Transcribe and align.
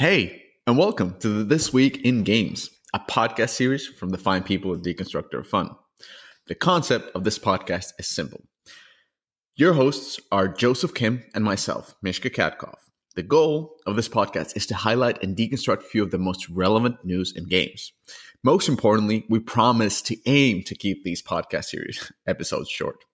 Hey, 0.00 0.44
and 0.66 0.78
welcome 0.78 1.16
to 1.18 1.44
This 1.44 1.74
Week 1.74 2.06
in 2.06 2.22
Games, 2.24 2.70
a 2.94 3.00
podcast 3.00 3.50
series 3.50 3.86
from 3.86 4.08
the 4.08 4.16
fine 4.16 4.42
people 4.42 4.72
of 4.72 4.80
Deconstructor 4.80 5.40
of 5.40 5.46
Fun. 5.46 5.76
The 6.46 6.54
concept 6.54 7.14
of 7.14 7.24
this 7.24 7.38
podcast 7.38 7.92
is 7.98 8.08
simple. 8.08 8.40
Your 9.56 9.74
hosts 9.74 10.18
are 10.32 10.48
Joseph 10.48 10.94
Kim 10.94 11.22
and 11.34 11.44
myself, 11.44 11.94
Mishka 12.00 12.30
Katkov. 12.30 12.76
The 13.14 13.22
goal 13.22 13.76
of 13.86 13.96
this 13.96 14.08
podcast 14.08 14.56
is 14.56 14.64
to 14.68 14.74
highlight 14.74 15.22
and 15.22 15.36
deconstruct 15.36 15.80
a 15.80 15.88
few 15.90 16.02
of 16.02 16.12
the 16.12 16.16
most 16.16 16.48
relevant 16.48 17.04
news 17.04 17.34
in 17.36 17.44
games. 17.44 17.92
Most 18.42 18.70
importantly, 18.70 19.26
we 19.28 19.38
promise 19.38 20.00
to 20.00 20.16
aim 20.24 20.62
to 20.62 20.74
keep 20.74 21.04
these 21.04 21.22
podcast 21.22 21.66
series 21.66 22.10
episodes 22.26 22.70
short. 22.70 23.04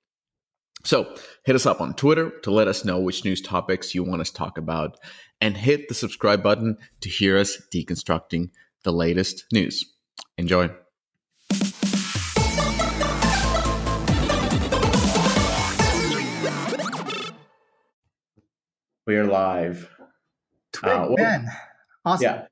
So 0.84 1.14
hit 1.45 1.56
us 1.56 1.66
up 1.66 1.80
on 1.80 1.95
Twitter 1.95 2.30
to 2.42 2.50
let 2.50 2.68
us 2.68 2.84
know 2.84 3.00
which 3.00 3.24
news 3.24 3.40
topics 3.40 3.95
you 3.95 4.04
want 4.04 4.20
us 4.20 4.30
to 4.30 4.36
talk 4.36 4.59
about, 4.59 4.98
and 5.41 5.56
hit 5.56 5.88
the 5.88 5.95
subscribe 5.95 6.42
button 6.42 6.77
to 7.00 7.09
hear 7.09 7.38
us 7.38 7.60
deconstructing 7.74 8.50
the 8.84 8.92
latest 8.92 9.47
news. 9.52 9.84
Enjoy. 10.38 10.70
We 19.06 19.16
are 19.16 19.24
live. 19.24 19.88
Twig 20.72 20.92
uh, 20.92 21.06
well, 21.11 21.45
Awesome. 22.05 22.24
Yeah. 22.24 22.47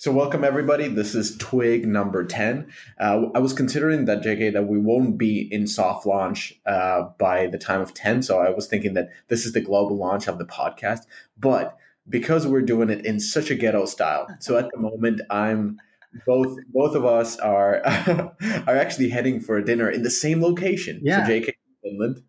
So, 0.00 0.10
welcome 0.10 0.44
everybody. 0.44 0.88
This 0.88 1.14
is 1.14 1.36
Twig 1.36 1.86
number 1.86 2.24
10. 2.24 2.72
Uh, 2.98 3.24
I 3.34 3.38
was 3.38 3.52
considering 3.52 4.06
that, 4.06 4.22
JK, 4.22 4.50
that 4.54 4.66
we 4.66 4.78
won't 4.78 5.18
be 5.18 5.46
in 5.52 5.66
soft 5.66 6.06
launch 6.06 6.58
uh, 6.64 7.02
by 7.18 7.48
the 7.48 7.58
time 7.58 7.82
of 7.82 7.92
10. 7.92 8.22
So, 8.22 8.38
I 8.38 8.48
was 8.48 8.66
thinking 8.66 8.94
that 8.94 9.10
this 9.28 9.44
is 9.44 9.52
the 9.52 9.60
global 9.60 9.98
launch 9.98 10.26
of 10.26 10.38
the 10.38 10.46
podcast. 10.46 11.00
But 11.38 11.76
because 12.08 12.46
we're 12.46 12.62
doing 12.62 12.88
it 12.88 13.04
in 13.04 13.20
such 13.20 13.50
a 13.50 13.54
ghetto 13.54 13.84
style, 13.84 14.26
so 14.38 14.56
at 14.56 14.70
the 14.72 14.78
moment, 14.78 15.20
I'm 15.28 15.78
both 16.24 16.56
both 16.72 16.94
of 16.94 17.04
us 17.04 17.36
are 17.36 17.82
are 17.86 18.76
actually 18.78 19.10
heading 19.10 19.38
for 19.38 19.58
a 19.58 19.64
dinner 19.66 19.90
in 19.90 20.02
the 20.02 20.08
same 20.08 20.40
location. 20.40 21.00
Yeah. 21.02 21.26
So 21.26 21.30
JK 21.30 21.50
Finland, 21.82 22.22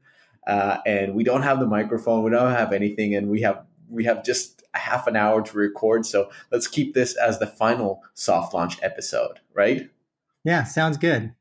uh, 0.45 0.79
and 0.85 1.15
we 1.15 1.23
don't 1.23 1.43
have 1.43 1.61
the 1.61 1.67
microphone, 1.67 2.25
we 2.25 2.31
don't 2.31 2.51
have 2.51 2.73
anything, 2.73 3.15
and 3.15 3.29
we 3.29 3.43
have 3.43 3.63
we 3.91 4.05
have 4.05 4.23
just 4.23 4.63
a 4.73 4.79
half 4.79 5.07
an 5.07 5.15
hour 5.15 5.41
to 5.41 5.57
record. 5.57 6.05
So 6.05 6.31
let's 6.51 6.67
keep 6.67 6.93
this 6.93 7.15
as 7.15 7.39
the 7.39 7.47
final 7.47 8.01
soft 8.13 8.53
launch 8.53 8.77
episode, 8.81 9.39
right? 9.53 9.89
Yeah, 10.43 10.63
sounds 10.63 10.97
good. 10.97 11.33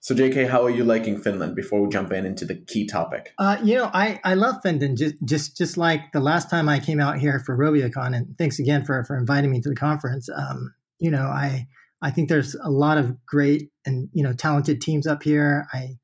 So, 0.00 0.14
JK, 0.14 0.48
how 0.48 0.62
are 0.62 0.70
you 0.70 0.84
liking 0.84 1.18
Finland? 1.18 1.56
Before 1.56 1.82
we 1.82 1.88
jump 1.88 2.12
in 2.12 2.24
into 2.24 2.44
the 2.44 2.54
key 2.54 2.86
topic, 2.86 3.32
uh, 3.38 3.56
you 3.64 3.74
know, 3.74 3.90
I, 3.92 4.20
I 4.22 4.34
love 4.34 4.62
Finland 4.62 4.98
just 4.98 5.16
just 5.24 5.56
just 5.56 5.76
like 5.76 6.12
the 6.12 6.20
last 6.20 6.48
time 6.48 6.68
I 6.68 6.78
came 6.78 7.00
out 7.00 7.18
here 7.18 7.40
for 7.44 7.58
RovioCon, 7.58 8.16
and 8.16 8.38
thanks 8.38 8.60
again 8.60 8.84
for 8.84 9.02
for 9.02 9.18
inviting 9.18 9.50
me 9.50 9.60
to 9.62 9.68
the 9.68 9.74
conference. 9.74 10.28
Um, 10.28 10.72
you 11.00 11.10
know, 11.10 11.24
I 11.24 11.66
I 12.02 12.12
think 12.12 12.28
there's 12.28 12.54
a 12.54 12.70
lot 12.70 12.98
of 12.98 13.16
great 13.26 13.70
and 13.84 14.08
you 14.12 14.22
know 14.22 14.32
talented 14.32 14.80
teams 14.80 15.08
up 15.08 15.24
here. 15.24 15.66
I 15.72 15.96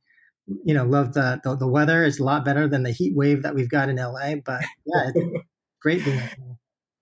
you 0.65 0.75
know 0.75 0.85
love 0.85 1.13
the 1.13 1.41
the, 1.45 1.57
the 1.57 1.69
weather 1.69 2.05
is 2.05 2.19
a 2.19 2.25
lot 2.25 2.45
better 2.45 2.67
than 2.67 2.83
the 2.83 2.91
heat 2.91 3.15
wave 3.15 3.45
that 3.45 3.55
we've 3.55 3.71
got 3.71 3.89
in 3.89 3.97
LA, 3.97 4.35
but 4.45 4.63
yeah, 4.85 5.11
great. 5.83 6.03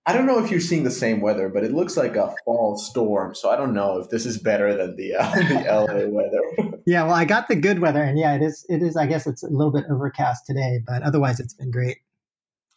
I 0.05 0.13
don't 0.13 0.25
know 0.25 0.43
if 0.43 0.49
you're 0.49 0.59
seeing 0.59 0.83
the 0.83 0.91
same 0.91 1.21
weather, 1.21 1.47
but 1.47 1.63
it 1.63 1.73
looks 1.73 1.95
like 1.95 2.15
a 2.15 2.33
fall 2.43 2.75
storm. 2.75 3.35
So 3.35 3.51
I 3.51 3.55
don't 3.55 3.73
know 3.73 3.99
if 3.99 4.09
this 4.09 4.25
is 4.25 4.39
better 4.39 4.75
than 4.75 4.95
the 4.95 5.15
uh, 5.15 5.31
the 5.35 5.63
LA 5.69 6.07
weather. 6.09 6.81
yeah, 6.87 7.03
well, 7.03 7.13
I 7.13 7.25
got 7.25 7.47
the 7.47 7.55
good 7.55 7.79
weather, 7.79 8.01
and 8.01 8.17
yeah, 8.17 8.33
it 8.35 8.41
is. 8.41 8.65
It 8.67 8.81
is. 8.81 8.97
I 8.97 9.05
guess 9.05 9.27
it's 9.27 9.43
a 9.43 9.49
little 9.49 9.71
bit 9.71 9.85
overcast 9.89 10.47
today, 10.47 10.79
but 10.85 11.03
otherwise, 11.03 11.39
it's 11.39 11.53
been 11.53 11.69
great. 11.69 11.97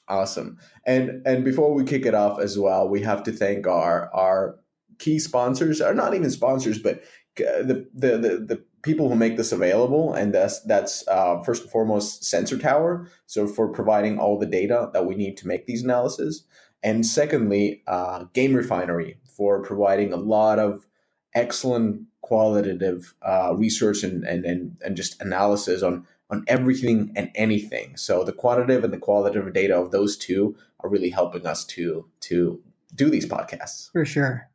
Awesome. 0.06 0.58
And 0.86 1.26
and 1.26 1.44
before 1.44 1.72
we 1.72 1.84
kick 1.84 2.04
it 2.04 2.14
off 2.14 2.38
as 2.38 2.58
well, 2.58 2.88
we 2.88 3.00
have 3.02 3.22
to 3.22 3.32
thank 3.32 3.66
our 3.66 4.12
our 4.14 4.56
key 4.98 5.18
sponsors, 5.18 5.80
are 5.80 5.94
not 5.94 6.14
even 6.14 6.30
sponsors, 6.30 6.78
but 6.78 7.02
the 7.36 7.88
the 7.94 8.18
the, 8.18 8.28
the 8.46 8.64
people 8.84 9.08
who 9.08 9.16
make 9.16 9.36
this 9.36 9.50
available, 9.50 10.14
and 10.14 10.32
that's 10.32 10.60
that's 10.60 11.06
uh, 11.08 11.42
first 11.42 11.62
and 11.62 11.72
foremost 11.72 12.24
Sensor 12.24 12.58
Tower. 12.58 13.08
So 13.26 13.48
for 13.48 13.66
providing 13.68 14.18
all 14.18 14.38
the 14.38 14.46
data 14.46 14.90
that 14.92 15.06
we 15.06 15.16
need 15.16 15.36
to 15.38 15.48
make 15.48 15.66
these 15.66 15.82
analyses. 15.82 16.44
And 16.82 17.04
secondly, 17.04 17.82
uh, 17.86 18.24
Game 18.34 18.54
Refinery 18.54 19.16
for 19.26 19.62
providing 19.62 20.12
a 20.12 20.16
lot 20.16 20.58
of 20.58 20.86
excellent 21.34 22.02
qualitative 22.20 23.14
uh, 23.22 23.54
research 23.56 24.02
and, 24.04 24.22
and, 24.24 24.44
and, 24.44 24.76
and 24.84 24.96
just 24.96 25.20
analysis 25.20 25.82
on, 25.82 26.06
on 26.30 26.44
everything 26.46 27.12
and 27.16 27.30
anything. 27.34 27.96
So 27.96 28.22
the 28.22 28.32
quantitative 28.32 28.84
and 28.84 28.92
the 28.92 28.98
qualitative 28.98 29.52
data 29.52 29.76
of 29.76 29.90
those 29.90 30.16
two 30.16 30.56
are 30.80 30.90
really 30.90 31.10
helping 31.10 31.46
us 31.46 31.64
to, 31.66 32.06
to 32.20 32.62
do 32.94 33.10
these 33.10 33.26
podcasts. 33.26 33.90
For 33.92 34.04
sure. 34.04 34.48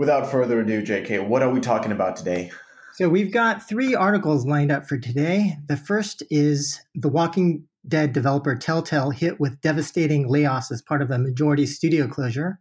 Without 0.00 0.30
further 0.30 0.60
ado, 0.60 0.80
JK, 0.80 1.28
what 1.28 1.42
are 1.42 1.50
we 1.50 1.60
talking 1.60 1.92
about 1.92 2.16
today? 2.16 2.50
So 2.94 3.10
we've 3.10 3.30
got 3.30 3.68
three 3.68 3.94
articles 3.94 4.46
lined 4.46 4.72
up 4.72 4.86
for 4.86 4.96
today. 4.96 5.58
The 5.66 5.76
first 5.76 6.22
is 6.30 6.80
The 6.94 7.10
Walking 7.10 7.64
Dead 7.86 8.14
developer 8.14 8.56
Telltale 8.56 9.10
hit 9.10 9.38
with 9.38 9.60
devastating 9.60 10.26
layoffs 10.26 10.72
as 10.72 10.80
part 10.80 11.02
of 11.02 11.10
a 11.10 11.18
majority 11.18 11.66
studio 11.66 12.08
closure. 12.08 12.58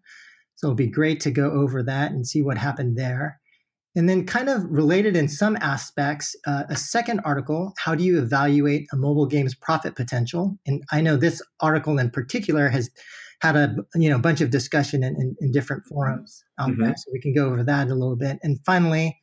So 0.56 0.68
it'll 0.68 0.76
be 0.76 0.88
great 0.88 1.22
to 1.22 1.32
go 1.32 1.50
over 1.50 1.82
that 1.82 2.12
and 2.12 2.28
see 2.28 2.42
what 2.42 2.58
happened 2.58 2.98
there. 2.98 3.40
And 3.96 4.10
then, 4.10 4.26
kind 4.26 4.50
of 4.50 4.66
related 4.70 5.16
in 5.16 5.30
some 5.30 5.56
aspects, 5.62 6.36
uh, 6.46 6.64
a 6.68 6.76
second 6.76 7.22
article 7.24 7.72
How 7.78 7.96
do 7.96 8.04
you 8.04 8.22
evaluate 8.22 8.90
a 8.92 8.98
mobile 8.98 9.26
game's 9.28 9.56
profit 9.56 9.96
potential? 9.96 10.60
And 10.68 10.84
I 10.92 11.00
know 11.00 11.16
this 11.16 11.42
article 11.62 12.00
in 12.00 12.10
particular 12.10 12.68
has 12.68 12.90
had 13.42 13.56
a 13.56 13.74
you 13.96 14.10
know 14.10 14.20
bunch 14.20 14.42
of 14.42 14.50
discussion 14.50 15.04
in, 15.04 15.16
in, 15.16 15.36
in 15.40 15.52
different 15.54 15.86
forums 15.86 16.44
mm-hmm. 16.68 16.92
So 16.96 17.12
we 17.12 17.20
can 17.20 17.34
go 17.34 17.48
over 17.48 17.64
that 17.64 17.90
a 17.90 17.96
little 17.96 18.16
bit. 18.16 18.40
And 18.44 18.60
finally, 18.66 19.20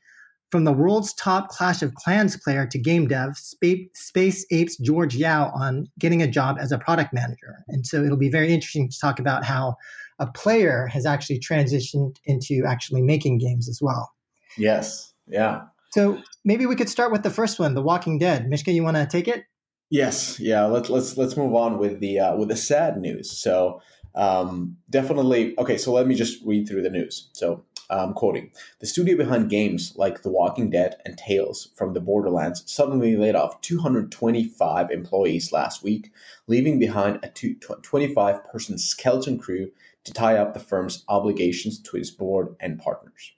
from 0.51 0.65
the 0.65 0.73
world's 0.73 1.13
top 1.15 1.49
Clash 1.49 1.83
of 1.83 1.95
Clans 1.95 2.37
player 2.37 2.67
to 2.67 2.79
game 2.79 3.09
dev, 3.09 3.37
Space 3.37 4.47
Apes 4.51 4.77
George 4.79 5.17
Yao 5.17 5.51
on 5.55 5.89
getting 5.99 6.23
a 6.23 6.29
job 6.29 6.57
as 6.61 6.73
a 6.73 6.79
product 6.79 7.13
manager. 7.13 7.65
And 7.69 7.87
so 7.87 8.03
it'll 8.03 8.17
be 8.17 8.31
very 8.31 8.53
interesting 8.53 8.89
to 8.89 8.99
talk 8.99 9.19
about 9.19 9.45
how 9.45 9.75
a 10.19 10.27
player 10.27 10.87
has 10.87 11.05
actually 11.05 11.41
transitioned 11.41 12.17
into 12.25 12.63
actually 12.67 13.03
making 13.03 13.39
games 13.39 13.69
as 13.69 13.81
well. 13.83 14.13
Yes. 14.57 15.13
Yeah. 15.27 15.63
So 15.93 16.23
maybe 16.45 16.67
we 16.67 16.77
could 16.77 16.89
start 16.89 17.13
with 17.13 17.23
the 17.23 17.31
first 17.31 17.59
one, 17.59 17.75
The 17.75 17.83
Walking 17.83 18.19
Dead. 18.19 18.49
Mishka, 18.49 18.73
you 18.73 18.83
want 18.83 18.97
to 18.97 19.07
take 19.07 19.29
it? 19.29 19.45
Yes. 19.91 20.41
Yeah. 20.41 20.65
Let's 20.65 20.91
let's 20.91 21.17
let's 21.17 21.37
move 21.37 21.55
on 21.55 21.79
with 21.79 22.01
the 22.01 22.19
uh, 22.19 22.37
with 22.37 22.49
the 22.49 22.57
sad 22.57 22.99
news. 22.99 23.31
So 23.31 23.81
um, 24.17 24.77
definitely. 24.91 25.57
Okay. 25.59 25.79
So 25.79 25.93
let 25.93 26.07
me 26.07 26.15
just 26.15 26.43
read 26.45 26.67
through 26.67 26.83
the 26.83 26.91
news. 26.91 27.29
So 27.33 27.65
um, 27.91 28.15
quoting, 28.15 28.51
the 28.81 28.87
studio 28.87 29.17
behind 29.17 29.49
games 29.49 29.93
like 29.97 30.23
The 30.23 30.31
Walking 30.31 30.71
Dead 30.71 30.97
and 31.05 31.17
Tales 31.17 31.69
from 31.77 31.93
the 31.93 32.01
Borderlands 32.01 32.65
suddenly 32.67 33.17
laid 33.17 33.37
off 33.37 33.61
225 33.61 34.91
employees 34.91 35.53
last 35.53 35.85
week, 35.85 36.11
leaving 36.49 36.79
behind 36.79 37.21
a 37.23 37.29
25 37.29 38.45
person 38.51 38.79
skeleton 38.79 39.39
crew 39.39 39.71
to 40.05 40.13
tie 40.13 40.37
up 40.37 40.55
the 40.55 40.61
firm's 40.61 41.05
obligations 41.09 41.79
to 41.81 41.97
its 41.97 42.11
board 42.11 42.57
and 42.59 42.79
partners. 42.79 43.33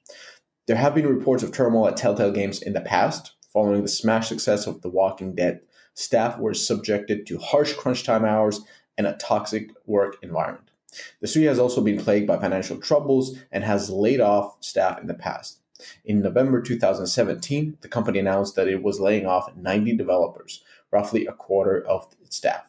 There 0.66 0.76
have 0.76 0.94
been 0.94 1.06
reports 1.06 1.42
of 1.42 1.52
turmoil 1.52 1.88
at 1.88 1.96
Telltale 1.96 2.32
Games 2.32 2.62
in 2.62 2.72
the 2.72 2.80
past. 2.80 3.32
Following 3.52 3.82
the 3.82 3.88
smash 3.88 4.28
success 4.28 4.66
of 4.66 4.82
The 4.82 4.90
Walking 4.90 5.34
Dead, 5.34 5.60
staff 5.94 6.38
were 6.38 6.52
subjected 6.52 7.26
to 7.26 7.38
harsh 7.38 7.72
crunch 7.72 8.04
time 8.04 8.24
hours 8.24 8.60
and 8.98 9.06
a 9.06 9.14
toxic 9.14 9.70
work 9.86 10.16
environment. 10.22 10.67
The 11.20 11.28
studio 11.28 11.50
has 11.50 11.58
also 11.58 11.82
been 11.82 11.98
plagued 11.98 12.26
by 12.26 12.38
financial 12.38 12.78
troubles 12.78 13.38
and 13.52 13.64
has 13.64 13.90
laid 13.90 14.20
off 14.20 14.56
staff 14.60 15.00
in 15.00 15.06
the 15.06 15.14
past. 15.14 15.60
In 16.04 16.22
November 16.22 16.60
2017, 16.60 17.78
the 17.82 17.88
company 17.88 18.18
announced 18.18 18.56
that 18.56 18.68
it 18.68 18.82
was 18.82 18.98
laying 18.98 19.26
off 19.26 19.54
90 19.56 19.96
developers, 19.96 20.64
roughly 20.90 21.26
a 21.26 21.32
quarter 21.32 21.86
of 21.86 22.08
its 22.20 22.36
staff. 22.36 22.64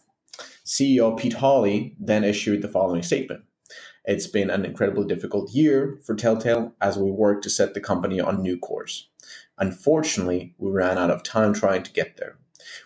CEO 0.66 1.18
Pete 1.18 1.34
Hawley 1.34 1.96
then 2.00 2.24
issued 2.24 2.62
the 2.62 2.68
following 2.68 3.02
statement 3.02 3.44
It's 4.06 4.28
been 4.28 4.50
an 4.50 4.66
incredibly 4.66 5.08
difficult 5.08 5.52
year 5.52 6.00
for 6.04 6.14
Telltale 6.14 6.74
as 6.80 6.98
we 6.98 7.10
work 7.10 7.42
to 7.44 7.50
set 7.50 7.74
the 7.74 7.82
company 7.82 8.20
on 8.20 8.44
new 8.44 8.58
course. 8.60 9.08
Unfortunately, 9.58 10.54
we 10.58 10.70
ran 10.70 10.98
out 10.98 11.10
of 11.10 11.24
time 11.24 11.54
trying 11.54 11.84
to 11.84 11.92
get 11.92 12.18
there. 12.18 12.38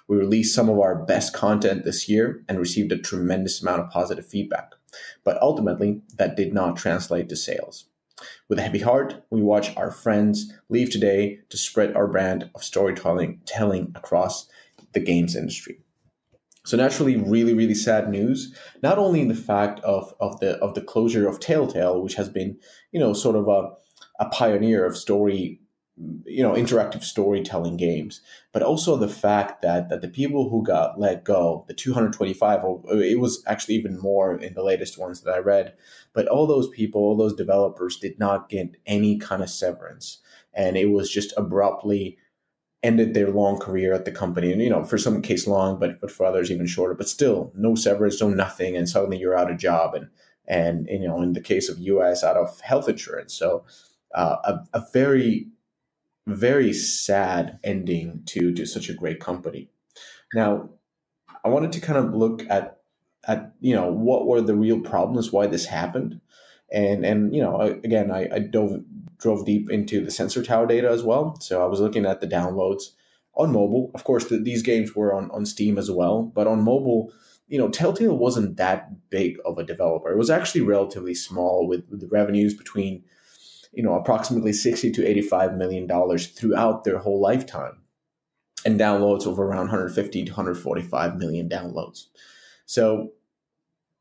We 0.07 0.17
released 0.17 0.55
some 0.55 0.69
of 0.69 0.79
our 0.79 0.95
best 0.95 1.33
content 1.33 1.83
this 1.83 2.07
year 2.07 2.43
and 2.47 2.59
received 2.59 2.91
a 2.91 2.97
tremendous 2.97 3.61
amount 3.61 3.81
of 3.81 3.89
positive 3.89 4.25
feedback. 4.25 4.73
But 5.23 5.41
ultimately, 5.41 6.01
that 6.17 6.35
did 6.35 6.53
not 6.53 6.77
translate 6.77 7.29
to 7.29 7.35
sales. 7.35 7.85
With 8.47 8.59
a 8.59 8.61
heavy 8.61 8.79
heart, 8.79 9.23
we 9.29 9.41
watch 9.41 9.75
our 9.75 9.91
friends 9.91 10.53
leave 10.69 10.89
today 10.91 11.39
to 11.49 11.57
spread 11.57 11.95
our 11.95 12.07
brand 12.07 12.49
of 12.55 12.63
storytelling 12.63 13.41
telling 13.45 13.91
across 13.95 14.47
the 14.93 14.99
games 14.99 15.35
industry. 15.35 15.79
So 16.65 16.77
naturally, 16.77 17.17
really, 17.17 17.53
really 17.53 17.75
sad 17.75 18.09
news. 18.09 18.57
Not 18.81 18.97
only 18.97 19.19
in 19.21 19.27
the 19.27 19.35
fact 19.35 19.81
of, 19.81 20.13
of 20.19 20.39
the 20.39 20.57
of 20.59 20.75
the 20.75 20.81
closure 20.81 21.27
of 21.27 21.39
Telltale, 21.39 22.01
which 22.01 22.15
has 22.15 22.29
been, 22.29 22.57
you 22.91 22.99
know, 22.99 23.13
sort 23.13 23.35
of 23.35 23.47
a, 23.49 23.71
a 24.23 24.29
pioneer 24.29 24.85
of 24.85 24.95
story 24.95 25.59
you 26.25 26.41
know 26.41 26.53
interactive 26.53 27.03
storytelling 27.03 27.77
games 27.77 28.21
but 28.51 28.63
also 28.63 28.97
the 28.97 29.07
fact 29.07 29.61
that 29.61 29.89
that 29.89 30.01
the 30.01 30.07
people 30.07 30.49
who 30.49 30.63
got 30.63 30.99
let 30.99 31.23
go 31.23 31.63
the 31.67 31.73
225 31.73 32.61
it 32.89 33.19
was 33.19 33.43
actually 33.45 33.75
even 33.75 33.99
more 33.99 34.35
in 34.35 34.55
the 34.55 34.63
latest 34.63 34.97
ones 34.97 35.21
that 35.21 35.35
i 35.35 35.37
read 35.37 35.73
but 36.13 36.27
all 36.27 36.47
those 36.47 36.69
people 36.69 37.01
all 37.01 37.17
those 37.17 37.35
developers 37.35 37.97
did 37.97 38.17
not 38.19 38.49
get 38.49 38.77
any 38.85 39.17
kind 39.17 39.41
of 39.41 39.49
severance. 39.49 40.19
And 40.53 40.77
it 40.77 40.91
was 40.91 41.09
just 41.09 41.33
abruptly 41.35 42.17
ended 42.83 43.13
their 43.13 43.31
long 43.31 43.59
career 43.59 43.93
at 43.93 44.05
the 44.05 44.11
company. 44.11 44.51
And 44.51 44.61
you 44.61 44.69
know 44.69 44.83
for 44.83 44.97
some 44.97 45.21
case 45.21 45.47
long 45.47 45.79
but 45.79 45.99
but 45.99 46.11
for 46.11 46.25
others 46.25 46.51
even 46.51 46.67
shorter. 46.67 46.93
But 46.93 47.09
still 47.09 47.51
no 47.55 47.75
severance 47.75 48.21
no 48.21 48.29
nothing. 48.29 48.77
And 48.77 48.87
suddenly 48.87 49.17
you're 49.17 49.37
out 49.37 49.51
of 49.51 49.57
job. 49.57 49.95
And 49.95 50.09
and 50.47 50.87
you 50.87 51.07
know 51.07 51.21
in 51.21 51.33
the 51.33 51.41
case 51.41 51.69
of 51.69 51.79
us 51.79 52.23
out 52.23 52.37
of 52.37 52.59
health 52.61 52.87
insurance. 52.87 53.33
So 53.33 53.65
uh, 54.13 54.37
a, 54.43 54.77
a 54.77 54.83
very 54.93 55.47
very 56.27 56.73
sad 56.73 57.59
ending 57.63 58.23
to 58.25 58.53
to 58.53 58.65
such 58.65 58.89
a 58.89 58.93
great 58.93 59.19
company. 59.19 59.69
Now, 60.33 60.69
I 61.43 61.49
wanted 61.49 61.71
to 61.73 61.81
kind 61.81 61.97
of 61.97 62.13
look 62.13 62.43
at 62.49 62.79
at 63.27 63.53
you 63.59 63.75
know 63.75 63.91
what 63.91 64.27
were 64.27 64.41
the 64.41 64.55
real 64.55 64.79
problems 64.79 65.31
why 65.31 65.47
this 65.47 65.65
happened, 65.65 66.21
and 66.71 67.05
and 67.05 67.35
you 67.35 67.41
know 67.41 67.59
again 67.61 68.11
I, 68.11 68.29
I 68.33 68.39
dove 68.39 68.83
drove 69.17 69.45
deep 69.45 69.69
into 69.69 70.03
the 70.03 70.11
sensor 70.11 70.43
tower 70.43 70.67
data 70.67 70.89
as 70.89 71.03
well. 71.03 71.39
So 71.39 71.63
I 71.63 71.67
was 71.67 71.79
looking 71.79 72.05
at 72.05 72.19
the 72.19 72.27
downloads 72.27 72.83
on 73.35 73.53
mobile. 73.53 73.91
Of 73.95 74.03
course, 74.03 74.25
the, 74.25 74.37
these 74.37 74.61
games 74.61 74.95
were 74.95 75.13
on 75.13 75.29
on 75.31 75.45
Steam 75.45 75.77
as 75.77 75.91
well, 75.91 76.23
but 76.23 76.47
on 76.47 76.63
mobile. 76.63 77.11
You 77.49 77.59
know, 77.59 77.69
Telltale 77.69 78.17
wasn't 78.17 78.55
that 78.57 79.09
big 79.09 79.37
of 79.45 79.57
a 79.59 79.63
developer. 79.63 80.09
It 80.09 80.17
was 80.17 80.29
actually 80.29 80.61
relatively 80.61 81.13
small 81.13 81.67
with, 81.67 81.83
with 81.89 81.99
the 81.99 82.07
revenues 82.07 82.53
between 82.55 83.03
you 83.73 83.83
know 83.83 83.93
approximately 83.93 84.53
60 84.53 84.91
to 84.91 85.07
85 85.07 85.55
million 85.55 85.87
dollars 85.87 86.27
throughout 86.27 86.83
their 86.83 86.99
whole 86.99 87.19
lifetime 87.19 87.79
and 88.65 88.79
downloads 88.79 89.25
of 89.25 89.39
around 89.39 89.67
150 89.67 90.25
to 90.25 90.31
145 90.31 91.17
million 91.17 91.49
downloads. 91.49 92.05
So 92.65 93.11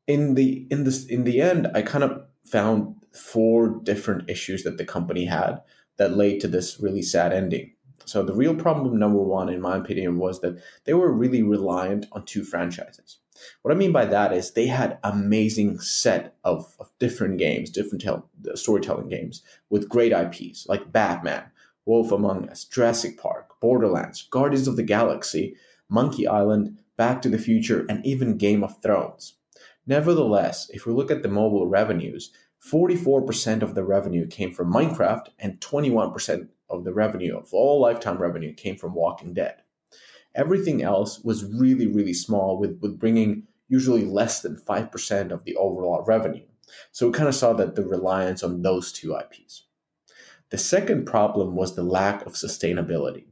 in 0.07 0.35
the 0.35 0.67
in 0.69 0.83
this 0.83 1.05
in 1.05 1.23
the 1.23 1.41
end 1.41 1.67
i 1.73 1.81
kind 1.81 2.03
of 2.03 2.25
found 2.45 2.95
four 3.13 3.79
different 3.83 4.29
issues 4.29 4.63
that 4.63 4.77
the 4.77 4.85
company 4.85 5.25
had 5.25 5.61
that 5.97 6.17
led 6.17 6.39
to 6.39 6.47
this 6.47 6.79
really 6.79 7.01
sad 7.01 7.31
ending 7.31 7.72
so 8.05 8.23
the 8.23 8.33
real 8.33 8.55
problem 8.55 8.97
number 8.97 9.21
one 9.21 9.49
in 9.49 9.61
my 9.61 9.77
opinion 9.77 10.17
was 10.17 10.41
that 10.41 10.61
they 10.85 10.93
were 10.93 11.11
really 11.11 11.41
reliant 11.41 12.05
on 12.11 12.23
two 12.25 12.43
franchises 12.43 13.19
what 13.61 13.73
I 13.73 13.77
mean 13.77 13.91
by 13.91 14.05
that 14.05 14.33
is 14.33 14.51
they 14.51 14.67
had 14.67 14.99
amazing 15.03 15.79
set 15.79 16.35
of, 16.43 16.75
of 16.79 16.91
different 16.99 17.37
games, 17.37 17.69
different 17.69 18.01
tel- 18.01 18.29
storytelling 18.55 19.09
games 19.09 19.41
with 19.69 19.89
great 19.89 20.11
IPs 20.11 20.67
like 20.67 20.91
Batman, 20.91 21.45
Wolf 21.85 22.11
Among 22.11 22.47
Us, 22.49 22.63
Jurassic 22.63 23.17
Park, 23.17 23.59
Borderlands, 23.59 24.27
Guardians 24.29 24.67
of 24.67 24.75
the 24.75 24.83
Galaxy, 24.83 25.55
Monkey 25.89 26.27
Island, 26.27 26.77
Back 26.95 27.21
to 27.23 27.29
the 27.29 27.37
Future, 27.37 27.85
and 27.89 28.05
even 28.05 28.37
Game 28.37 28.63
of 28.63 28.81
Thrones. 28.81 29.35
Nevertheless, 29.85 30.69
if 30.69 30.85
we 30.85 30.93
look 30.93 31.11
at 31.11 31.23
the 31.23 31.29
mobile 31.29 31.67
revenues, 31.67 32.31
44% 32.71 33.61
of 33.61 33.75
the 33.75 33.83
revenue 33.83 34.25
came 34.25 34.53
from 34.53 34.71
Minecraft 34.71 35.27
and 35.37 35.59
21% 35.59 36.47
of 36.69 36.85
the 36.85 36.93
revenue 36.93 37.37
of 37.37 37.53
all 37.53 37.81
lifetime 37.81 38.17
revenue 38.17 38.53
came 38.53 38.77
from 38.77 38.95
Walking 38.95 39.33
Dead. 39.33 39.61
Everything 40.33 40.81
else 40.81 41.19
was 41.19 41.43
really, 41.43 41.87
really 41.87 42.13
small, 42.13 42.57
with, 42.57 42.79
with 42.81 42.97
bringing 42.97 43.43
usually 43.67 44.05
less 44.05 44.41
than 44.41 44.55
5% 44.55 45.31
of 45.31 45.43
the 45.43 45.55
overall 45.57 46.03
revenue. 46.07 46.45
So 46.91 47.07
we 47.07 47.13
kind 47.13 47.27
of 47.27 47.35
saw 47.35 47.53
that 47.53 47.75
the 47.75 47.85
reliance 47.85 48.43
on 48.43 48.61
those 48.61 48.91
two 48.91 49.15
IPs. 49.15 49.65
The 50.49 50.57
second 50.57 51.05
problem 51.05 51.55
was 51.55 51.75
the 51.75 51.83
lack 51.83 52.25
of 52.25 52.33
sustainability. 52.33 53.25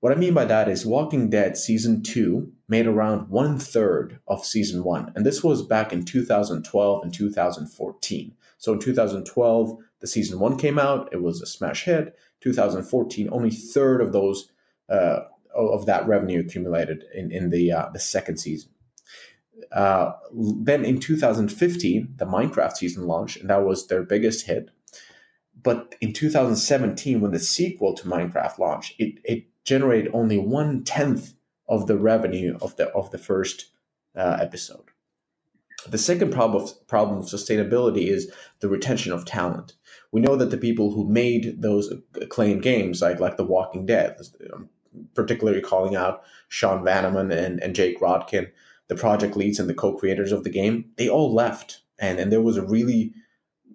What 0.00 0.12
I 0.12 0.16
mean 0.16 0.34
by 0.34 0.44
that 0.46 0.68
is 0.68 0.84
Walking 0.84 1.30
Dead 1.30 1.56
Season 1.56 2.02
2 2.02 2.52
made 2.68 2.86
around 2.86 3.28
one 3.28 3.58
third 3.58 4.18
of 4.26 4.44
Season 4.44 4.84
1, 4.84 5.12
and 5.14 5.24
this 5.24 5.42
was 5.42 5.62
back 5.62 5.92
in 5.92 6.04
2012 6.04 7.02
and 7.04 7.14
2014. 7.14 8.34
So 8.62 8.72
in 8.72 8.78
2012, 8.78 9.76
the 9.98 10.06
Season 10.06 10.38
1 10.38 10.56
came 10.56 10.78
out, 10.78 11.08
it 11.10 11.20
was 11.20 11.42
a 11.42 11.46
smash 11.46 11.82
hit. 11.82 12.14
2014, 12.42 13.28
only 13.32 13.50
third 13.50 14.00
of 14.00 14.12
those 14.12 14.52
uh, 14.88 15.22
of 15.52 15.86
that 15.86 16.06
revenue 16.06 16.38
accumulated 16.38 17.04
in, 17.12 17.32
in 17.32 17.50
the 17.50 17.72
uh, 17.72 17.88
the 17.92 17.98
second 17.98 18.36
season. 18.36 18.70
Uh, 19.72 20.12
then 20.32 20.84
in 20.84 21.00
2015, 21.00 22.14
the 22.16 22.24
Minecraft 22.24 22.76
season 22.76 23.08
launched, 23.08 23.38
and 23.38 23.50
that 23.50 23.64
was 23.64 23.88
their 23.88 24.04
biggest 24.04 24.46
hit. 24.46 24.70
But 25.60 25.96
in 26.00 26.12
2017, 26.12 27.20
when 27.20 27.32
the 27.32 27.40
sequel 27.40 27.94
to 27.94 28.06
Minecraft 28.06 28.58
launched, 28.58 28.94
it, 29.00 29.18
it 29.24 29.46
generated 29.64 30.12
only 30.14 30.38
one 30.38 30.84
tenth 30.84 31.34
of 31.68 31.88
the 31.88 31.98
revenue 31.98 32.56
of 32.62 32.76
the 32.76 32.90
of 32.90 33.10
the 33.10 33.18
first 33.18 33.72
uh, 34.14 34.38
episode. 34.40 34.91
The 35.88 35.98
second 35.98 36.32
problem 36.32 36.62
of, 36.62 36.86
problem 36.86 37.18
of 37.18 37.24
sustainability 37.26 38.06
is 38.08 38.30
the 38.60 38.68
retention 38.68 39.12
of 39.12 39.24
talent. 39.24 39.74
We 40.12 40.20
know 40.20 40.36
that 40.36 40.50
the 40.50 40.58
people 40.58 40.92
who 40.92 41.08
made 41.08 41.62
those 41.62 41.92
acclaimed 42.20 42.62
games, 42.62 43.00
like 43.02 43.20
like 43.20 43.36
The 43.36 43.44
Walking 43.44 43.86
Dead, 43.86 44.16
um, 44.52 44.68
particularly 45.14 45.60
calling 45.60 45.96
out 45.96 46.22
Sean 46.48 46.84
Vanaman 46.84 47.34
and, 47.34 47.62
and 47.62 47.74
Jake 47.74 48.00
Rodkin, 48.00 48.50
the 48.88 48.94
project 48.94 49.36
leads 49.36 49.58
and 49.58 49.68
the 49.68 49.74
co-creators 49.74 50.32
of 50.32 50.44
the 50.44 50.50
game, 50.50 50.90
they 50.96 51.08
all 51.08 51.34
left. 51.34 51.80
And, 51.98 52.18
and 52.18 52.30
there 52.30 52.42
was 52.42 52.56
a 52.56 52.66
really, 52.66 53.14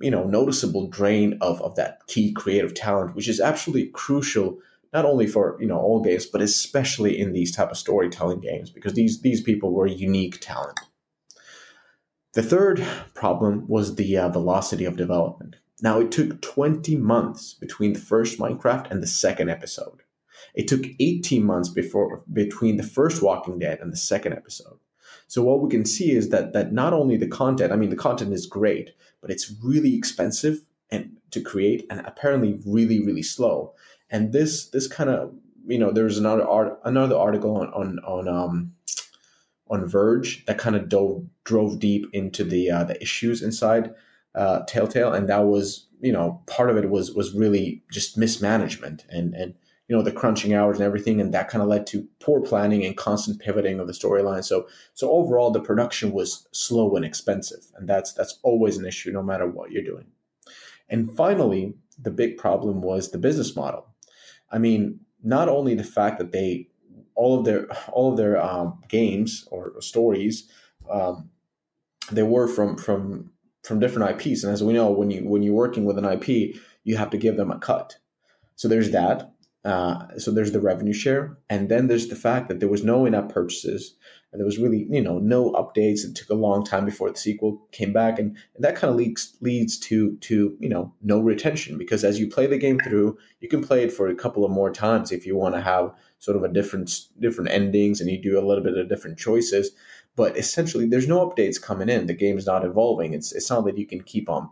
you 0.01 0.11
know, 0.11 0.25
noticeable 0.25 0.87
drain 0.87 1.37
of, 1.41 1.61
of 1.61 1.75
that 1.75 2.05
key 2.07 2.31
creative 2.33 2.73
talent, 2.73 3.15
which 3.15 3.27
is 3.27 3.39
absolutely 3.39 3.89
crucial 3.89 4.59
not 4.93 5.05
only 5.05 5.27
for 5.27 5.57
you 5.59 5.67
know 5.67 5.77
all 5.77 6.01
games, 6.01 6.25
but 6.25 6.41
especially 6.41 7.19
in 7.19 7.33
these 7.33 7.55
type 7.55 7.69
of 7.71 7.77
storytelling 7.77 8.39
games, 8.39 8.69
because 8.69 8.93
these 8.93 9.21
these 9.21 9.41
people 9.41 9.73
were 9.73 9.87
unique 9.87 10.39
talent. 10.39 10.79
The 12.37 12.43
third 12.43 12.85
problem 13.15 13.67
was 13.67 13.95
the 13.95 14.15
uh, 14.15 14.29
velocity 14.29 14.85
of 14.85 14.95
development. 14.95 15.55
Now, 15.81 15.99
it 15.99 16.11
took 16.11 16.39
20 16.43 16.95
months 16.95 17.55
between 17.55 17.93
the 17.93 17.99
first 17.99 18.37
Minecraft 18.37 18.91
and 18.91 19.01
the 19.01 19.07
second 19.07 19.49
episode. 19.49 20.03
It 20.53 20.67
took 20.67 20.83
18 20.99 21.43
months 21.43 21.69
before 21.69 22.21
between 22.31 22.77
the 22.77 22.83
first 22.83 23.23
Walking 23.23 23.57
Dead 23.57 23.79
and 23.81 23.91
the 23.91 23.97
second 23.97 24.33
episode. 24.33 24.77
So 25.25 25.41
what 25.41 25.61
we 25.61 25.69
can 25.71 25.83
see 25.83 26.11
is 26.11 26.29
that 26.29 26.53
that 26.53 26.71
not 26.71 26.93
only 26.93 27.17
the 27.17 27.25
content, 27.25 27.73
I 27.73 27.75
mean 27.75 27.89
the 27.89 27.95
content 27.95 28.31
is 28.33 28.45
great, 28.45 28.91
but 29.19 29.31
it's 29.31 29.51
really 29.63 29.95
expensive 29.95 30.61
and 30.91 31.17
to 31.31 31.41
create 31.41 31.87
and 31.89 32.01
apparently 32.05 32.59
really 32.67 33.03
really 33.03 33.23
slow. 33.23 33.73
And 34.11 34.31
this 34.31 34.67
this 34.67 34.87
kind 34.87 35.09
of 35.09 35.33
you 35.65 35.79
know 35.79 35.89
there's 35.89 36.19
another 36.19 36.47
art 36.47 36.79
another 36.85 37.15
article 37.17 37.57
on 37.57 37.69
on 37.69 37.97
on 38.05 38.27
um 38.27 38.73
on 39.69 39.85
Verge 39.85 40.45
that 40.45 40.57
kind 40.57 40.75
of 40.75 40.89
dove 40.89 41.25
drove 41.43 41.79
deep 41.79 42.07
into 42.13 42.43
the 42.43 42.69
uh, 42.69 42.83
the 42.83 43.01
issues 43.01 43.41
inside 43.41 43.93
uh, 44.35 44.61
Telltale, 44.67 45.13
and 45.13 45.27
that 45.29 45.45
was 45.45 45.87
you 46.01 46.11
know 46.11 46.41
part 46.45 46.69
of 46.69 46.77
it 46.77 46.89
was 46.89 47.13
was 47.13 47.33
really 47.33 47.83
just 47.91 48.17
mismanagement 48.17 49.05
and 49.09 49.33
and 49.33 49.55
you 49.87 49.95
know 49.95 50.01
the 50.01 50.11
crunching 50.11 50.53
hours 50.53 50.77
and 50.77 50.85
everything 50.85 51.21
and 51.21 51.33
that 51.33 51.49
kind 51.49 51.61
of 51.61 51.69
led 51.69 51.87
to 51.87 52.07
poor 52.19 52.41
planning 52.41 52.85
and 52.85 52.97
constant 52.97 53.39
pivoting 53.39 53.79
of 53.79 53.87
the 53.87 53.93
storyline. 53.93 54.43
So 54.43 54.67
so 54.93 55.11
overall 55.11 55.51
the 55.51 55.61
production 55.61 56.11
was 56.11 56.47
slow 56.51 56.95
and 56.95 57.05
expensive 57.05 57.71
and 57.75 57.87
that's 57.87 58.13
that's 58.13 58.39
always 58.43 58.77
an 58.77 58.85
issue 58.85 59.11
no 59.11 59.23
matter 59.23 59.47
what 59.47 59.71
you're 59.71 59.83
doing. 59.83 60.05
And 60.89 61.11
finally 61.15 61.73
the 61.99 62.11
big 62.11 62.37
problem 62.37 62.81
was 62.81 63.11
the 63.11 63.17
business 63.17 63.55
model. 63.55 63.87
I 64.51 64.59
mean 64.59 64.99
not 65.23 65.49
only 65.49 65.73
the 65.73 65.83
fact 65.83 66.19
that 66.19 66.31
they 66.31 66.69
all 67.17 67.39
of 67.39 67.45
their 67.45 67.65
all 67.91 68.11
of 68.11 68.17
their 68.17 68.41
um, 68.41 68.81
games 68.87 69.47
or, 69.51 69.73
stories 69.81 70.49
um, 70.89 71.29
they 72.11 72.23
were 72.23 72.47
from 72.47 72.77
from 72.77 73.31
from 73.63 73.79
different 73.79 74.09
ips 74.11 74.43
and 74.43 74.53
as 74.53 74.63
we 74.63 74.73
know 74.73 74.89
when 74.89 75.11
you 75.11 75.27
when 75.27 75.43
you're 75.43 75.53
working 75.53 75.83
with 75.83 75.97
an 75.97 76.05
ip 76.05 76.27
you 76.87 76.95
have 76.95 77.09
to 77.09 77.17
give 77.17 77.35
them 77.35 77.51
a 77.51 77.59
cut. 77.59 77.97
So 78.55 78.69
there's 78.69 78.91
that 78.91 79.33
uh, 79.67 80.17
so 80.17 80.31
there's 80.31 80.53
the 80.53 80.61
revenue 80.61 80.93
share, 80.93 81.37
and 81.49 81.67
then 81.67 81.87
there's 81.87 82.07
the 82.07 82.15
fact 82.15 82.47
that 82.47 82.61
there 82.61 82.69
was 82.69 82.85
no 82.85 83.05
in-app 83.05 83.27
purchases, 83.27 83.95
and 84.31 84.39
there 84.39 84.45
was 84.45 84.57
really 84.57 84.87
you 84.89 85.01
know 85.01 85.19
no 85.19 85.51
updates. 85.51 86.05
It 86.05 86.15
took 86.15 86.29
a 86.29 86.35
long 86.35 86.63
time 86.63 86.85
before 86.85 87.11
the 87.11 87.17
sequel 87.17 87.67
came 87.73 87.91
back, 87.91 88.17
and, 88.17 88.37
and 88.55 88.63
that 88.63 88.77
kind 88.77 88.89
of 88.89 88.95
leads 88.95 89.35
leads 89.41 89.77
to 89.79 90.15
to 90.17 90.55
you 90.61 90.69
know 90.69 90.93
no 91.01 91.19
retention. 91.19 91.77
Because 91.77 92.05
as 92.05 92.17
you 92.17 92.29
play 92.29 92.47
the 92.47 92.57
game 92.57 92.79
through, 92.79 93.17
you 93.41 93.49
can 93.49 93.61
play 93.61 93.83
it 93.83 93.91
for 93.91 94.07
a 94.07 94.15
couple 94.15 94.45
of 94.45 94.51
more 94.51 94.71
times 94.71 95.11
if 95.11 95.25
you 95.25 95.35
want 95.35 95.55
to 95.55 95.61
have 95.61 95.91
sort 96.19 96.37
of 96.37 96.43
a 96.43 96.49
different 96.49 96.91
different 97.19 97.51
endings 97.51 98.01
and 98.01 98.09
you 98.09 98.21
do 98.21 98.39
a 98.39 98.45
little 98.45 98.63
bit 98.63 98.77
of 98.77 98.89
different 98.89 99.17
choices. 99.17 99.71
But 100.15 100.35
essentially, 100.37 100.87
there's 100.87 101.07
no 101.07 101.29
updates 101.29 101.61
coming 101.61 101.89
in. 101.89 102.07
The 102.07 102.13
game's 102.13 102.47
not 102.47 102.65
evolving. 102.65 103.13
It's 103.13 103.31
it's 103.31 103.49
not 103.49 103.65
that 103.65 103.77
you 103.77 103.85
can 103.85 104.01
keep 104.01 104.29
on 104.29 104.49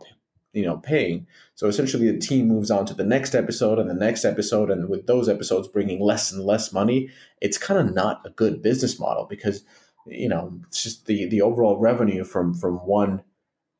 you 0.52 0.64
know 0.64 0.78
paying 0.78 1.26
so 1.54 1.68
essentially 1.68 2.10
the 2.10 2.18
team 2.18 2.48
moves 2.48 2.70
on 2.70 2.86
to 2.86 2.94
the 2.94 3.04
next 3.04 3.34
episode 3.34 3.78
and 3.78 3.90
the 3.90 3.94
next 3.94 4.24
episode 4.24 4.70
and 4.70 4.88
with 4.88 5.06
those 5.06 5.28
episodes 5.28 5.68
bringing 5.68 6.00
less 6.00 6.32
and 6.32 6.42
less 6.44 6.72
money 6.72 7.10
it's 7.42 7.58
kind 7.58 7.78
of 7.78 7.94
not 7.94 8.22
a 8.24 8.30
good 8.30 8.62
business 8.62 8.98
model 8.98 9.26
because 9.28 9.62
you 10.06 10.28
know 10.28 10.58
it's 10.66 10.82
just 10.82 11.04
the 11.06 11.26
the 11.26 11.42
overall 11.42 11.76
revenue 11.76 12.24
from 12.24 12.54
from 12.54 12.76
one 12.86 13.22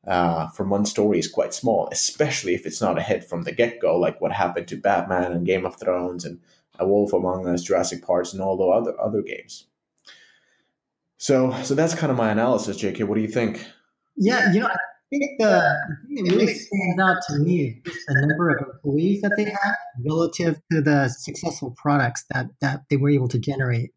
uh, 0.07 0.47
from 0.49 0.69
one 0.69 0.85
story 0.85 1.19
is 1.19 1.27
quite 1.27 1.53
small, 1.53 1.89
especially 1.91 2.55
if 2.55 2.65
it's 2.65 2.81
not 2.81 2.97
a 2.97 3.01
hit 3.01 3.25
from 3.25 3.43
the 3.43 3.51
get 3.51 3.81
go, 3.81 3.97
like 3.97 4.21
what 4.21 4.31
happened 4.31 4.65
to 4.69 4.77
Batman 4.77 5.33
and 5.33 5.45
Game 5.45 5.65
of 5.65 5.75
Thrones 5.75 6.23
and 6.23 6.39
A 6.79 6.87
Wolf 6.87 7.13
Among 7.13 7.47
Us, 7.47 7.63
Jurassic 7.63 8.03
Park, 8.05 8.27
and 8.33 8.41
all 8.41 8.57
the 8.57 8.65
other 8.65 8.99
other 8.99 9.21
games. 9.21 9.67
So, 11.17 11.51
so 11.63 11.73
that's 11.73 11.95
kind 11.95 12.11
of 12.11 12.17
my 12.17 12.31
analysis, 12.31 12.81
JK. 12.81 13.03
What 13.07 13.15
do 13.15 13.21
you 13.21 13.27
think? 13.27 13.65
Yeah, 14.15 14.53
you 14.53 14.59
know, 14.59 14.67
I 14.67 14.77
think 15.09 15.39
the, 15.39 15.77
thing 16.07 16.25
that 16.25 16.35
really 16.35 16.53
stands 16.53 17.01
out 17.01 17.17
to 17.29 17.39
me 17.39 17.81
is 17.85 18.05
the 18.07 18.25
number 18.27 18.49
of 18.49 18.67
employees 18.67 19.21
that 19.21 19.33
they 19.35 19.45
had 19.45 19.75
relative 20.05 20.59
to 20.71 20.81
the 20.81 21.07
successful 21.07 21.73
products 21.77 22.25
that 22.31 22.47
that 22.61 22.81
they 22.89 22.97
were 22.97 23.09
able 23.09 23.27
to 23.29 23.39
generate. 23.39 23.91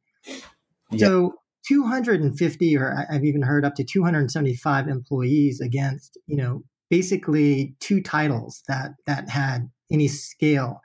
So 0.98 1.34
250 1.68 2.76
or 2.76 3.06
I've 3.10 3.24
even 3.24 3.42
heard 3.42 3.64
up 3.64 3.74
to 3.76 3.84
275 3.84 4.88
employees 4.88 5.60
against, 5.60 6.18
you 6.26 6.36
know, 6.36 6.64
basically 6.88 7.76
two 7.80 8.00
titles 8.02 8.62
that 8.68 8.92
that 9.06 9.28
had 9.28 9.70
any 9.90 10.08
scale. 10.08 10.80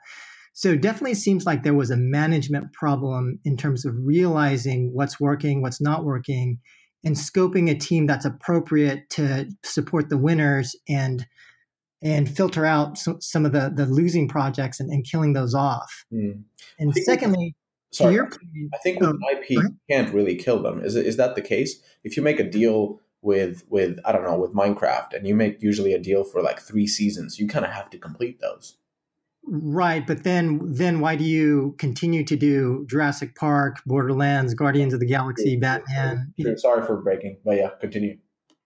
So 0.56 0.70
it 0.70 0.80
definitely 0.80 1.12
seems 1.12 1.44
like 1.44 1.64
there 1.64 1.74
was 1.74 1.90
a 1.90 1.98
management 1.98 2.72
problem 2.72 3.38
in 3.44 3.58
terms 3.58 3.84
of 3.84 3.94
realizing 3.98 4.90
what's 4.94 5.20
working, 5.20 5.60
what's 5.60 5.82
not 5.82 6.06
working, 6.06 6.60
and 7.04 7.14
scoping 7.14 7.70
a 7.70 7.74
team 7.74 8.06
that's 8.06 8.24
appropriate 8.24 9.10
to 9.10 9.50
support 9.62 10.08
the 10.08 10.16
winners 10.16 10.74
and 10.88 11.26
and 12.02 12.34
filter 12.34 12.64
out 12.64 12.96
some, 12.96 13.20
some 13.20 13.44
of 13.44 13.52
the 13.52 13.70
the 13.74 13.84
losing 13.84 14.28
projects 14.28 14.80
and, 14.80 14.90
and 14.90 15.04
killing 15.04 15.34
those 15.34 15.52
off. 15.52 16.06
Mm. 16.10 16.44
And 16.78 16.94
secondly, 17.04 17.54
Sorry, 17.92 18.14
your, 18.14 18.30
I 18.72 18.78
think 18.78 18.98
with 19.00 19.10
oh, 19.10 19.30
IP 19.30 19.58
can't 19.90 20.14
really 20.14 20.36
kill 20.36 20.62
them. 20.62 20.82
Is 20.82 20.96
is 20.96 21.18
that 21.18 21.34
the 21.34 21.42
case? 21.42 21.82
If 22.02 22.16
you 22.16 22.22
make 22.22 22.40
a 22.40 22.50
deal 22.50 23.02
with 23.20 23.62
with 23.68 23.98
I 24.06 24.12
don't 24.12 24.24
know 24.24 24.38
with 24.38 24.54
Minecraft 24.54 25.12
and 25.12 25.26
you 25.26 25.34
make 25.34 25.60
usually 25.60 25.92
a 25.92 25.98
deal 25.98 26.24
for 26.24 26.40
like 26.40 26.60
three 26.60 26.86
seasons, 26.86 27.38
you 27.38 27.46
kind 27.46 27.66
of 27.66 27.72
have 27.72 27.90
to 27.90 27.98
complete 27.98 28.40
those. 28.40 28.78
Right, 29.48 30.04
but 30.04 30.24
then 30.24 30.60
then 30.64 30.98
why 30.98 31.14
do 31.14 31.22
you 31.22 31.76
continue 31.78 32.24
to 32.24 32.36
do 32.36 32.84
Jurassic 32.88 33.36
Park, 33.36 33.76
Borderlands, 33.86 34.54
Guardians 34.54 34.92
of 34.92 34.98
the 34.98 35.06
Galaxy, 35.06 35.56
Batman? 35.56 36.32
Sorry 36.56 36.84
for 36.84 37.00
breaking, 37.00 37.38
but 37.44 37.56
yeah, 37.56 37.70
continue. 37.80 38.18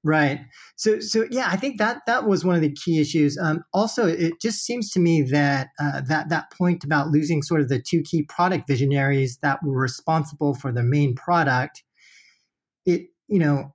Right. 0.02 0.40
So, 0.76 0.98
so 1.00 1.26
yeah, 1.30 1.48
I 1.50 1.56
think 1.56 1.76
that 1.78 2.00
that 2.06 2.26
was 2.26 2.42
one 2.42 2.54
of 2.54 2.62
the 2.62 2.72
key 2.72 3.00
issues. 3.00 3.36
Um, 3.36 3.62
also, 3.74 4.06
it 4.06 4.40
just 4.40 4.64
seems 4.64 4.90
to 4.92 5.00
me 5.00 5.20
that 5.22 5.68
uh, 5.78 6.00
that 6.08 6.30
that 6.30 6.50
point 6.56 6.84
about 6.84 7.08
losing 7.08 7.42
sort 7.42 7.60
of 7.60 7.68
the 7.68 7.82
two 7.82 8.02
key 8.02 8.22
product 8.22 8.66
visionaries 8.66 9.38
that 9.42 9.62
were 9.62 9.78
responsible 9.78 10.54
for 10.54 10.72
the 10.72 10.82
main 10.82 11.14
product, 11.14 11.82
it 12.86 13.08
you 13.28 13.38
know, 13.38 13.74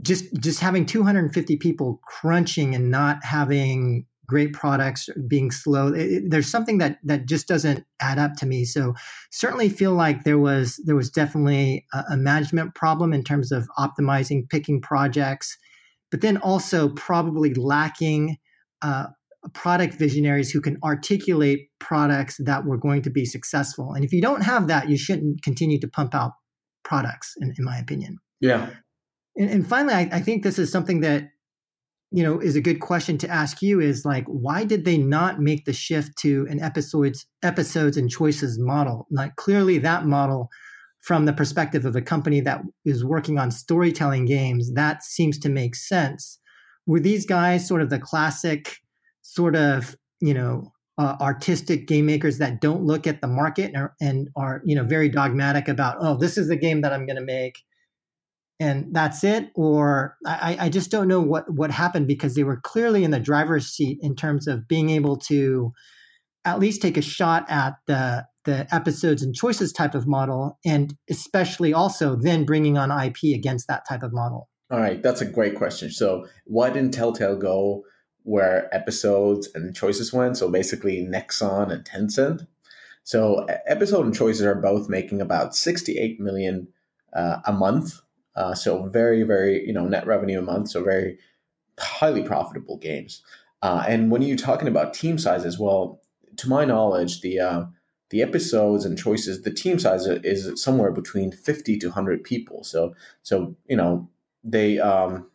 just 0.00 0.32
just 0.34 0.60
having 0.60 0.86
250 0.86 1.56
people 1.56 2.00
crunching 2.06 2.76
and 2.76 2.90
not 2.90 3.24
having 3.24 4.06
great 4.30 4.52
products 4.52 5.08
being 5.26 5.50
slow. 5.50 5.88
It, 5.88 6.30
there's 6.30 6.50
something 6.50 6.78
that 6.78 6.98
that 7.04 7.26
just 7.26 7.48
doesn't 7.48 7.84
add 8.00 8.18
up 8.18 8.36
to 8.36 8.46
me. 8.46 8.64
So 8.64 8.94
certainly 9.30 9.68
feel 9.68 9.92
like 9.92 10.24
there 10.24 10.38
was 10.38 10.80
there 10.86 10.96
was 10.96 11.10
definitely 11.10 11.84
a, 11.92 12.04
a 12.12 12.16
management 12.16 12.74
problem 12.74 13.12
in 13.12 13.24
terms 13.24 13.52
of 13.52 13.68
optimizing 13.76 14.48
picking 14.48 14.80
projects 14.80 15.58
but 16.10 16.20
then 16.20 16.36
also 16.38 16.88
probably 16.90 17.54
lacking 17.54 18.36
uh, 18.82 19.06
product 19.54 19.94
visionaries 19.94 20.50
who 20.50 20.60
can 20.60 20.76
articulate 20.84 21.68
products 21.78 22.36
that 22.44 22.64
were 22.64 22.76
going 22.76 23.02
to 23.02 23.10
be 23.10 23.24
successful. 23.24 23.92
And 23.94 24.04
if 24.04 24.12
you 24.12 24.20
don't 24.20 24.42
have 24.42 24.68
that 24.68 24.88
you 24.88 24.98
shouldn't 24.98 25.42
continue 25.42 25.80
to 25.80 25.88
pump 25.88 26.14
out 26.14 26.32
products 26.84 27.34
in, 27.40 27.54
in 27.56 27.64
my 27.64 27.78
opinion. 27.78 28.18
Yeah. 28.40 28.70
And, 29.36 29.50
and 29.50 29.66
finally 29.66 29.94
I, 29.94 30.08
I 30.12 30.20
think 30.20 30.42
this 30.42 30.58
is 30.58 30.70
something 30.70 31.00
that 31.00 31.30
you 32.10 32.22
know 32.22 32.38
is 32.38 32.56
a 32.56 32.60
good 32.60 32.80
question 32.80 33.16
to 33.18 33.28
ask 33.28 33.62
you 33.62 33.80
is 33.80 34.04
like 34.04 34.24
why 34.26 34.64
did 34.64 34.84
they 34.84 34.98
not 34.98 35.40
make 35.40 35.64
the 35.64 35.72
shift 35.72 36.16
to 36.18 36.46
an 36.50 36.60
episodes 36.60 37.26
episodes 37.42 37.96
and 37.96 38.10
choices 38.10 38.58
model? 38.58 39.06
Like 39.10 39.36
clearly 39.36 39.78
that 39.78 40.06
model 40.06 40.48
from 41.00 41.24
the 41.24 41.32
perspective 41.32 41.86
of 41.86 41.96
a 41.96 42.02
company 42.02 42.40
that 42.40 42.60
is 42.84 43.04
working 43.04 43.38
on 43.38 43.50
storytelling 43.50 44.26
games 44.26 44.72
that 44.74 45.02
seems 45.02 45.38
to 45.38 45.48
make 45.48 45.74
sense. 45.74 46.38
Were 46.86 47.00
these 47.00 47.24
guys 47.24 47.66
sort 47.66 47.80
of 47.80 47.90
the 47.90 47.98
classic 47.98 48.76
sort 49.22 49.56
of 49.56 49.96
you 50.20 50.34
know 50.34 50.72
uh, 50.98 51.16
artistic 51.20 51.86
game 51.86 52.06
makers 52.06 52.38
that 52.38 52.60
don't 52.60 52.84
look 52.84 53.06
at 53.06 53.22
the 53.22 53.26
market 53.26 53.70
and 53.72 53.76
are, 53.76 53.94
and 54.00 54.28
are 54.36 54.60
you 54.64 54.74
know 54.74 54.84
very 54.84 55.08
dogmatic 55.08 55.68
about 55.68 55.96
oh 56.00 56.16
this 56.16 56.36
is 56.36 56.48
the 56.48 56.56
game 56.56 56.82
that 56.82 56.92
i'm 56.92 57.06
going 57.06 57.16
to 57.16 57.24
make 57.24 57.62
and 58.60 58.94
that's 58.94 59.24
it 59.24 59.50
or 59.54 60.16
I, 60.26 60.56
I 60.60 60.68
just 60.68 60.90
don't 60.90 61.08
know 61.08 61.20
what 61.20 61.50
what 61.52 61.70
happened 61.70 62.06
because 62.06 62.34
they 62.34 62.44
were 62.44 62.60
clearly 62.60 63.02
in 63.02 63.10
the 63.10 63.18
driver's 63.18 63.66
seat 63.66 63.98
in 64.02 64.14
terms 64.14 64.46
of 64.46 64.68
being 64.68 64.90
able 64.90 65.16
to 65.16 65.72
at 66.44 66.60
least 66.60 66.82
take 66.82 66.96
a 66.96 67.02
shot 67.02 67.46
at 67.48 67.74
the 67.86 68.26
the 68.44 68.72
episodes 68.72 69.22
and 69.22 69.34
choices 69.34 69.72
type 69.72 69.94
of 69.94 70.06
model 70.06 70.58
and 70.64 70.94
especially 71.08 71.72
also 71.72 72.14
then 72.14 72.44
bringing 72.44 72.78
on 72.78 72.90
ip 73.04 73.16
against 73.34 73.66
that 73.66 73.88
type 73.88 74.02
of 74.02 74.12
model. 74.12 74.48
All 74.70 74.78
right 74.78 75.02
that's 75.02 75.22
a 75.22 75.26
great 75.26 75.56
question. 75.56 75.90
So 75.90 76.26
why 76.44 76.70
didn't 76.70 76.92
telltale 76.92 77.36
go 77.36 77.82
where 78.22 78.72
episodes 78.74 79.48
and 79.54 79.74
choices 79.74 80.12
went? 80.12 80.36
So 80.36 80.50
basically 80.50 81.06
nexon 81.10 81.72
and 81.72 81.84
tencent. 81.84 82.46
So 83.04 83.46
episode 83.66 84.04
and 84.04 84.14
choices 84.14 84.42
are 84.42 84.54
both 84.54 84.90
making 84.90 85.22
about 85.22 85.56
68 85.56 86.20
million 86.20 86.68
uh, 87.14 87.38
a 87.46 87.52
month 87.52 87.98
uh, 88.36 88.54
so 88.54 88.86
very, 88.88 89.22
very, 89.22 89.66
you 89.66 89.72
know, 89.72 89.86
net 89.86 90.06
revenue 90.06 90.38
a 90.38 90.42
month. 90.42 90.70
So 90.70 90.82
very 90.82 91.18
highly 91.78 92.22
profitable 92.22 92.76
games. 92.76 93.22
Uh, 93.62 93.84
and 93.86 94.10
when 94.10 94.22
you're 94.22 94.36
talking 94.36 94.68
about 94.68 94.94
team 94.94 95.18
size 95.18 95.44
as 95.44 95.58
well, 95.58 96.00
to 96.36 96.48
my 96.48 96.64
knowledge, 96.64 97.20
the 97.20 97.38
uh, 97.40 97.64
the 98.10 98.22
episodes 98.22 98.84
and 98.84 98.98
choices, 98.98 99.42
the 99.42 99.52
team 99.52 99.78
size 99.78 100.06
is 100.06 100.60
somewhere 100.62 100.90
between 100.90 101.30
50 101.30 101.78
to 101.78 101.86
100 101.88 102.24
people. 102.24 102.64
So, 102.64 102.94
so 103.22 103.54
you 103.68 103.76
know, 103.76 104.08
they 104.42 104.78
um, 104.78 105.30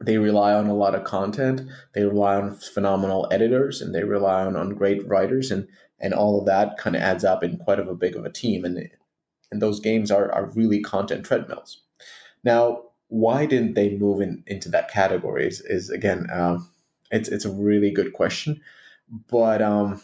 they 0.00 0.18
rely 0.18 0.52
on 0.52 0.66
a 0.66 0.74
lot 0.74 0.94
of 0.94 1.04
content. 1.04 1.62
They 1.94 2.02
rely 2.04 2.36
on 2.36 2.56
phenomenal 2.56 3.28
editors, 3.30 3.80
and 3.80 3.94
they 3.94 4.04
rely 4.04 4.44
on, 4.44 4.56
on 4.56 4.74
great 4.74 5.06
writers, 5.06 5.50
and 5.50 5.68
and 5.98 6.12
all 6.12 6.38
of 6.38 6.46
that 6.46 6.76
kind 6.76 6.94
of 6.94 7.02
adds 7.02 7.24
up 7.24 7.42
in 7.42 7.56
quite 7.56 7.78
of 7.78 7.88
a 7.88 7.94
big 7.94 8.16
of 8.16 8.24
a 8.24 8.32
team. 8.32 8.64
And 8.64 8.90
and 9.50 9.62
those 9.62 9.80
games 9.80 10.10
are, 10.10 10.30
are 10.32 10.46
really 10.54 10.80
content 10.80 11.24
treadmills. 11.24 11.82
Now, 12.44 12.82
why 13.08 13.46
didn't 13.46 13.74
they 13.74 13.96
move 13.96 14.20
in, 14.20 14.42
into 14.46 14.68
that 14.70 14.90
category 14.90 15.46
is, 15.46 15.60
is 15.60 15.90
again, 15.90 16.26
um, 16.32 16.68
it's, 17.10 17.28
it's 17.28 17.44
a 17.44 17.52
really 17.52 17.90
good 17.90 18.12
question. 18.12 18.60
But 19.30 19.62
um, 19.62 20.00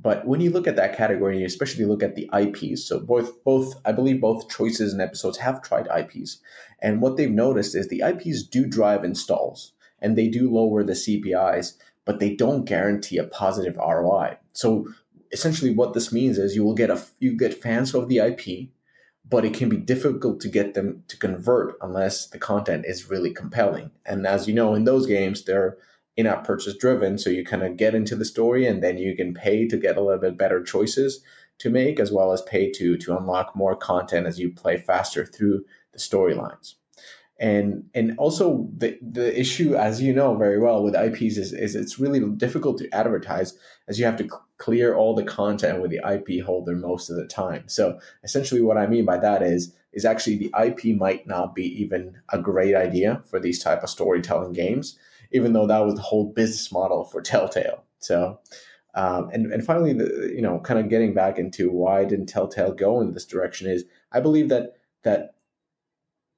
but 0.00 0.26
when 0.26 0.40
you 0.40 0.50
look 0.50 0.66
at 0.66 0.76
that 0.76 0.96
category, 0.96 1.40
you 1.40 1.46
especially 1.46 1.84
look 1.84 2.02
at 2.02 2.14
the 2.14 2.30
IPs, 2.32 2.84
so 2.84 3.00
both 3.00 3.42
both 3.42 3.74
I 3.84 3.92
believe 3.92 4.20
both 4.20 4.48
choices 4.48 4.92
and 4.92 5.02
episodes 5.02 5.38
have 5.38 5.62
tried 5.62 5.88
IPs, 5.88 6.38
and 6.80 7.00
what 7.00 7.16
they've 7.16 7.30
noticed 7.30 7.74
is 7.74 7.88
the 7.88 8.02
IPs 8.06 8.42
do 8.42 8.66
drive 8.66 9.02
installs 9.02 9.72
and 10.00 10.16
they 10.16 10.28
do 10.28 10.52
lower 10.52 10.84
the 10.84 10.92
CPIs, 10.92 11.74
but 12.04 12.20
they 12.20 12.34
don't 12.34 12.64
guarantee 12.64 13.18
a 13.18 13.24
positive 13.24 13.76
ROI. 13.76 14.36
So 14.52 14.86
essentially 15.32 15.74
what 15.74 15.94
this 15.94 16.12
means 16.12 16.38
is 16.38 16.54
you 16.54 16.64
will 16.64 16.74
get 16.74 16.90
a 16.90 17.02
you 17.18 17.36
get 17.36 17.62
fans 17.62 17.94
of 17.94 18.08
the 18.08 18.18
IP, 18.18 18.68
but 19.28 19.44
it 19.44 19.54
can 19.54 19.68
be 19.68 19.76
difficult 19.76 20.40
to 20.40 20.48
get 20.48 20.74
them 20.74 21.04
to 21.08 21.16
convert 21.16 21.76
unless 21.80 22.26
the 22.28 22.38
content 22.38 22.84
is 22.86 23.10
really 23.10 23.32
compelling. 23.32 23.90
And 24.06 24.26
as 24.26 24.48
you 24.48 24.54
know, 24.54 24.74
in 24.74 24.84
those 24.84 25.06
games, 25.06 25.44
they're 25.44 25.76
in-app 26.16 26.44
purchase 26.44 26.76
driven, 26.76 27.16
so 27.16 27.30
you 27.30 27.44
kind 27.44 27.62
of 27.62 27.76
get 27.76 27.94
into 27.94 28.16
the 28.16 28.24
story 28.24 28.66
and 28.66 28.82
then 28.82 28.98
you 28.98 29.14
can 29.14 29.34
pay 29.34 29.68
to 29.68 29.76
get 29.76 29.96
a 29.96 30.00
little 30.00 30.20
bit 30.20 30.36
better 30.36 30.62
choices 30.62 31.22
to 31.58 31.70
make, 31.70 32.00
as 32.00 32.10
well 32.10 32.32
as 32.32 32.42
pay 32.42 32.70
to 32.72 32.96
to 32.98 33.16
unlock 33.16 33.54
more 33.54 33.76
content 33.76 34.26
as 34.26 34.38
you 34.38 34.50
play 34.50 34.76
faster 34.76 35.24
through 35.24 35.64
the 35.92 35.98
storylines 35.98 36.74
and 37.38 37.84
and 37.94 38.14
also 38.18 38.68
the 38.76 38.98
the 39.00 39.38
issue 39.38 39.74
as 39.74 40.02
you 40.02 40.12
know 40.12 40.34
very 40.34 40.58
well 40.58 40.82
with 40.82 40.96
IPs 40.96 41.36
is, 41.36 41.52
is 41.52 41.76
it's 41.76 41.98
really 41.98 42.20
difficult 42.36 42.78
to 42.78 42.90
advertise 42.92 43.56
as 43.86 43.98
you 43.98 44.04
have 44.04 44.16
to 44.16 44.28
clear 44.58 44.94
all 44.94 45.14
the 45.14 45.24
content 45.24 45.80
with 45.80 45.90
the 45.90 46.00
IP 46.08 46.44
holder 46.44 46.74
most 46.74 47.10
of 47.10 47.16
the 47.16 47.26
time. 47.26 47.64
So 47.68 47.98
essentially 48.24 48.60
what 48.60 48.76
I 48.76 48.86
mean 48.86 49.04
by 49.04 49.18
that 49.18 49.42
is 49.42 49.74
is 49.92 50.04
actually 50.04 50.36
the 50.36 50.54
IP 50.62 50.96
might 50.96 51.26
not 51.26 51.54
be 51.54 51.64
even 51.80 52.20
a 52.28 52.38
great 52.38 52.74
idea 52.74 53.22
for 53.28 53.40
these 53.40 53.62
type 53.62 53.82
of 53.82 53.90
storytelling 53.90 54.52
games 54.52 54.98
even 55.32 55.52
though 55.52 55.66
that 55.66 55.84
was 55.84 55.94
the 55.94 56.02
whole 56.02 56.32
business 56.32 56.72
model 56.72 57.04
for 57.04 57.20
Telltale. 57.20 57.84
So 57.98 58.40
um, 58.94 59.30
and 59.32 59.52
and 59.52 59.64
finally 59.64 59.92
the 59.92 60.32
you 60.34 60.42
know 60.42 60.60
kind 60.60 60.80
of 60.80 60.88
getting 60.88 61.14
back 61.14 61.38
into 61.38 61.70
why 61.70 62.04
didn't 62.04 62.26
Telltale 62.26 62.72
go 62.72 63.00
in 63.00 63.12
this 63.12 63.26
direction 63.26 63.68
is 63.68 63.84
I 64.12 64.20
believe 64.20 64.48
that 64.48 64.76
that 65.04 65.34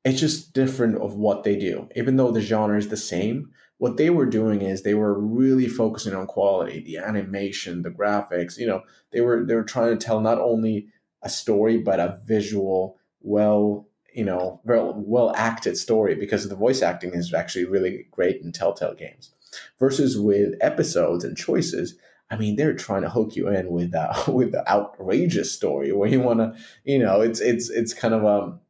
it's 0.05 0.21
just 0.21 0.53
different 0.55 0.97
of 0.97 1.15
what 1.15 1.45
they 1.45 1.57
do. 1.57 1.89
Even 1.95 2.17
though 2.17 2.31
the 2.31 2.41
genre 2.41 2.79
is 2.79 2.89
the 2.89 2.97
same, 2.97 3.51
what 3.81 3.97
they 3.97 4.11
were 4.11 4.27
doing 4.27 4.61
is 4.61 4.83
they 4.83 4.93
were 4.93 5.19
really 5.19 5.67
focusing 5.67 6.15
on 6.15 6.27
quality, 6.27 6.81
the 6.81 6.99
animation, 6.99 7.81
the 7.81 7.91
graphics. 7.91 8.59
You 8.59 8.67
know, 8.67 8.83
they 9.11 9.23
were 9.23 9.43
they 9.43 9.55
were 9.55 9.65
trying 9.65 9.97
to 9.97 10.05
tell 10.07 10.21
not 10.21 10.39
only 10.39 10.89
a 11.23 11.31
story 11.31 11.79
but 11.79 11.99
a 11.99 12.21
visual, 12.27 12.99
well 13.23 13.89
you 14.13 14.25
know 14.25 14.61
well 14.65 14.93
well 15.07 15.33
acted 15.35 15.79
story 15.79 16.15
because 16.15 16.47
the 16.47 16.57
voice 16.57 16.83
acting 16.83 17.15
is 17.15 17.33
actually 17.33 17.65
really 17.65 18.07
great 18.11 18.43
in 18.43 18.53
Telltale 18.53 18.95
games. 18.95 19.33
Versus 19.79 20.19
with 20.19 20.57
episodes 20.61 21.25
and 21.25 21.35
choices, 21.35 21.97
I 22.31 22.37
mean, 22.37 22.57
they're 22.57 22.75
trying 22.75 23.03
to 23.03 23.11
hook 23.11 23.35
you 23.35 23.49
in 23.49 23.71
with 23.71 23.93
that 23.93 24.29
with 24.29 24.53
the 24.53 24.71
outrageous 24.71 25.51
story 25.53 25.91
where 25.93 26.11
you 26.11 26.21
want 26.21 26.41
to, 26.41 26.55
you 26.85 26.99
know, 26.99 27.23
it's 27.23 27.41
it's 27.41 27.71
it's 27.71 27.95
kind 27.95 28.13
of 28.13 28.27
um, 28.27 28.61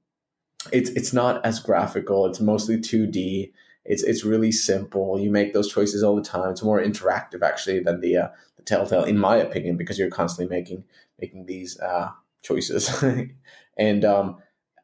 it's 0.72 0.90
it's 0.90 1.12
not 1.12 1.44
as 1.44 1.58
graphical. 1.58 2.26
It's 2.26 2.38
mostly 2.38 2.80
two 2.80 3.08
D. 3.08 3.52
It's 3.84 4.02
it's 4.02 4.24
really 4.24 4.52
simple. 4.52 5.18
You 5.18 5.30
make 5.30 5.52
those 5.52 5.72
choices 5.72 6.02
all 6.02 6.16
the 6.16 6.22
time. 6.22 6.50
It's 6.50 6.62
more 6.62 6.80
interactive 6.80 7.42
actually 7.42 7.80
than 7.80 8.00
the 8.00 8.16
uh, 8.16 8.28
the 8.56 8.62
Telltale, 8.62 9.04
in 9.04 9.18
my 9.18 9.36
opinion, 9.36 9.76
because 9.76 9.98
you're 9.98 10.10
constantly 10.10 10.54
making 10.54 10.84
making 11.18 11.46
these 11.46 11.78
uh, 11.80 12.10
choices. 12.42 13.02
and 13.78 14.04
um, 14.04 14.36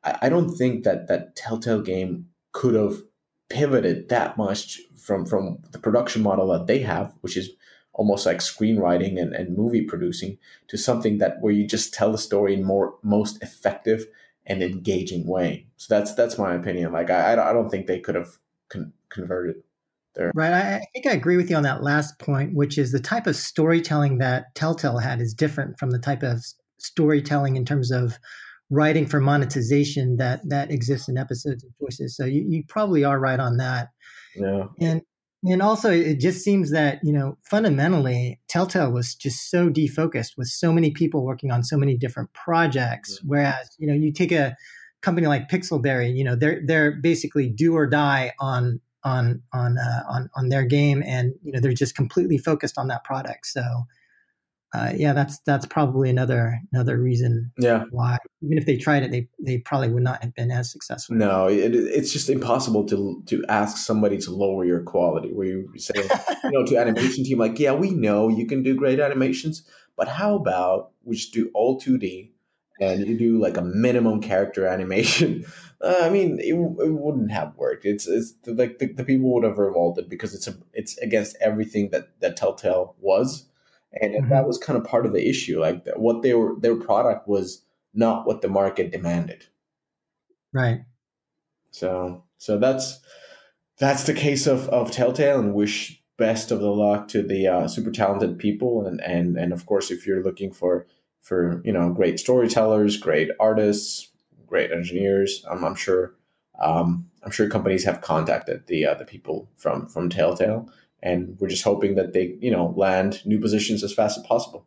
I, 0.02 0.18
I 0.22 0.28
don't 0.28 0.50
think 0.50 0.84
that 0.84 1.08
that 1.08 1.36
Telltale 1.36 1.82
game 1.82 2.28
could 2.52 2.74
have 2.74 3.02
pivoted 3.48 4.08
that 4.08 4.36
much 4.36 4.80
from 4.96 5.26
from 5.26 5.58
the 5.72 5.78
production 5.78 6.22
model 6.22 6.48
that 6.48 6.66
they 6.66 6.78
have, 6.80 7.14
which 7.20 7.36
is 7.36 7.50
almost 7.92 8.26
like 8.26 8.38
screenwriting 8.38 9.20
and, 9.20 9.34
and 9.34 9.56
movie 9.56 9.82
producing, 9.82 10.38
to 10.68 10.76
something 10.76 11.18
that 11.18 11.40
where 11.40 11.52
you 11.52 11.66
just 11.66 11.94
tell 11.94 12.12
the 12.12 12.18
story 12.18 12.54
in 12.54 12.64
more 12.64 12.94
most 13.02 13.42
effective 13.42 14.06
and 14.46 14.62
engaging 14.62 15.26
way. 15.26 15.66
So 15.76 15.94
that's 15.94 16.14
that's 16.14 16.38
my 16.38 16.54
opinion. 16.54 16.92
Like 16.92 17.10
I 17.10 17.32
I 17.32 17.52
don't 17.52 17.68
think 17.68 17.86
they 17.86 18.00
could 18.00 18.14
have 18.14 18.38
con- 18.68 18.92
converted 19.08 19.56
there. 20.14 20.32
Right. 20.34 20.52
I, 20.52 20.86
think 20.92 21.06
I 21.06 21.12
agree 21.12 21.36
with 21.36 21.50
you 21.50 21.56
on 21.56 21.62
that 21.62 21.82
last 21.82 22.18
point, 22.18 22.54
which 22.54 22.78
is 22.78 22.92
the 22.92 23.00
type 23.00 23.26
of 23.26 23.36
storytelling 23.36 24.18
that 24.18 24.54
Telltale 24.54 24.98
had 24.98 25.20
is 25.20 25.34
different 25.34 25.78
from 25.78 25.90
the 25.90 25.98
type 25.98 26.22
of 26.22 26.44
storytelling 26.78 27.56
in 27.56 27.64
terms 27.64 27.90
of 27.90 28.18
writing 28.70 29.06
for 29.06 29.20
monetization 29.20 30.16
that 30.16 30.40
that 30.48 30.70
exists 30.70 31.08
in 31.08 31.16
episodes 31.16 31.62
and 31.62 31.72
choices. 31.80 32.16
So 32.16 32.24
you, 32.24 32.44
you 32.48 32.64
probably 32.68 33.04
are 33.04 33.18
right 33.18 33.38
on 33.38 33.58
that. 33.58 33.88
Yeah. 34.34 34.64
And 34.80 35.02
and 35.44 35.62
also 35.62 35.90
it 35.92 36.18
just 36.18 36.42
seems 36.42 36.72
that, 36.72 36.98
you 37.04 37.12
know, 37.12 37.38
fundamentally 37.48 38.40
Telltale 38.48 38.90
was 38.90 39.14
just 39.14 39.50
so 39.50 39.68
defocused 39.68 40.32
with 40.36 40.48
so 40.48 40.72
many 40.72 40.90
people 40.90 41.24
working 41.24 41.52
on 41.52 41.62
so 41.62 41.76
many 41.76 41.96
different 41.96 42.32
projects. 42.32 43.20
Yeah. 43.20 43.26
Whereas, 43.26 43.76
you 43.78 43.86
know, 43.86 43.94
you 43.94 44.12
take 44.12 44.32
a 44.32 44.56
company 45.06 45.28
like 45.28 45.48
Pixelberry, 45.48 46.14
you 46.16 46.24
know, 46.24 46.34
they're 46.34 46.60
they're 46.66 46.90
basically 46.90 47.48
do 47.48 47.76
or 47.76 47.86
die 47.86 48.32
on 48.40 48.80
on 49.04 49.40
on 49.52 49.78
uh, 49.78 50.02
on 50.08 50.28
on 50.34 50.48
their 50.48 50.64
game, 50.64 51.02
and 51.06 51.32
you 51.44 51.52
know 51.52 51.60
they're 51.60 51.72
just 51.72 51.94
completely 51.94 52.38
focused 52.38 52.76
on 52.76 52.88
that 52.88 53.04
product. 53.04 53.46
So, 53.46 53.62
uh, 54.74 54.92
yeah, 54.96 55.12
that's 55.12 55.38
that's 55.46 55.64
probably 55.64 56.10
another 56.10 56.60
another 56.72 56.98
reason. 56.98 57.52
Yeah. 57.56 57.84
Why 57.90 58.18
even 58.42 58.58
if 58.58 58.66
they 58.66 58.76
tried 58.76 59.04
it, 59.04 59.12
they 59.12 59.28
they 59.38 59.58
probably 59.58 59.90
would 59.90 60.02
not 60.02 60.24
have 60.24 60.34
been 60.34 60.50
as 60.50 60.72
successful. 60.72 61.14
No, 61.14 61.46
it, 61.46 61.72
it's 61.72 62.12
just 62.12 62.28
impossible 62.28 62.84
to 62.86 63.22
to 63.26 63.44
ask 63.48 63.76
somebody 63.76 64.18
to 64.18 64.32
lower 64.32 64.64
your 64.64 64.82
quality. 64.82 65.30
Where 65.32 65.46
you 65.46 65.70
say, 65.76 66.02
you 66.44 66.50
know, 66.50 66.66
to 66.66 66.76
animation 66.76 67.22
team, 67.22 67.38
like, 67.38 67.60
yeah, 67.60 67.74
we 67.74 67.90
know 67.90 68.28
you 68.28 68.44
can 68.44 68.64
do 68.64 68.74
great 68.74 68.98
animations, 68.98 69.62
but 69.96 70.08
how 70.08 70.34
about 70.34 70.90
we 71.04 71.14
just 71.14 71.32
do 71.32 71.48
all 71.54 71.78
two 71.78 71.96
D 71.96 72.32
and 72.80 73.06
you 73.06 73.16
do 73.16 73.38
like 73.38 73.56
a 73.56 73.62
minimum 73.62 74.20
character 74.20 74.66
animation 74.66 75.44
uh, 75.80 75.96
I 76.02 76.10
mean, 76.10 76.38
it, 76.40 76.54
it 76.54 76.92
wouldn't 76.92 77.32
have 77.32 77.54
worked. 77.56 77.84
It's 77.84 78.06
it's 78.06 78.34
like 78.46 78.78
the, 78.78 78.92
the, 78.92 79.04
people 79.04 79.32
would 79.34 79.44
have 79.44 79.58
revolted 79.58 80.08
because 80.08 80.34
it's 80.34 80.46
a, 80.46 80.54
it's 80.72 80.96
against 80.98 81.36
everything 81.40 81.90
that 81.90 82.18
that 82.20 82.36
Telltale 82.36 82.94
was, 82.98 83.46
and 83.92 84.14
mm-hmm. 84.14 84.28
that 84.30 84.46
was 84.46 84.58
kind 84.58 84.78
of 84.78 84.84
part 84.84 85.04
of 85.04 85.12
the 85.12 85.28
issue. 85.28 85.60
Like 85.60 85.86
what 85.96 86.22
they 86.22 86.32
were, 86.34 86.54
their 86.58 86.76
product 86.76 87.28
was 87.28 87.62
not 87.92 88.26
what 88.26 88.40
the 88.40 88.48
market 88.48 88.90
demanded. 88.90 89.46
Right. 90.52 90.80
So 91.72 92.24
so 92.38 92.58
that's 92.58 93.00
that's 93.78 94.04
the 94.04 94.14
case 94.14 94.46
of 94.46 94.68
of 94.70 94.90
Telltale, 94.90 95.38
and 95.38 95.54
wish 95.54 96.02
best 96.16 96.50
of 96.50 96.60
the 96.60 96.72
luck 96.72 97.08
to 97.08 97.22
the 97.22 97.46
uh, 97.46 97.68
super 97.68 97.90
talented 97.90 98.38
people, 98.38 98.86
and 98.86 98.98
and 99.02 99.36
and 99.36 99.52
of 99.52 99.66
course, 99.66 99.90
if 99.90 100.06
you're 100.06 100.22
looking 100.22 100.52
for 100.52 100.86
for 101.26 101.60
you 101.64 101.72
know 101.72 101.92
great 101.92 102.20
storytellers, 102.20 102.96
great 102.96 103.30
artists, 103.40 104.08
great 104.46 104.70
engineers. 104.70 105.44
I'm, 105.50 105.64
I'm 105.64 105.74
sure 105.74 106.14
um, 106.60 107.10
I'm 107.24 107.32
sure 107.32 107.50
companies 107.50 107.84
have 107.84 108.00
contacted 108.00 108.68
the 108.68 108.86
uh, 108.86 108.94
the 108.94 109.04
people 109.04 109.50
from 109.56 109.88
from 109.88 110.08
Telltale, 110.08 110.70
and 111.02 111.36
we're 111.40 111.48
just 111.48 111.64
hoping 111.64 111.96
that 111.96 112.12
they 112.12 112.36
you 112.40 112.52
know 112.52 112.72
land 112.76 113.22
new 113.26 113.40
positions 113.40 113.82
as 113.82 113.92
fast 113.92 114.16
as 114.16 114.24
possible. 114.24 114.66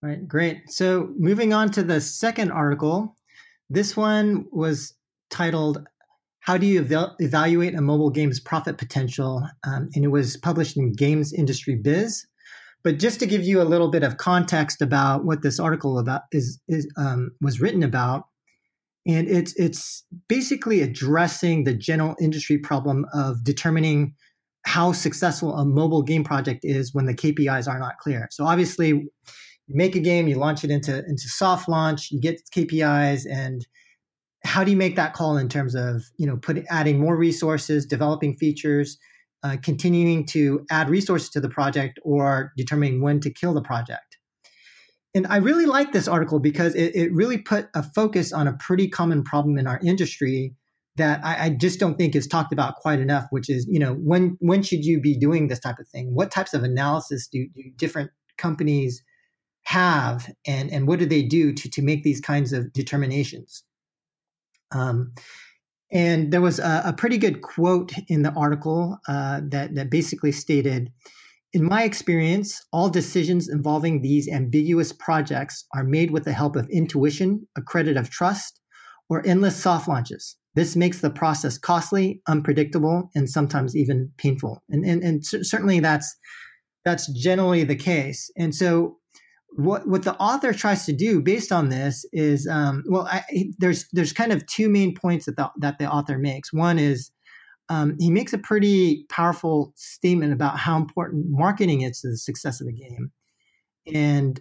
All 0.00 0.10
right, 0.10 0.28
great. 0.28 0.70
So 0.70 1.12
moving 1.18 1.52
on 1.52 1.72
to 1.72 1.82
the 1.82 2.00
second 2.00 2.52
article, 2.52 3.16
this 3.68 3.96
one 3.96 4.46
was 4.52 4.94
titled 5.28 5.84
"How 6.38 6.56
do 6.56 6.66
you 6.66 6.82
eval- 6.82 7.16
evaluate 7.18 7.74
a 7.74 7.80
mobile 7.80 8.10
game's 8.10 8.38
profit 8.38 8.78
potential?" 8.78 9.42
Um, 9.64 9.90
and 9.96 10.04
it 10.04 10.12
was 10.12 10.36
published 10.36 10.76
in 10.76 10.92
Games 10.92 11.32
Industry 11.32 11.74
Biz. 11.74 12.26
But 12.88 12.98
just 12.98 13.20
to 13.20 13.26
give 13.26 13.44
you 13.44 13.60
a 13.60 13.68
little 13.68 13.90
bit 13.90 14.02
of 14.02 14.16
context 14.16 14.80
about 14.80 15.22
what 15.22 15.42
this 15.42 15.60
article 15.60 15.98
about 15.98 16.22
is, 16.32 16.58
is 16.68 16.90
um, 16.96 17.32
was 17.38 17.60
written 17.60 17.82
about, 17.82 18.24
and 19.06 19.28
it's 19.28 19.52
it's 19.56 20.06
basically 20.26 20.80
addressing 20.80 21.64
the 21.64 21.74
general 21.74 22.16
industry 22.18 22.56
problem 22.56 23.04
of 23.12 23.44
determining 23.44 24.14
how 24.64 24.92
successful 24.92 25.54
a 25.54 25.66
mobile 25.66 26.00
game 26.00 26.24
project 26.24 26.60
is 26.62 26.94
when 26.94 27.04
the 27.04 27.12
KPIs 27.12 27.68
are 27.68 27.78
not 27.78 27.98
clear. 27.98 28.26
So 28.30 28.46
obviously, 28.46 28.88
you 28.88 29.10
make 29.68 29.94
a 29.94 30.00
game, 30.00 30.26
you 30.26 30.36
launch 30.36 30.64
it 30.64 30.70
into 30.70 31.04
into 31.04 31.28
soft 31.28 31.68
launch, 31.68 32.10
you 32.10 32.18
get 32.22 32.40
KPIs, 32.56 33.26
and 33.30 33.66
how 34.44 34.64
do 34.64 34.70
you 34.70 34.78
make 34.78 34.96
that 34.96 35.12
call 35.12 35.36
in 35.36 35.50
terms 35.50 35.74
of 35.74 36.04
you 36.16 36.26
know 36.26 36.38
putting 36.38 36.64
adding 36.70 36.98
more 36.98 37.18
resources, 37.18 37.84
developing 37.84 38.34
features, 38.34 38.96
uh, 39.42 39.56
continuing 39.62 40.26
to 40.26 40.64
add 40.70 40.90
resources 40.90 41.28
to 41.30 41.40
the 41.40 41.48
project 41.48 41.98
or 42.02 42.52
determining 42.56 43.00
when 43.00 43.20
to 43.20 43.30
kill 43.30 43.54
the 43.54 43.62
project. 43.62 44.18
And 45.14 45.26
I 45.26 45.36
really 45.36 45.66
like 45.66 45.92
this 45.92 46.06
article 46.06 46.38
because 46.38 46.74
it, 46.74 46.94
it 46.94 47.12
really 47.12 47.38
put 47.38 47.68
a 47.74 47.82
focus 47.82 48.32
on 48.32 48.46
a 48.46 48.52
pretty 48.54 48.88
common 48.88 49.24
problem 49.24 49.58
in 49.58 49.66
our 49.66 49.80
industry 49.82 50.54
that 50.96 51.24
I, 51.24 51.46
I, 51.46 51.50
just 51.50 51.78
don't 51.78 51.96
think 51.96 52.16
is 52.16 52.26
talked 52.26 52.52
about 52.52 52.74
quite 52.76 52.98
enough, 52.98 53.26
which 53.30 53.48
is, 53.48 53.66
you 53.70 53.78
know, 53.78 53.94
when 53.94 54.36
when 54.40 54.62
should 54.62 54.84
you 54.84 55.00
be 55.00 55.16
doing 55.16 55.46
this 55.46 55.60
type 55.60 55.78
of 55.78 55.88
thing? 55.88 56.12
What 56.12 56.30
types 56.30 56.54
of 56.54 56.64
analysis 56.64 57.28
do, 57.28 57.46
do 57.54 57.62
different 57.76 58.10
companies 58.36 59.02
have 59.62 60.28
and, 60.46 60.72
and 60.72 60.88
what 60.88 60.98
do 60.98 61.06
they 61.06 61.22
do 61.22 61.52
to, 61.52 61.70
to 61.70 61.82
make 61.82 62.02
these 62.02 62.20
kinds 62.20 62.52
of 62.52 62.72
determinations? 62.72 63.62
Um, 64.72 65.12
and 65.90 66.32
there 66.32 66.40
was 66.40 66.58
a, 66.58 66.82
a 66.86 66.92
pretty 66.92 67.18
good 67.18 67.40
quote 67.40 67.92
in 68.08 68.22
the 68.22 68.32
article 68.32 68.98
uh, 69.08 69.40
that, 69.44 69.74
that 69.74 69.90
basically 69.90 70.32
stated 70.32 70.90
In 71.54 71.64
my 71.64 71.84
experience, 71.84 72.62
all 72.72 72.90
decisions 72.90 73.48
involving 73.48 74.02
these 74.02 74.28
ambiguous 74.28 74.92
projects 74.92 75.64
are 75.74 75.84
made 75.84 76.10
with 76.10 76.24
the 76.24 76.32
help 76.32 76.56
of 76.56 76.68
intuition, 76.68 77.46
a 77.56 77.62
credit 77.62 77.96
of 77.96 78.10
trust, 78.10 78.60
or 79.08 79.26
endless 79.26 79.56
soft 79.56 79.88
launches. 79.88 80.36
This 80.54 80.76
makes 80.76 81.00
the 81.00 81.10
process 81.10 81.56
costly, 81.56 82.20
unpredictable, 82.28 83.10
and 83.14 83.30
sometimes 83.30 83.74
even 83.74 84.10
painful. 84.18 84.62
And, 84.68 84.84
and, 84.84 85.02
and 85.02 85.24
certainly 85.24 85.80
that's, 85.80 86.14
that's 86.84 87.10
generally 87.12 87.64
the 87.64 87.76
case. 87.76 88.30
And 88.36 88.54
so 88.54 88.97
what 89.50 89.88
what 89.88 90.02
the 90.02 90.16
author 90.16 90.52
tries 90.52 90.84
to 90.86 90.92
do 90.92 91.20
based 91.20 91.50
on 91.50 91.68
this 91.68 92.04
is 92.12 92.46
um, 92.46 92.84
well 92.86 93.08
I, 93.10 93.24
there's 93.58 93.88
there's 93.92 94.12
kind 94.12 94.32
of 94.32 94.46
two 94.46 94.68
main 94.68 94.94
points 94.94 95.26
that 95.26 95.36
the, 95.36 95.50
that 95.58 95.78
the 95.78 95.90
author 95.90 96.18
makes. 96.18 96.52
One 96.52 96.78
is 96.78 97.10
um, 97.68 97.96
he 97.98 98.10
makes 98.10 98.32
a 98.32 98.38
pretty 98.38 99.04
powerful 99.08 99.72
statement 99.76 100.32
about 100.32 100.58
how 100.58 100.76
important 100.76 101.26
marketing 101.28 101.82
is 101.82 102.00
to 102.00 102.10
the 102.10 102.16
success 102.16 102.60
of 102.60 102.66
the 102.66 102.72
game 102.72 103.12
and 103.92 104.40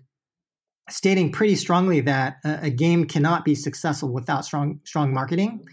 stating 0.90 1.32
pretty 1.32 1.56
strongly 1.56 2.00
that 2.02 2.38
a, 2.46 2.60
a 2.64 2.70
game 2.70 3.06
cannot 3.06 3.44
be 3.44 3.56
successful 3.56 4.14
without 4.14 4.46
strong 4.46 4.80
strong 4.86 5.14
marketing 5.14 5.66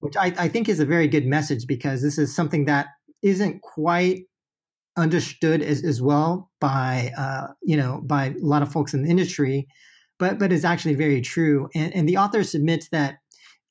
which 0.00 0.16
I, 0.16 0.32
I 0.38 0.48
think 0.48 0.68
is 0.68 0.80
a 0.80 0.86
very 0.86 1.08
good 1.08 1.26
message 1.26 1.66
because 1.66 2.02
this 2.02 2.18
is 2.18 2.34
something 2.34 2.66
that 2.66 2.88
isn't 3.22 3.62
quite 3.62 4.24
understood 4.96 5.62
as, 5.62 5.84
as 5.84 6.00
well 6.00 6.50
by 6.60 7.12
uh, 7.16 7.48
you 7.62 7.76
know 7.76 8.00
by 8.04 8.26
a 8.26 8.34
lot 8.38 8.62
of 8.62 8.72
folks 8.72 8.94
in 8.94 9.02
the 9.02 9.10
industry, 9.10 9.66
but 10.18 10.38
but 10.38 10.52
is 10.52 10.64
actually 10.64 10.94
very 10.94 11.20
true. 11.20 11.68
And, 11.74 11.94
and 11.94 12.08
the 12.08 12.16
author 12.16 12.42
submits 12.42 12.88
that 12.90 13.18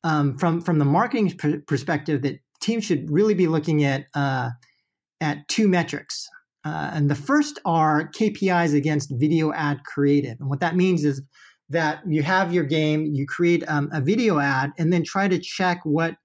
um, 0.03 0.38
from 0.38 0.61
from 0.61 0.79
the 0.79 0.85
marketing 0.85 1.31
pr- 1.38 1.57
perspective, 1.67 2.21
that 2.23 2.39
teams 2.61 2.83
should 2.85 3.09
really 3.09 3.33
be 3.33 3.47
looking 3.47 3.83
at 3.83 4.05
uh, 4.13 4.49
at 5.21 5.47
two 5.47 5.67
metrics. 5.67 6.27
Uh, 6.63 6.89
and 6.93 7.11
the 7.11 7.15
first 7.15 7.59
are 7.63 8.09
KPIs 8.09 8.75
against 8.75 9.11
video 9.13 9.53
ad 9.53 9.83
creative. 9.85 10.38
And 10.39 10.49
what 10.49 10.61
that 10.61 10.75
means 10.75 11.05
is 11.05 11.21
that 11.69 12.01
you 12.07 12.23
have 12.23 12.51
your 12.51 12.63
game, 12.63 13.05
you 13.13 13.27
create 13.27 13.63
um, 13.67 13.89
a 13.93 14.01
video 14.01 14.39
ad, 14.39 14.71
and 14.79 14.91
then 14.91 15.03
try 15.03 15.27
to 15.27 15.38
check 15.38 15.79
what 15.83 16.15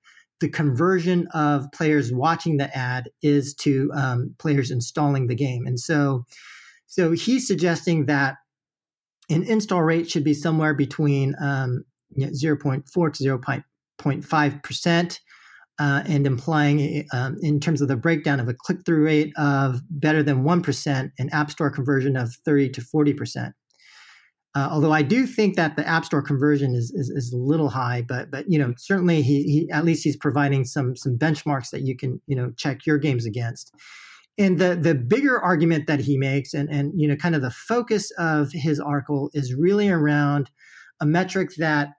the 0.41 0.49
conversion 0.49 1.29
of 1.35 1.71
players 1.73 2.13
watching 2.13 2.57
the 2.57 2.75
ad 2.77 3.11
is 3.23 3.55
to 3.55 3.91
um, 3.95 4.35
players 4.39 4.71
installing 4.71 5.27
the 5.27 5.35
game. 5.35 5.67
And 5.67 5.79
so, 5.79 6.25
so 6.87 7.13
he's 7.13 7.47
suggesting 7.47 8.07
that 8.07 8.37
an 9.29 9.45
install 9.45 9.83
rate 9.83 10.11
should 10.11 10.25
be 10.25 10.35
somewhere 10.35 10.75
between 10.75 11.35
um, 11.41 11.85
0.4 12.19 12.85
to 13.15 13.25
0.5 13.25 14.63
percent 14.63 15.21
uh, 15.79 16.03
and 16.07 16.27
implying, 16.27 17.07
um, 17.13 17.37
in 17.41 17.59
terms 17.59 17.81
of 17.81 17.89
the 17.89 17.97
breakdown 17.97 18.39
of 18.39 18.49
a 18.49 18.55
click 18.55 18.79
through 18.85 19.05
rate 19.05 19.33
of 19.37 19.81
better 19.89 20.23
than 20.23 20.45
1% 20.45 21.11
and 21.19 21.33
App 21.33 21.51
Store 21.51 21.71
conversion 21.71 22.17
of 22.17 22.35
30 22.45 22.71
to 22.71 22.81
40%. 22.83 23.53
Uh, 24.57 24.69
although 24.71 24.93
I 24.93 25.03
do 25.03 25.27
think 25.27 25.55
that 25.55 25.77
the 25.77 25.87
App 25.87 26.05
Store 26.05 26.23
conversion 26.23 26.75
is, 26.75 26.91
is, 26.91 27.09
is 27.09 27.33
a 27.33 27.37
little 27.37 27.69
high, 27.69 28.03
but 28.07 28.31
but 28.33 28.51
you 28.51 28.59
know 28.59 28.75
certainly 28.77 29.23
he, 29.23 29.45
he 29.45 29.71
at 29.71 29.85
least 29.85 30.03
he's 30.03 30.17
providing 30.17 30.65
some 30.65 30.97
some 30.97 31.17
benchmarks 31.17 31.71
that 31.71 31.83
you 31.83 31.97
can 31.97 32.21
you 32.27 32.35
know 32.35 32.53
check 32.57 32.85
your 32.85 32.99
games 32.99 33.27
against. 33.27 33.73
And 34.39 34.59
the 34.59 34.75
the 34.75 34.95
bigger 34.95 35.41
argument 35.41 35.87
that 35.87 36.01
he 36.01 36.17
makes, 36.17 36.53
and 36.53 36.69
and 36.69 36.93
you 36.97 37.07
know 37.07 37.15
kind 37.15 37.37
of 37.37 37.43
the 37.43 37.51
focus 37.51 38.11
of 38.19 38.51
his 38.53 38.81
article 38.81 39.31
is 39.35 39.55
really 39.55 39.89
around 39.89 40.51
a 41.01 41.07
metric 41.07 41.51
that 41.59 41.91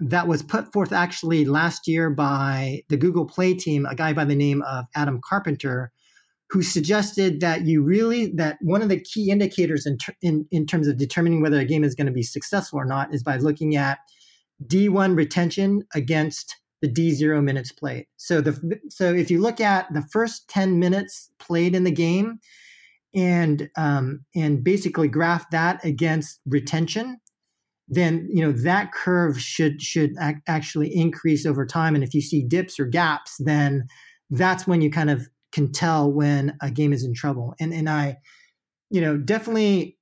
that 0.00 0.26
was 0.26 0.42
put 0.42 0.72
forth 0.72 0.92
actually 0.92 1.44
last 1.44 1.86
year 1.86 2.10
by 2.10 2.82
the 2.88 2.96
Google 2.96 3.26
Play 3.26 3.54
team, 3.54 3.86
a 3.86 3.94
guy 3.94 4.12
by 4.12 4.24
the 4.24 4.34
name 4.34 4.62
of 4.62 4.86
Adam 4.96 5.20
Carpenter, 5.22 5.92
who 6.50 6.62
suggested 6.62 7.40
that 7.40 7.64
you 7.66 7.82
really 7.82 8.32
that 8.32 8.58
one 8.60 8.82
of 8.82 8.88
the 8.88 9.00
key 9.00 9.30
indicators 9.30 9.86
in, 9.86 9.96
ter- 9.98 10.16
in, 10.20 10.46
in 10.50 10.66
terms 10.66 10.88
of 10.88 10.96
determining 10.96 11.40
whether 11.40 11.60
a 11.60 11.64
game 11.64 11.84
is 11.84 11.94
going 11.94 12.06
to 12.06 12.12
be 12.12 12.22
successful 12.22 12.78
or 12.78 12.84
not 12.84 13.14
is 13.14 13.22
by 13.22 13.36
looking 13.36 13.76
at 13.76 13.98
D1 14.66 15.16
retention 15.16 15.82
against 15.94 16.56
the 16.82 16.88
D0 16.88 17.42
minutes 17.44 17.72
played. 17.72 18.06
So 18.16 18.40
the 18.40 18.80
so 18.88 19.12
if 19.14 19.30
you 19.30 19.40
look 19.40 19.60
at 19.60 19.92
the 19.92 20.02
first 20.10 20.48
10 20.48 20.78
minutes 20.78 21.30
played 21.38 21.74
in 21.74 21.84
the 21.84 21.90
game 21.90 22.40
and 23.14 23.68
um, 23.76 24.24
and 24.34 24.64
basically 24.64 25.08
graph 25.08 25.50
that 25.50 25.84
against 25.84 26.40
retention, 26.46 27.20
then 27.90 28.26
you 28.32 28.42
know 28.42 28.52
that 28.52 28.92
curve 28.92 29.40
should 29.40 29.80
should 29.82 30.14
ac- 30.20 30.38
actually 30.48 30.94
increase 30.94 31.44
over 31.44 31.66
time 31.66 31.94
and 31.94 32.02
if 32.02 32.14
you 32.14 32.20
see 32.20 32.42
dips 32.42 32.78
or 32.78 32.86
gaps 32.86 33.36
then 33.40 33.86
that's 34.30 34.66
when 34.66 34.80
you 34.80 34.90
kind 34.90 35.10
of 35.10 35.28
can 35.52 35.72
tell 35.72 36.10
when 36.10 36.56
a 36.60 36.70
game 36.70 36.92
is 36.92 37.04
in 37.04 37.14
trouble 37.14 37.54
and 37.60 37.72
and 37.72 37.88
i 37.88 38.16
you 38.90 39.00
know 39.00 39.16
definitely 39.16 39.96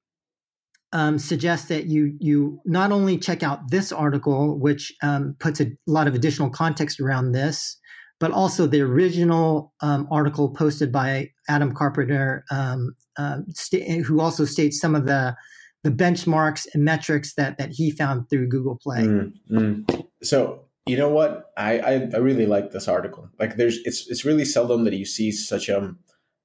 um, 0.95 1.19
suggest 1.19 1.69
that 1.69 1.85
you 1.87 2.17
you 2.19 2.61
not 2.65 2.93
only 2.93 3.19
check 3.19 3.43
out 3.43 3.71
this 3.71 3.93
article 3.93 4.59
which 4.59 4.91
um, 5.03 5.37
puts 5.39 5.61
a 5.61 5.67
lot 5.87 6.07
of 6.07 6.15
additional 6.15 6.49
context 6.49 6.99
around 6.99 7.33
this 7.33 7.79
but 8.21 8.33
also 8.33 8.67
the 8.67 8.81
original 8.81 9.75
um, 9.83 10.09
article 10.11 10.49
posted 10.49 10.91
by 10.91 11.31
adam 11.49 11.75
carpenter 11.75 12.43
um, 12.51 12.95
uh, 13.19 13.41
st- 13.51 14.07
who 14.07 14.21
also 14.21 14.47
states 14.47 14.81
some 14.81 14.95
of 14.95 15.05
the 15.05 15.37
the 15.85 15.91
benchmarks 15.91 16.67
and 16.75 16.85
metrics 16.85 17.35
that 17.35 17.59
that 17.59 17.71
he 17.71 17.91
found 17.91 18.29
through 18.29 18.49
Google 18.49 18.77
Play. 18.77 19.05
Mm, 19.05 19.33
mm. 19.51 20.07
So 20.23 20.65
you 20.89 20.97
know 20.97 21.09
what? 21.09 21.53
I, 21.57 21.79
I, 21.79 21.93
I 22.15 22.19
really 22.19 22.47
like 22.47 22.73
this 22.73 22.89
article. 22.89 23.29
Like 23.39 23.57
there's 23.57 23.79
it's 23.85 24.09
it's 24.09 24.25
really 24.25 24.45
seldom 24.45 24.85
that 24.85 24.95
you 24.95 25.05
see 25.05 25.31
such 25.31 25.69
a 25.69 25.79
um, 25.79 25.99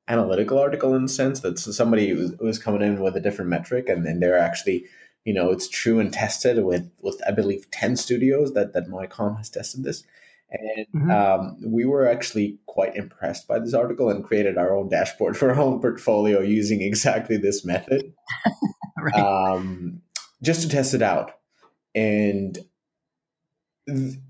analytical 0.08 0.60
article 0.60 0.96
in 0.96 1.04
the 1.04 1.10
sense 1.10 1.40
that 1.42 1.58
somebody 1.58 2.14
was, 2.14 2.34
was 2.40 2.60
coming 2.60 2.82
in 2.82 3.02
with 3.02 3.16
a 3.16 3.22
different 3.22 3.50
metric 3.50 3.88
and, 3.88 4.06
and 4.06 4.22
they're 4.22 4.38
actually 4.38 4.86
you 5.24 5.34
know 5.34 5.50
it's 5.50 5.70
true 5.70 6.00
and 6.00 6.12
tested 6.12 6.64
with 6.64 6.92
with 7.02 7.22
I 7.28 7.32
believe 7.32 7.70
ten 7.72 7.96
studios 7.96 8.54
that 8.54 8.74
that 8.74 8.90
MyCom 8.90 9.38
has 9.38 9.50
tested 9.50 9.84
this. 9.84 10.04
And 10.52 10.86
mm-hmm. 10.94 11.10
um, 11.10 11.58
we 11.66 11.86
were 11.86 12.08
actually 12.08 12.60
quite 12.68 12.96
impressed 12.96 13.48
by 13.48 13.58
this 13.58 13.74
article 13.74 14.10
and 14.10 14.24
created 14.24 14.58
our 14.58 14.76
own 14.76 14.90
dashboard 14.90 15.36
for 15.40 15.52
our 15.52 15.60
own 15.60 15.80
portfolio 15.80 16.42
using 16.42 16.82
exactly 16.82 17.38
this 17.38 17.66
method. 17.66 18.14
right. 19.00 19.16
um, 19.16 20.02
just 20.44 20.62
to 20.62 20.70
test 20.70 20.94
it 20.94 21.02
out. 21.02 21.32
And 21.96 22.58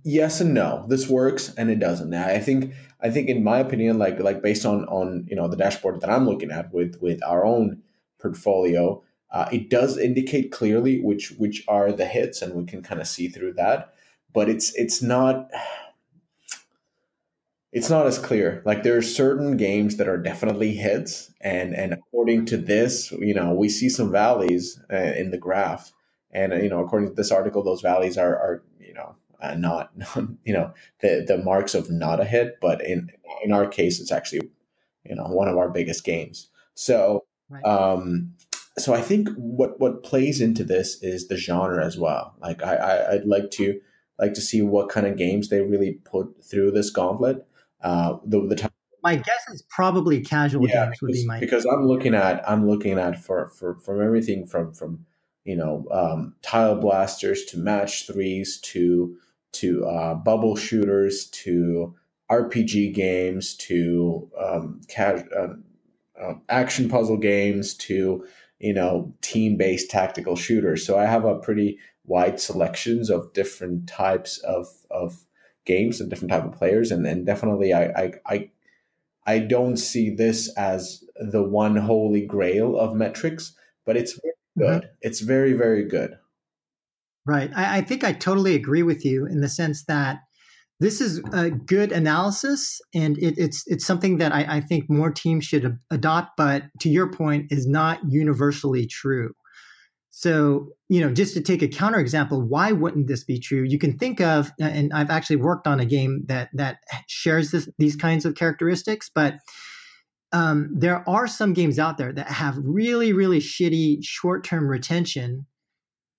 yes 0.03 0.41
and 0.41 0.53
no, 0.53 0.85
this 0.87 1.07
works 1.07 1.53
and 1.55 1.69
it 1.69 1.79
doesn't. 1.79 2.13
I 2.13 2.39
think 2.39 2.73
I 3.01 3.09
think 3.09 3.29
in 3.29 3.43
my 3.43 3.59
opinion, 3.59 3.99
like 3.99 4.19
like 4.19 4.41
based 4.41 4.65
on 4.65 4.85
on 4.85 5.25
you 5.29 5.35
know 5.35 5.47
the 5.47 5.57
dashboard 5.57 6.01
that 6.01 6.09
I'm 6.09 6.25
looking 6.25 6.51
at 6.51 6.73
with 6.73 6.97
with 7.01 7.21
our 7.23 7.45
own 7.45 7.81
portfolio, 8.19 9.03
uh, 9.31 9.49
it 9.51 9.69
does 9.69 9.97
indicate 9.97 10.51
clearly 10.51 11.01
which 11.01 11.31
which 11.31 11.63
are 11.67 11.91
the 11.91 12.05
hits, 12.05 12.41
and 12.41 12.55
we 12.55 12.65
can 12.65 12.81
kind 12.81 13.01
of 13.01 13.07
see 13.07 13.27
through 13.27 13.53
that. 13.53 13.93
But 14.33 14.49
it's 14.49 14.73
it's 14.75 15.01
not 15.01 15.49
it's 17.71 17.89
not 17.89 18.07
as 18.07 18.19
clear. 18.19 18.61
Like 18.65 18.83
there 18.83 18.97
are 18.97 19.01
certain 19.01 19.57
games 19.57 19.97
that 19.97 20.07
are 20.07 20.17
definitely 20.17 20.75
hits, 20.75 21.31
and 21.41 21.75
and 21.75 21.93
according 21.93 22.45
to 22.47 22.57
this, 22.57 23.11
you 23.11 23.33
know, 23.33 23.53
we 23.53 23.67
see 23.69 23.89
some 23.89 24.11
valleys 24.11 24.79
uh, 24.91 24.95
in 24.95 25.31
the 25.31 25.37
graph, 25.37 25.91
and 26.31 26.53
you 26.63 26.69
know, 26.69 26.79
according 26.79 27.09
to 27.09 27.15
this 27.15 27.31
article, 27.31 27.63
those 27.63 27.81
valleys 27.81 28.17
are 28.17 28.35
are 28.35 28.63
you 28.79 28.93
know 28.93 29.15
uh, 29.43 29.55
not 29.57 29.91
you 30.43 30.53
know 30.53 30.73
the 31.01 31.23
the 31.27 31.37
marks 31.37 31.75
of 31.75 31.91
not 31.91 32.19
a 32.19 32.25
hit, 32.25 32.59
but 32.61 32.83
in 32.85 33.09
in 33.43 33.51
our 33.51 33.67
case, 33.67 33.99
it's 33.99 34.11
actually 34.11 34.49
you 35.05 35.15
know 35.15 35.25
one 35.25 35.47
of 35.47 35.57
our 35.57 35.69
biggest 35.69 36.03
games. 36.03 36.49
So. 36.73 37.25
Right. 37.49 37.63
Um, 37.65 38.33
so 38.79 38.95
I 38.95 39.01
think 39.01 39.29
what 39.35 39.79
what 39.79 40.03
plays 40.03 40.41
into 40.41 40.63
this 40.63 41.03
is 41.03 41.27
the 41.27 41.37
genre 41.37 41.85
as 41.85 41.97
well. 41.97 42.35
Like 42.41 42.63
I, 42.63 42.75
I 42.75 43.11
I'd 43.13 43.25
like 43.25 43.51
to 43.51 43.79
like 44.19 44.33
to 44.33 44.41
see 44.41 44.61
what 44.61 44.89
kind 44.89 45.05
of 45.05 45.17
games 45.17 45.49
they 45.49 45.61
really 45.61 45.93
put 46.05 46.43
through 46.43 46.71
this 46.71 46.89
gauntlet 46.89 47.45
uh, 47.81 48.17
the 48.25 48.45
the 48.47 48.55
time. 48.55 48.71
My 49.03 49.17
guess 49.17 49.43
is 49.51 49.63
probably 49.69 50.21
casual 50.21 50.67
yeah, 50.67 50.85
games 50.85 51.01
would 51.01 51.11
be 51.11 51.25
my 51.25 51.39
because 51.39 51.65
I'm 51.65 51.85
looking 51.85 52.15
at 52.15 52.47
I'm 52.49 52.67
looking 52.67 52.97
at 52.97 53.21
for 53.21 53.49
for 53.49 53.75
from 53.75 54.01
everything 54.01 54.47
from 54.47 54.73
from 54.73 55.05
you 55.43 55.55
know 55.55 55.85
um, 55.91 56.35
tile 56.41 56.75
blasters 56.75 57.43
to 57.45 57.57
match 57.57 58.07
threes 58.07 58.59
to 58.61 59.17
to 59.53 59.85
uh, 59.85 60.15
bubble 60.15 60.55
shooters 60.55 61.27
to 61.27 61.95
RPG 62.31 62.93
games 62.93 63.55
to 63.55 64.29
um, 64.39 64.81
uh, 64.97 65.47
uh, 66.19 66.33
action 66.49 66.89
puzzle 66.89 67.17
games 67.17 67.73
to 67.75 68.25
you 68.59 68.73
know 68.73 69.13
team 69.21 69.57
based 69.57 69.89
tactical 69.89 70.35
shooters. 70.35 70.85
So 70.85 70.97
I 70.97 71.05
have 71.05 71.25
a 71.25 71.37
pretty 71.39 71.79
wide 72.05 72.39
selections 72.39 73.09
of 73.09 73.33
different 73.33 73.87
types 73.87 74.37
of 74.39 74.67
of 74.89 75.25
games 75.65 76.01
and 76.01 76.09
different 76.09 76.31
type 76.31 76.45
of 76.45 76.53
players, 76.53 76.91
and 76.91 77.05
and 77.05 77.25
definitely 77.25 77.73
I 77.73 77.83
I 77.85 78.11
I, 78.25 78.49
I 79.25 79.39
don't 79.39 79.77
see 79.77 80.09
this 80.09 80.49
as 80.57 81.03
the 81.15 81.43
one 81.43 81.75
holy 81.75 82.25
grail 82.25 82.77
of 82.77 82.95
metrics, 82.95 83.55
but 83.85 83.97
it's 83.97 84.19
very 84.21 84.33
good. 84.57 84.83
Mm-hmm. 84.83 84.93
It's 85.01 85.19
very 85.19 85.53
very 85.53 85.85
good. 85.85 86.17
Right. 87.25 87.51
I, 87.55 87.77
I 87.77 87.81
think 87.81 88.03
I 88.03 88.11
totally 88.11 88.55
agree 88.55 88.83
with 88.83 89.05
you 89.05 89.25
in 89.25 89.41
the 89.41 89.49
sense 89.49 89.85
that 89.85 90.19
this 90.79 90.99
is 90.99 91.21
a 91.31 91.49
good 91.49 91.91
analysis 91.93 92.81
and 92.93 93.17
it, 93.17 93.35
it's 93.37 93.63
it's 93.67 93.85
something 93.85 94.17
that 94.17 94.33
I, 94.33 94.57
I, 94.57 94.61
think 94.61 94.89
more 94.89 95.11
teams 95.11 95.45
should 95.45 95.77
adopt 95.91 96.31
but 96.35 96.63
to 96.81 96.89
your 96.89 97.09
point 97.09 97.51
is 97.51 97.65
not 97.65 97.99
universally 98.09 98.85
true 98.87 99.33
so, 100.15 100.69
you 100.89 101.01
know, 101.01 101.11
just 101.11 101.33
to 101.33 101.41
take 101.41 101.63
a 101.63 101.67
counterexample, 101.67 102.47
why 102.47 102.71
wouldn't 102.71 103.07
this 103.07 103.23
be 103.23 103.39
true? 103.39 103.63
You 103.63 103.79
can 103.79 103.97
think 103.97 104.21
of, 104.21 104.51
and 104.59 104.93
I've 104.93 105.09
actually 105.09 105.37
worked 105.37 105.65
on 105.65 105.79
a 105.79 105.85
game 105.85 106.21
that 106.27 106.49
that 106.53 106.77
shares 107.07 107.49
this, 107.49 107.67
these 107.79 107.95
kinds 107.95 108.23
of 108.23 108.35
characteristics, 108.35 109.09
but 109.13 109.39
um, 110.31 110.69
there 110.71 111.03
are 111.09 111.25
some 111.25 111.53
games 111.53 111.79
out 111.79 111.97
there 111.97 112.13
that 112.13 112.27
have 112.27 112.59
really, 112.61 113.11
really 113.11 113.39
shitty 113.39 114.03
short-term 114.03 114.67
retention. 114.67 115.47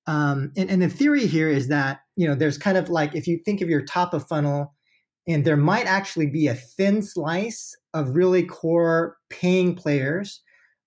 Um, 0.07 0.53
and, 0.57 0.71
and 0.71 0.83
the 0.83 0.89
theory 0.89 1.27
here 1.27 1.49
is 1.49 1.69
that 1.69 2.01
you 2.17 2.27
know 2.27 2.35
there's 2.35 2.59
kind 2.59 2.77
of 2.77 2.89
like 2.89 3.15
if 3.15 3.27
you 3.27 3.41
think 3.45 3.61
of 3.61 3.71
your 3.71 3.83
top 3.83 4.15
of 4.15 4.27
funnel, 4.29 4.75
and 5.27 5.45
there 5.45 5.57
might 5.57 5.87
actually 5.87 6.27
be 6.27 6.47
a 6.47 6.55
thin 6.55 7.03
slice 7.03 7.75
of 7.93 8.15
really 8.15 8.45
core 8.45 9.17
paying 9.31 9.75
players 9.75 10.43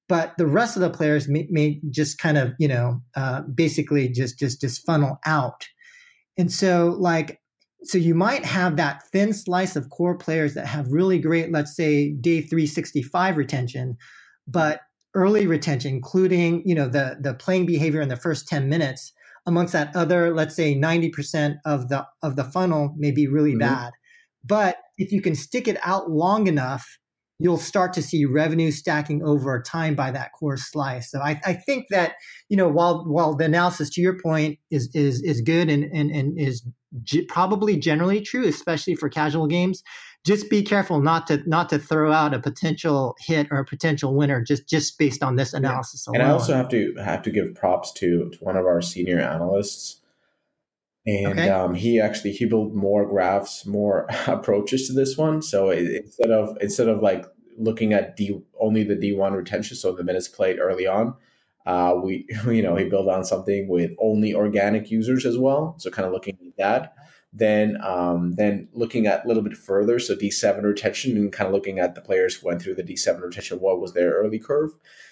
but 0.09 0.37
the 0.37 0.47
rest 0.47 0.75
of 0.75 0.81
the 0.81 0.89
players 0.89 1.27
may, 1.27 1.47
may 1.49 1.81
just 1.89 2.17
kind 2.17 2.37
of 2.37 2.53
you 2.59 2.67
know 2.67 3.01
uh, 3.15 3.41
basically 3.41 4.09
just 4.09 4.39
just 4.39 4.61
just 4.61 4.85
funnel 4.85 5.19
out. 5.25 5.67
And 6.37 6.51
so 6.51 6.95
like 6.99 7.39
so 7.83 7.97
you 7.97 8.15
might 8.15 8.43
have 8.43 8.77
that 8.77 9.03
thin 9.11 9.33
slice 9.33 9.75
of 9.75 9.89
core 9.89 10.17
players 10.17 10.53
that 10.55 10.65
have 10.65 10.91
really 10.91 11.19
great 11.19 11.51
let's 11.51 11.75
say 11.75 12.11
day 12.13 12.41
365 12.41 13.37
retention 13.37 13.97
but 14.47 14.79
early 15.17 15.47
retention 15.47 15.95
including 15.95 16.61
you 16.63 16.75
know 16.75 16.87
the 16.87 17.17
the 17.19 17.33
playing 17.33 17.65
behavior 17.65 17.99
in 18.01 18.07
the 18.07 18.15
first 18.15 18.47
10 18.47 18.69
minutes 18.69 19.11
amongst 19.47 19.73
that 19.73 19.93
other 19.95 20.33
let's 20.33 20.55
say 20.55 20.75
90% 20.75 21.57
of 21.65 21.89
the 21.89 22.05
of 22.21 22.35
the 22.35 22.43
funnel 22.43 22.93
may 22.97 23.11
be 23.11 23.27
really 23.27 23.51
mm-hmm. 23.51 23.59
bad 23.59 23.93
but 24.45 24.77
if 24.97 25.11
you 25.11 25.21
can 25.21 25.35
stick 25.35 25.67
it 25.67 25.77
out 25.83 26.11
long 26.11 26.45
enough 26.45 26.99
you'll 27.39 27.57
start 27.57 27.93
to 27.93 28.01
see 28.01 28.25
revenue 28.25 28.71
stacking 28.71 29.23
over 29.23 29.61
time 29.61 29.95
by 29.95 30.11
that 30.11 30.31
core 30.33 30.57
slice. 30.57 31.11
So 31.11 31.19
I, 31.19 31.39
I 31.45 31.53
think 31.53 31.87
that 31.89 32.13
you 32.49 32.57
know 32.57 32.67
while 32.67 33.05
while 33.05 33.35
the 33.35 33.45
analysis 33.45 33.89
to 33.91 34.01
your 34.01 34.19
point 34.19 34.59
is 34.71 34.89
is 34.93 35.21
is 35.21 35.41
good 35.41 35.69
and 35.69 35.83
and, 35.83 36.09
and 36.11 36.39
is 36.39 36.65
g- 37.03 37.25
probably 37.25 37.77
generally 37.77 38.21
true, 38.21 38.45
especially 38.47 38.95
for 38.95 39.09
casual 39.09 39.47
games. 39.47 39.83
Just 40.25 40.49
be 40.49 40.61
careful 40.63 40.99
not 40.99 41.27
to 41.27 41.41
not 41.47 41.69
to 41.69 41.79
throw 41.79 42.11
out 42.11 42.33
a 42.33 42.39
potential 42.39 43.15
hit 43.19 43.47
or 43.49 43.59
a 43.59 43.65
potential 43.65 44.13
winner 44.15 44.41
just 44.41 44.67
just 44.67 44.97
based 44.99 45.23
on 45.23 45.35
this 45.35 45.53
analysis 45.53 46.05
yeah. 46.11 46.19
And 46.19 46.27
I 46.27 46.31
also 46.31 46.53
have 46.53 46.67
to 46.69 46.93
have 46.95 47.21
to 47.23 47.31
give 47.31 47.55
props 47.55 47.93
to, 47.93 48.29
to 48.31 48.37
one 48.39 48.57
of 48.57 48.65
our 48.65 48.81
senior 48.81 49.19
analysts 49.19 50.01
and 51.07 51.39
Okay. 51.39 51.49
um, 51.49 51.73
he 51.73 52.01
actually 52.01 52.33
he 52.33 52.45
built 52.45 52.73
more 52.73 53.05
graphs, 53.07 53.65
more 53.65 54.07
approaches 54.27 54.87
to 54.87 54.93
this 54.93 55.17
one. 55.17 55.41
So 55.41 55.69
it, 55.69 55.87
instead 56.03 56.31
of 56.31 56.57
instead 56.59 56.89
of 56.89 57.01
like 57.01 57.25
looking 57.57 57.93
at 57.93 58.17
D 58.17 58.37
only 58.59 58.83
the 58.83 58.95
D 58.95 59.13
one 59.13 59.33
retention, 59.33 59.77
so 59.77 59.93
the 59.93 60.03
minutes 60.03 60.27
played 60.27 60.59
early 60.59 60.85
on, 60.85 61.15
uh, 61.67 61.99
we 62.01 62.25
you 62.47 62.63
know 62.63 62.75
he 62.75 62.85
built 62.85 63.09
on 63.09 63.23
something 63.23 63.67
with 63.67 63.91
only 63.99 64.33
organic 64.33 64.89
users 64.89 65.25
as 65.25 65.37
well. 65.37 65.75
So 65.77 65.91
kind 65.91 66.07
of 66.07 66.13
looking 66.13 66.37
at 66.47 66.57
that. 66.57 66.93
Then 67.33 67.77
um, 67.83 68.35
then 68.35 68.69
looking 68.71 69.05
at 69.05 69.25
a 69.25 69.27
little 69.27 69.43
bit 69.43 69.57
further, 69.57 69.99
so 69.99 70.15
D 70.15 70.31
seven 70.31 70.63
retention 70.63 71.17
and 71.17 71.31
kind 71.31 71.47
of 71.47 71.53
looking 71.53 71.77
at 71.77 71.93
the 71.93 72.01
players 72.01 72.35
who 72.35 72.47
went 72.47 72.61
through 72.61 72.75
the 72.75 72.83
D 72.83 72.95
seven 72.95 73.21
retention, 73.21 73.59
what 73.59 73.81
was 73.81 73.93
their 73.93 74.13
early 74.13 74.39
curve, 74.39 74.71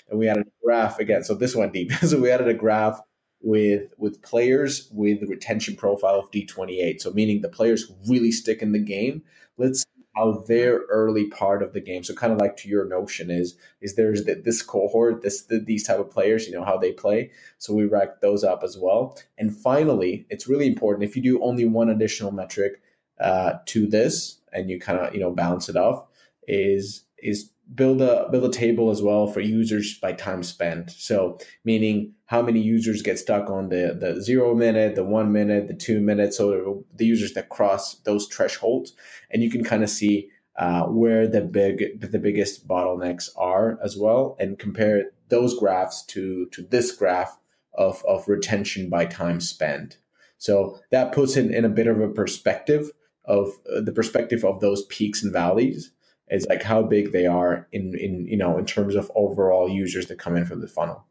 and 0.09 0.17
we 0.17 0.29
added 0.29 0.47
a 0.47 0.65
graph 0.65 0.97
again. 0.97 1.23
So 1.23 1.35
this 1.35 1.55
went 1.55 1.73
deep. 1.73 1.91
so 2.01 2.19
we 2.19 2.31
added 2.31 2.47
a 2.47 2.53
graph 2.53 3.01
with 3.41 3.93
with 3.97 4.21
players 4.21 4.89
with 4.93 5.23
retention 5.23 5.75
profile 5.75 6.15
of 6.15 6.31
D28. 6.31 7.01
So 7.01 7.11
meaning 7.11 7.41
the 7.41 7.49
players 7.49 7.83
who 7.83 7.95
really 8.07 8.31
stick 8.31 8.61
in 8.61 8.71
the 8.71 8.79
game. 8.79 9.23
Let's 9.57 9.85
how 10.15 10.43
their 10.47 10.79
early 10.89 11.27
part 11.27 11.61
of 11.61 11.73
the 11.73 11.81
game. 11.81 12.03
So 12.03 12.13
kind 12.13 12.33
of 12.33 12.39
like 12.39 12.57
to 12.57 12.69
your 12.69 12.85
notion 12.85 13.29
is 13.29 13.55
is 13.81 13.95
there's 13.95 14.25
the, 14.25 14.35
this 14.35 14.61
cohort, 14.61 15.21
this 15.21 15.43
the, 15.43 15.59
these 15.59 15.85
type 15.85 15.99
of 15.99 16.09
players, 16.09 16.47
you 16.47 16.53
know 16.53 16.63
how 16.63 16.77
they 16.77 16.91
play. 16.91 17.31
So 17.57 17.73
we 17.73 17.85
rack 17.85 18.21
those 18.21 18.43
up 18.43 18.63
as 18.63 18.77
well. 18.77 19.17
And 19.37 19.55
finally, 19.55 20.25
it's 20.29 20.47
really 20.47 20.67
important 20.67 21.03
if 21.03 21.15
you 21.15 21.21
do 21.21 21.43
only 21.43 21.65
one 21.65 21.89
additional 21.89 22.31
metric 22.31 22.81
uh, 23.19 23.53
to 23.65 23.87
this 23.87 24.39
and 24.51 24.69
you 24.69 24.79
kind 24.79 24.99
of 24.99 25.13
you 25.13 25.19
know 25.19 25.31
balance 25.31 25.69
it 25.69 25.77
off 25.77 26.05
is 26.47 27.03
is 27.17 27.51
build 27.73 28.01
a 28.01 28.27
build 28.31 28.45
a 28.45 28.57
table 28.57 28.91
as 28.91 29.01
well 29.01 29.27
for 29.27 29.39
users 29.39 29.97
by 29.97 30.13
time 30.13 30.43
spent. 30.43 30.91
So 30.91 31.39
meaning 31.63 32.13
how 32.25 32.41
many 32.41 32.59
users 32.61 33.01
get 33.01 33.19
stuck 33.19 33.49
on 33.49 33.69
the 33.69 33.97
the 33.99 34.21
zero 34.21 34.53
minute, 34.53 34.95
the 34.95 35.03
one 35.03 35.31
minute, 35.31 35.67
the 35.67 35.73
two 35.73 35.99
minutes, 35.99 36.37
so 36.37 36.85
the 36.95 37.05
users 37.05 37.33
that 37.33 37.49
cross 37.49 37.95
those 38.01 38.27
thresholds, 38.27 38.93
and 39.31 39.41
you 39.41 39.49
can 39.49 39.63
kind 39.63 39.83
of 39.83 39.89
see 39.89 40.29
uh, 40.57 40.83
where 40.83 41.27
the 41.27 41.41
big 41.41 41.99
the 41.99 42.19
biggest 42.19 42.67
bottlenecks 42.67 43.29
are 43.35 43.79
as 43.83 43.97
well, 43.97 44.35
and 44.39 44.59
compare 44.59 45.05
those 45.29 45.57
graphs 45.57 46.03
to 46.05 46.47
to 46.47 46.61
this 46.61 46.91
graph 46.91 47.37
of 47.73 48.03
of 48.07 48.27
retention 48.27 48.89
by 48.89 49.05
time 49.05 49.39
spent. 49.39 49.97
So 50.37 50.79
that 50.91 51.13
puts 51.13 51.37
it 51.37 51.49
in 51.49 51.65
a 51.65 51.69
bit 51.69 51.87
of 51.87 51.99
a 51.99 52.09
perspective 52.09 52.91
of 53.23 53.49
uh, 53.73 53.81
the 53.81 53.91
perspective 53.91 54.45
of 54.45 54.59
those 54.59 54.85
peaks 54.85 55.23
and 55.23 55.33
valleys 55.33 55.91
is 56.29 56.45
like 56.49 56.63
how 56.63 56.81
big 56.81 57.11
they 57.11 57.25
are 57.25 57.67
in 57.71 57.93
in 57.99 58.25
you 58.27 58.37
know 58.37 58.57
in 58.57 58.65
terms 58.65 58.95
of 58.95 59.11
overall 59.15 59.69
users 59.69 60.07
that 60.07 60.19
come 60.19 60.35
in 60.35 60.45
from 60.45 60.61
the 60.61 60.67
funnel. 60.67 61.05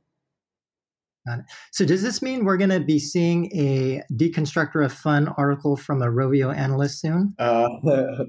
So 1.72 1.86
does 1.86 2.02
this 2.02 2.20
mean 2.20 2.44
we're 2.44 2.58
going 2.58 2.70
to 2.70 2.80
be 2.80 2.98
seeing 2.98 3.46
a 3.56 4.02
deconstructor 4.12 4.84
of 4.84 4.92
fun 4.92 5.28
article 5.38 5.76
from 5.76 6.02
a 6.02 6.06
Rovio 6.06 6.54
analyst 6.54 7.00
soon? 7.00 7.34
Uh, 7.38 7.68
yeah, 7.84 8.24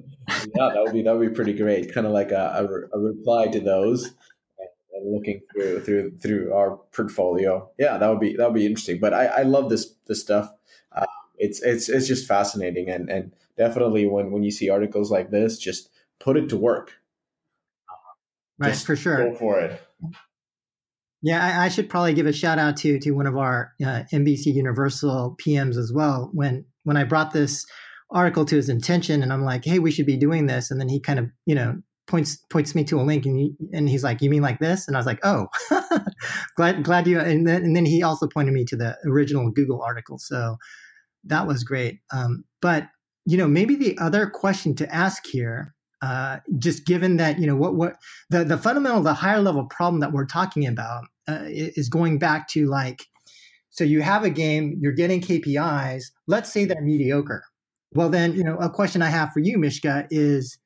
that 0.56 0.82
would 0.84 0.94
be 0.94 1.02
that 1.02 1.18
would 1.18 1.30
be 1.30 1.36
pretty 1.36 1.54
great. 1.54 1.94
Kind 1.94 2.08
of 2.08 2.14
like 2.14 2.32
a, 2.32 2.68
a, 2.94 2.98
a 2.98 3.00
reply 3.00 3.48
to 3.48 3.60
those, 3.60 4.06
and 4.94 5.14
looking 5.14 5.42
through 5.52 5.82
through 5.82 6.18
through 6.20 6.54
our 6.54 6.78
portfolio. 6.94 7.70
Yeah, 7.78 7.98
that 7.98 8.08
would 8.08 8.22
be 8.22 8.36
that 8.38 8.46
would 8.46 8.56
be 8.56 8.66
interesting. 8.66 9.00
But 9.02 9.14
I, 9.14 9.26
I 9.26 9.42
love 9.42 9.70
this 9.70 9.94
this 10.08 10.22
stuff. 10.22 10.50
Uh, 10.94 11.06
it's 11.38 11.62
it's 11.62 11.90
it's 11.90 12.08
just 12.08 12.26
fascinating, 12.26 12.90
and 12.90 13.10
and 13.10 13.34
definitely 13.58 14.08
when 14.08 14.32
when 14.32 14.44
you 14.44 14.52
see 14.52 14.70
articles 14.70 15.12
like 15.12 15.32
this, 15.32 15.58
just 15.58 15.90
put 16.20 16.38
it 16.38 16.50
to 16.50 16.58
work. 16.58 16.94
Right, 18.58 18.70
Just 18.70 18.86
for 18.86 18.96
sure. 18.96 19.18
Go 19.32 19.36
for 19.36 19.60
it. 19.60 19.82
Yeah, 21.22 21.44
I, 21.44 21.66
I, 21.66 21.70
should 21.70 21.90
probably 21.90 22.14
give 22.14 22.28
a 22.28 22.34
shout 22.34 22.60
out 22.60 22.78
to 22.78 23.00
to 23.00 23.12
one 23.12 23.26
of 23.26 23.36
our 23.36 23.74
uh, 23.82 24.04
NBC 24.14 24.54
Universal 24.54 25.38
PMs 25.44 25.76
as 25.78 25.92
well. 25.92 26.30
When 26.34 26.66
when 26.84 26.98
I 26.98 27.04
brought 27.04 27.34
this 27.34 27.66
article 28.12 28.46
to 28.46 28.56
his 28.56 28.70
intention, 28.70 29.24
and 29.24 29.34
I'm 29.34 29.44
like, 29.44 29.66
"Hey, 29.66 29.80
we 29.80 29.92
should 29.92 30.06
be 30.06 30.18
doing 30.18 30.46
this," 30.46 30.72
and 30.72 30.80
then 30.80 30.88
he 30.88 31.00
kind 31.00 31.20
of 31.20 31.26
you 31.46 31.56
know 31.56 31.82
points 32.08 32.38
points 32.50 32.76
me 32.76 32.84
to 32.86 33.00
a 33.00 33.04
link, 33.04 33.26
and 33.26 33.38
he, 33.38 33.56
and 33.74 33.90
he's 33.90 34.04
like, 34.04 34.22
"You 34.22 34.30
mean 34.30 34.44
like 34.44 34.60
this?" 34.60 34.88
And 34.88 34.96
I 34.96 35.00
was 35.00 35.08
like, 35.08 35.20
"Oh, 35.24 35.48
glad 36.56 36.84
glad 36.84 37.08
you." 37.08 37.20
And 37.20 37.48
then 37.48 37.64
and 37.64 37.76
then 37.76 37.86
he 37.86 38.04
also 38.04 38.28
pointed 38.28 38.54
me 38.54 38.64
to 38.66 38.76
the 38.76 38.96
original 39.06 39.52
Google 39.52 39.82
article, 39.82 40.18
so 40.20 40.58
that 41.26 41.48
was 41.48 41.64
great. 41.64 42.00
Um, 42.14 42.44
but 42.62 42.88
you 43.26 43.38
know, 43.38 43.48
maybe 43.48 43.76
the 43.76 43.98
other 43.98 44.28
question 44.30 44.76
to 44.76 44.94
ask 44.94 45.26
here 45.26 45.74
uh, 46.02 46.38
just 46.58 46.86
given 46.86 47.18
that 47.18 47.40
you 47.40 47.48
know 47.48 47.56
what 47.56 47.76
what 47.76 47.96
the 48.30 48.44
the 48.44 48.58
fundamental 48.58 49.02
the 49.02 49.14
higher 49.14 49.42
level 49.42 49.66
problem 49.66 50.00
that 50.00 50.12
we're 50.12 50.26
talking 50.26 50.66
about 50.66 51.06
uh, 51.28 51.44
is 51.46 51.90
going 51.90 52.20
back 52.20 52.48
to 52.48 52.68
like 52.68 53.06
so 53.70 53.84
you 53.84 54.02
have 54.02 54.24
a 54.24 54.30
game 54.30 54.78
you're 54.80 54.92
getting 54.92 55.22
KPIs 55.22 56.06
let's 56.28 56.52
say 56.52 56.66
they're 56.66 56.82
mediocre 56.82 57.44
well 57.94 58.10
then 58.10 58.34
you 58.34 58.44
know 58.44 58.58
a 58.58 58.70
question 58.70 59.02
I 59.02 59.10
have 59.10 59.32
for 59.32 59.40
you 59.40 59.58
Mishka 59.58 60.08
is 60.12 60.58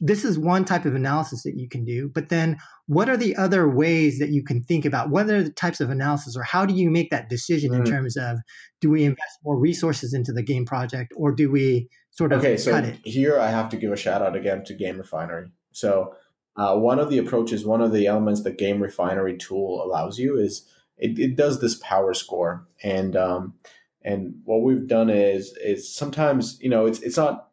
this 0.00 0.22
is 0.22 0.38
one 0.38 0.66
type 0.66 0.84
of 0.84 0.94
analysis 0.94 1.44
that 1.44 1.56
you 1.56 1.68
can 1.68 1.84
do 1.84 2.10
but 2.12 2.28
then 2.28 2.58
what 2.86 3.08
are 3.08 3.16
the 3.16 3.34
other 3.36 3.68
ways 3.68 4.18
that 4.18 4.30
you 4.30 4.42
can 4.42 4.62
think 4.62 4.84
about 4.84 5.08
what 5.08 5.30
are 5.30 5.42
the 5.42 5.50
types 5.50 5.80
of 5.80 5.88
analysis 5.88 6.36
or 6.36 6.42
how 6.42 6.66
do 6.66 6.74
you 6.74 6.90
make 6.90 7.10
that 7.10 7.30
decision 7.30 7.70
mm-hmm. 7.70 7.84
in 7.84 7.90
terms 7.90 8.16
of 8.16 8.38
do 8.80 8.90
we 8.90 9.04
invest 9.04 9.38
more 9.44 9.58
resources 9.58 10.12
into 10.12 10.32
the 10.32 10.42
game 10.42 10.66
project 10.66 11.12
or 11.16 11.32
do 11.32 11.50
we 11.50 11.88
sort 12.18 12.32
of 12.32 12.40
okay 12.40 12.56
so 12.56 12.82
here 13.04 13.38
i 13.38 13.48
have 13.48 13.68
to 13.68 13.76
give 13.76 13.92
a 13.92 13.96
shout 13.96 14.22
out 14.22 14.34
again 14.34 14.64
to 14.64 14.74
game 14.74 14.98
refinery. 14.98 15.50
So 15.72 16.14
uh, 16.56 16.76
one 16.76 16.98
of 16.98 17.08
the 17.08 17.18
approaches 17.18 17.64
one 17.64 17.80
of 17.80 17.92
the 17.92 18.06
elements 18.06 18.42
that 18.42 18.58
game 18.58 18.82
refinery 18.82 19.36
tool 19.36 19.82
allows 19.84 20.18
you 20.18 20.36
is 20.36 20.66
it, 20.98 21.18
it 21.18 21.36
does 21.36 21.60
this 21.60 21.76
power 21.76 22.12
score. 22.14 22.66
And 22.82 23.14
um, 23.16 23.54
and 24.02 24.34
what 24.44 24.62
we've 24.62 24.88
done 24.88 25.10
is 25.10 25.56
is 25.62 25.94
sometimes 25.94 26.58
you 26.60 26.68
know 26.68 26.86
it's 26.86 27.00
it's 27.00 27.16
not 27.16 27.50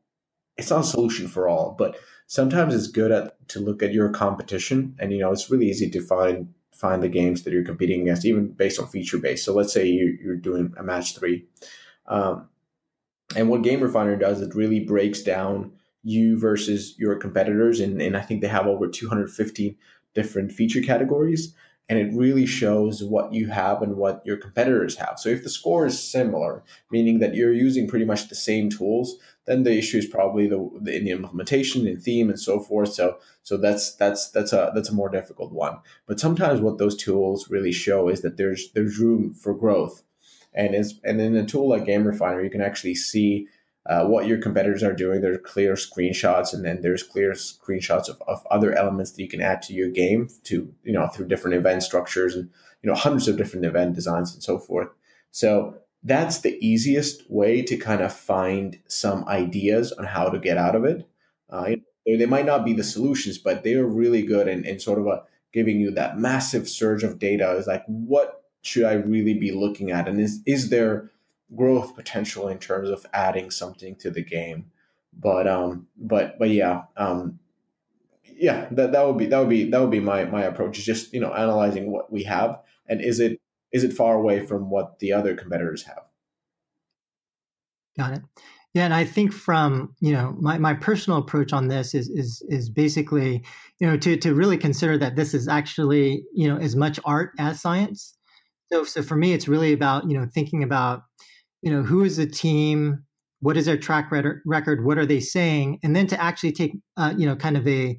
it's 0.58 0.71
not 0.71 0.82
a 0.82 0.88
solution 0.88 1.28
for 1.28 1.47
all 1.47 1.75
but 1.78 1.97
sometimes 2.28 2.73
it's 2.73 2.88
good 2.88 3.12
at 3.12 3.47
to 3.49 3.60
look 3.60 3.84
at 3.84 3.93
your 3.93 4.10
competition 4.10 4.95
and 4.99 5.12
you 5.12 5.19
know 5.19 5.32
it's 5.32 5.49
really 5.49 5.69
easy 5.69 5.89
to 5.89 6.01
find 6.01 6.47
find 6.71 7.04
the 7.04 7.10
games 7.10 7.43
that 7.43 7.51
you're 7.51 7.63
competing 7.63 8.01
against 8.01 8.25
even 8.25 8.47
based 8.47 8.80
on 8.80 8.88
feature 8.88 9.17
base 9.17 9.43
so 9.43 9.54
let's 9.54 9.73
say 9.73 9.86
you, 9.86 10.17
you're 10.23 10.36
doing 10.36 10.73
a 10.78 10.84
match 10.84 11.15
three. 11.15 11.45
Um, 12.08 12.47
and 13.36 13.50
what 13.50 13.64
game 13.64 13.82
refinery 13.82 14.18
does 14.18 14.42
it 14.42 14.56
really 14.56 14.80
breaks 14.80 15.22
down 15.22 15.72
you 16.04 16.38
versus 16.38 16.96
your 16.98 17.16
competitors 17.16 17.80
and, 17.80 18.02
and 18.02 18.16
i 18.16 18.22
think 18.22 18.42
they 18.42 18.48
have 18.48 18.68
over 18.68 18.88
250 18.88 19.78
different 20.14 20.52
feature 20.52 20.82
categories 20.82 21.54
and 21.88 22.00
it 22.00 22.14
really 22.14 22.46
shows 22.46 23.04
what 23.04 23.34
you 23.34 23.48
have 23.48 23.82
and 23.82 23.96
what 23.96 24.26
your 24.26 24.38
competitors 24.38 24.96
have. 24.96 25.20
So 25.20 25.30
if 25.30 25.44
the 25.44 25.50
score 25.50 25.86
is 25.86 26.02
similar, 26.02 26.64
meaning 26.90 27.20
that 27.20 27.36
you're 27.36 27.54
using 27.54 27.88
pretty 27.88 28.06
much 28.06 28.28
the 28.28 28.36
same 28.36 28.70
tools, 28.70 29.18
then 29.46 29.64
the 29.64 29.78
issue 29.78 30.00
is 30.00 30.08
probably 30.08 30.48
the, 30.48 30.70
the 30.82 30.96
in 30.96 31.06
the 31.06 31.12
implementation 31.12 31.88
and 31.88 32.02
theme 32.02 32.30
and 32.30 32.40
so 32.40 32.60
forth. 32.60 32.94
So 32.94 33.20
so 33.44 33.58
that's 33.58 33.96
that's 33.96 34.32
that's 34.32 34.52
a 34.52 34.72
that's 34.74 34.90
a 34.90 34.96
more 34.96 35.10
difficult 35.10 35.52
one. 35.52 35.78
But 36.08 36.20
sometimes 36.20 36.60
what 36.60 36.80
those 36.80 36.96
tools 36.96 37.50
really 37.50 37.72
show 37.72 38.10
is 38.10 38.22
that 38.22 38.38
there's 38.38 38.72
there's 38.72 38.98
room 38.98 39.34
for 39.36 39.54
growth, 39.54 40.02
and 40.56 40.74
is 40.74 41.00
and 41.04 41.22
in 41.22 41.36
a 41.36 41.46
tool 41.46 41.70
like 41.70 41.86
Game 41.86 42.08
Refinery, 42.08 42.46
you 42.46 42.50
can 42.50 42.62
actually 42.62 42.96
see 42.96 43.48
uh, 43.88 44.06
what 44.06 44.26
your 44.26 44.39
competitors 44.39 44.82
are 44.82 44.94
doing. 44.94 45.22
There's 45.22 45.38
clear 45.44 45.74
screenshots, 45.74 46.54
and 46.54 46.65
then 46.65 46.82
there's 46.82 47.04
clear 47.04 47.34
screenshots 47.34 48.10
of, 48.10 48.22
of 48.28 48.46
other 48.50 48.74
elements 48.74 49.12
that 49.12 49.22
you 49.22 49.28
can 49.28 49.41
add 49.41 49.62
to 49.63 49.74
your 49.74 49.89
game 49.89 50.30
to 50.46 50.74
you 50.84 50.94
know 50.94 51.08
through 51.08 51.28
different 51.28 51.56
event 51.56 51.84
structures 51.84 52.36
and 52.36 52.50
you 52.82 52.89
know 52.89 52.96
hundreds 52.96 53.28
of 53.28 53.38
different 53.38 53.65
event 53.65 53.94
designs 53.94 54.34
and 54.34 54.41
so 54.41 54.58
forth. 54.58 54.89
So 55.32 55.76
that's 56.04 56.39
the 56.39 56.58
easiest 56.65 57.30
way 57.30 57.62
to 57.63 57.78
kind 57.78 58.02
of 58.02 58.13
find 58.13 58.80
some 58.88 59.28
ideas 59.28 59.91
on 59.91 60.06
how 60.06 60.30
to 60.30 60.39
get 60.39 60.58
out 60.58 60.76
of 60.76 60.86
it. 60.86 61.08
Uh, 61.50 61.72
you 62.06 62.13
know, 62.13 62.18
they 62.20 62.28
might 62.28 62.46
not 62.46 62.63
be 62.63 62.74
the 62.74 62.84
solutions, 62.84 63.38
but 63.38 63.63
they 63.63 63.74
are 63.74 63.88
really 63.88 64.22
good 64.22 64.48
in, 64.48 64.63
in 64.65 64.80
sort 64.80 65.00
of 65.00 65.08
a 65.08 65.24
giving 65.52 65.80
you 65.80 65.91
that 65.91 66.18
massive 66.18 66.70
surge 66.70 67.04
of 67.04 67.20
data. 67.20 67.52
Is 67.52 67.68
like 67.68 67.84
what 67.88 68.45
should 68.65 68.86
I 68.86 68.93
really 68.93 69.34
be 69.34 69.51
looking 69.51 69.91
at, 69.91 70.08
and 70.08 70.19
is 70.19 70.41
is 70.45 70.69
there 70.69 71.12
growth 71.56 71.95
potential 71.95 72.47
in 72.47 72.58
terms 72.58 72.89
of 72.89 73.06
adding 73.13 73.51
something 73.51 73.95
to 73.97 74.10
the 74.10 74.23
game. 74.23 74.71
But 75.13 75.47
um, 75.47 75.88
but 75.97 76.38
but 76.39 76.49
yeah, 76.49 76.84
um, 76.97 77.39
yeah, 78.36 78.67
that, 78.71 78.91
that 78.91 79.06
would 79.06 79.17
be 79.17 79.28
that 79.28 79.39
would 79.39 79.49
be 79.49 79.69
that 79.69 79.80
would 79.80 79.91
be 79.91 79.99
my 79.99 80.25
my 80.25 80.43
approach. 80.43 80.78
Is 80.78 80.86
just 80.86 81.13
you 81.13 81.19
know 81.19 81.34
analyzing 81.34 81.91
what 81.91 82.12
we 82.12 82.23
have 82.23 82.60
and 82.88 83.01
is 83.01 83.19
it 83.19 83.39
is 83.71 83.84
it 83.84 83.93
far 83.93 84.15
away 84.15 84.45
from 84.45 84.69
what 84.69 84.99
the 84.99 85.12
other 85.12 85.36
competitors 85.36 85.84
have. 85.84 86.04
Got 87.97 88.13
it. 88.13 88.21
Yeah, 88.73 88.86
and 88.86 88.93
I 88.93 89.06
think 89.06 89.32
from 89.32 89.95
you 89.99 90.13
know 90.13 90.36
my, 90.39 90.58
my 90.58 90.73
personal 90.73 91.19
approach 91.19 91.54
on 91.54 91.67
this 91.67 91.93
is 91.93 92.10
is 92.10 92.45
is 92.49 92.69
basically 92.69 93.43
you 93.80 93.88
know 93.88 93.97
to 93.97 94.17
to 94.17 94.34
really 94.34 94.58
consider 94.58 94.97
that 94.97 95.15
this 95.15 95.34
is 95.34 95.47
actually 95.47 96.23
you 96.34 96.47
know 96.47 96.58
as 96.58 96.75
much 96.75 96.99
art 97.06 97.32
as 97.39 97.62
science. 97.62 98.14
So 98.76 98.84
so 98.84 99.02
for 99.02 99.16
me, 99.16 99.34
it's 99.34 99.48
really 99.48 99.74
about 99.74 100.10
you 100.10 100.18
know 100.18 100.28
thinking 100.34 100.64
about 100.64 101.04
you 101.62 101.72
know 101.72 101.84
who 101.84 102.04
is 102.04 102.18
the 102.18 102.28
team 102.28 103.04
what 103.42 103.58
is 103.58 103.66
their 103.66 103.78
track 103.78 104.12
record 104.46 104.86
what 104.86 104.98
are 104.98 105.06
they 105.06 105.20
saying 105.20 105.78
and 105.84 105.96
then 105.96 106.08
to 106.08 106.20
actually 106.22 106.52
take 106.52 106.74
uh, 106.98 107.14
you 107.18 107.26
know 107.26 107.36
kind 107.36 107.58
of 107.58 107.68
a 107.68 107.98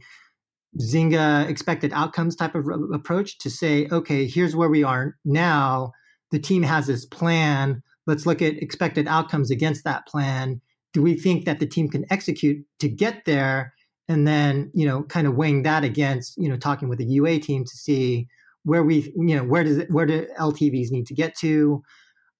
zynga 0.81 1.49
expected 1.49 1.93
outcomes 1.93 2.35
type 2.35 2.55
of 2.55 2.67
approach 2.93 3.39
to 3.39 3.51
say 3.51 3.87
okay 3.93 4.27
here's 4.27 4.57
where 4.57 4.69
we 4.69 4.83
are 4.83 5.17
now 5.25 5.93
the 6.31 6.39
team 6.39 6.63
has 6.63 6.87
this 6.87 7.07
plan 7.07 7.83
let's 8.07 8.27
look 8.27 8.41
at 8.41 8.61
expected 8.63 9.07
outcomes 9.09 9.51
against 9.51 9.85
that 9.85 10.07
plan. 10.07 10.61
Do 10.93 11.03
we 11.03 11.15
think 11.15 11.45
that 11.45 11.59
the 11.59 11.67
team 11.67 11.89
can 11.89 12.07
execute 12.11 12.65
to 12.79 12.89
get 12.89 13.25
there? 13.25 13.75
And 14.09 14.27
then, 14.27 14.71
you 14.73 14.87
know, 14.87 15.03
kind 15.03 15.27
of 15.27 15.35
weighing 15.35 15.63
that 15.65 15.85
against, 15.85 16.39
you 16.39 16.49
know, 16.49 16.57
talking 16.57 16.89
with 16.89 16.99
the 16.99 17.05
UA 17.05 17.41
team 17.41 17.65
to 17.65 17.77
see 17.77 18.29
where 18.67 18.83
we, 18.83 19.13
you 19.17 19.37
know, 19.37 19.45
where 19.45 19.65
does 19.65 19.79
it, 19.79 19.91
where 19.91 20.07
do 20.07 20.27
LTVs 20.39 20.91
need 20.91 21.07
to 21.07 21.15
get 21.15 21.37
to? 21.37 21.83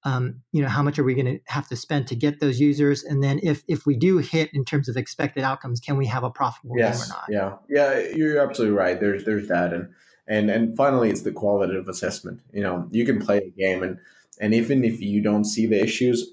Um, 0.05 0.43
you 0.53 0.63
know, 0.63 0.69
how 0.69 0.83
much 0.83 0.99
are 0.99 1.05
we 1.05 1.15
going 1.15 1.27
to 1.27 1.41
have 1.47 1.69
to 1.69 1.77
spend 1.77 2.07
to 2.09 2.15
get 2.15 2.39
those 2.39 2.61
users? 2.61 3.03
And 3.03 3.23
then 3.23 3.41
if 3.43 3.65
if 3.67 3.87
we 3.87 3.97
do 3.97 4.19
hit 4.19 4.51
in 4.53 4.65
terms 4.65 4.89
of 4.89 4.97
expected 4.97 5.43
outcomes, 5.43 5.81
can 5.81 5.97
we 5.97 6.07
have 6.07 6.23
a 6.23 6.31
profitable 6.31 6.77
yes, 6.79 7.03
game 7.03 7.17
or 7.17 7.17
not? 7.17 7.61
Yeah, 7.69 7.97
yeah, 7.99 8.15
you're 8.15 8.41
absolutely 8.41 8.77
right. 8.77 9.01
There's 9.01 9.25
there's 9.25 9.49
that, 9.49 9.73
and 9.73 9.89
and 10.29 10.51
and 10.51 10.77
finally, 10.77 11.11
it's 11.11 11.23
the 11.23 11.33
qualitative 11.33 11.89
assessment. 11.89 12.41
You 12.53 12.63
know, 12.63 12.89
you 12.91 13.05
can 13.05 13.21
play 13.21 13.39
a 13.39 13.51
game 13.51 13.83
and 13.83 13.99
and 14.39 14.55
even 14.55 14.85
if 14.85 15.01
you 15.01 15.23
don't 15.23 15.45
see 15.45 15.67
the 15.67 15.83
issues, 15.83 16.33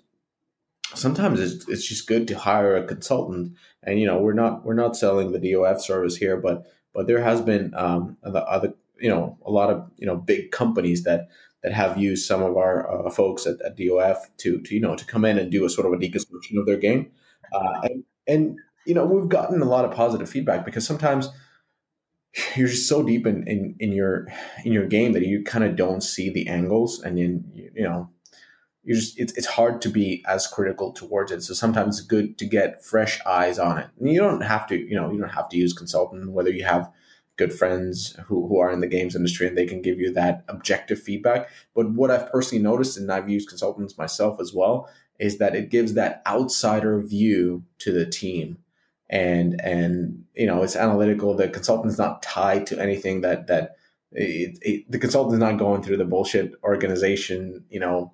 sometimes 0.94 1.40
it's, 1.40 1.68
it's 1.68 1.86
just 1.86 2.08
good 2.08 2.28
to 2.28 2.38
hire 2.38 2.76
a 2.76 2.86
consultant. 2.86 3.56
And 3.84 4.00
you 4.00 4.06
know, 4.06 4.20
we're 4.20 4.34
not 4.34 4.66
we're 4.66 4.74
not 4.74 4.96
selling 4.96 5.32
the 5.32 5.54
DOF 5.54 5.82
service 5.82 6.18
here, 6.18 6.38
but 6.38 6.66
but 6.94 7.08
there 7.08 7.24
has 7.24 7.42
been 7.42 7.74
um, 7.76 8.18
the 8.24 8.44
other 8.44 8.74
you 9.00 9.10
know 9.10 9.38
a 9.46 9.52
lot 9.52 9.70
of 9.70 9.90
you 9.98 10.06
know 10.06 10.16
big 10.16 10.52
companies 10.52 11.04
that 11.04 11.30
that 11.64 11.72
have 11.74 11.98
used 11.98 12.26
some 12.26 12.44
of 12.44 12.58
our 12.58 13.08
uh, 13.08 13.10
folks 13.10 13.46
at, 13.46 13.62
at, 13.62 13.78
DOF 13.78 14.30
to 14.38 14.62
to 14.62 14.76
you 14.76 14.82
know 14.82 14.96
to 14.96 15.06
come 15.06 15.26
in 15.26 15.38
and 15.38 15.52
do 15.52 15.66
a 15.66 15.70
sort 15.70 15.88
of 15.88 15.94
a 15.94 15.98
deconstruction 15.98 16.58
of 16.58 16.66
their 16.66 16.78
game, 16.78 17.12
uh, 17.54 17.82
and 17.84 18.04
and 18.28 18.60
you 18.86 18.94
know 18.94 19.06
we've 19.06 19.30
gotten 19.30 19.62
a 19.62 19.66
lot 19.66 19.86
of 19.86 19.92
positive 19.92 20.30
feedback 20.30 20.66
because 20.66 20.86
sometimes 20.86 21.30
you're 22.56 22.68
just 22.68 22.88
so 22.88 23.04
deep 23.04 23.28
in, 23.28 23.48
in, 23.48 23.76
in 23.80 23.92
your 23.92 24.28
in 24.66 24.74
your 24.74 24.88
game 24.88 25.14
that 25.14 25.26
you 25.26 25.44
kind 25.44 25.64
of 25.64 25.76
don't 25.76 26.02
see 26.02 26.30
the 26.30 26.48
angles 26.48 27.00
and 27.02 27.18
then 27.18 27.44
you, 27.54 27.72
you 27.76 27.84
know 27.84 28.10
you 28.84 28.96
just 28.96 29.18
it's, 29.20 29.34
it's 29.34 29.48
hard 29.48 29.82
to 29.82 29.90
be 29.90 30.24
as 30.28 30.46
critical 30.46 30.92
towards 30.92 31.32
it. 31.32 31.42
So 31.42 31.54
sometimes 31.54 32.00
it's 32.00 32.08
good 32.08 32.38
to 32.38 32.46
get 32.46 32.84
fresh 32.84 33.20
eyes 33.26 33.58
on 33.58 33.78
it. 33.78 33.88
And 34.00 34.12
you 34.12 34.20
don't 34.20 34.42
have 34.42 34.68
to 34.68 34.78
you 34.78 34.96
know 34.96 35.12
you 35.12 35.20
don't 35.20 35.30
have 35.30 35.50
to 35.50 35.58
use 35.58 35.74
consultant 35.74 36.32
whether 36.32 36.50
you 36.50 36.66
have 36.66 36.92
good 37.38 37.54
friends 37.54 38.16
who, 38.26 38.48
who 38.48 38.60
are 38.60 38.72
in 38.72 38.80
the 38.80 38.88
games 38.88 39.16
industry 39.16 39.48
and 39.48 39.58
they 39.58 39.66
can 39.66 39.82
give 39.82 40.00
you 40.00 40.14
that 40.14 40.44
objective 40.48 41.02
feedback 41.02 41.50
but 41.76 41.90
what 41.92 42.12
i've 42.12 42.32
personally 42.32 42.64
noticed 42.64 42.98
and 42.98 43.12
i've 43.12 43.30
used 43.30 43.50
consultants 43.50 43.98
myself 43.98 44.40
as 44.40 44.54
well 44.54 44.90
is 45.20 45.38
that 45.38 45.56
it 45.56 45.70
gives 45.70 45.94
that 45.94 46.22
outsider 46.28 47.02
view 47.02 47.64
to 47.80 47.92
the 47.92 48.06
team 48.06 48.58
and 49.14 49.62
and 49.62 50.26
you 50.34 50.48
know 50.48 50.64
it's 50.64 50.76
analytical. 50.76 51.36
The 51.36 51.48
consultant's 51.48 52.00
not 52.00 52.24
tied 52.24 52.66
to 52.68 52.80
anything 52.80 53.22
that 53.22 53.48
that 53.48 53.76
it, 54.12 54.58
it, 54.62 54.92
the 54.92 55.00
consultant 55.00 55.36
is 55.36 55.40
not 55.40 55.60
going 55.60 55.84
through 55.84 55.98
the 55.98 56.06
bullshit 56.06 56.54
organization, 56.64 57.64
you 57.70 57.80
know, 57.80 58.12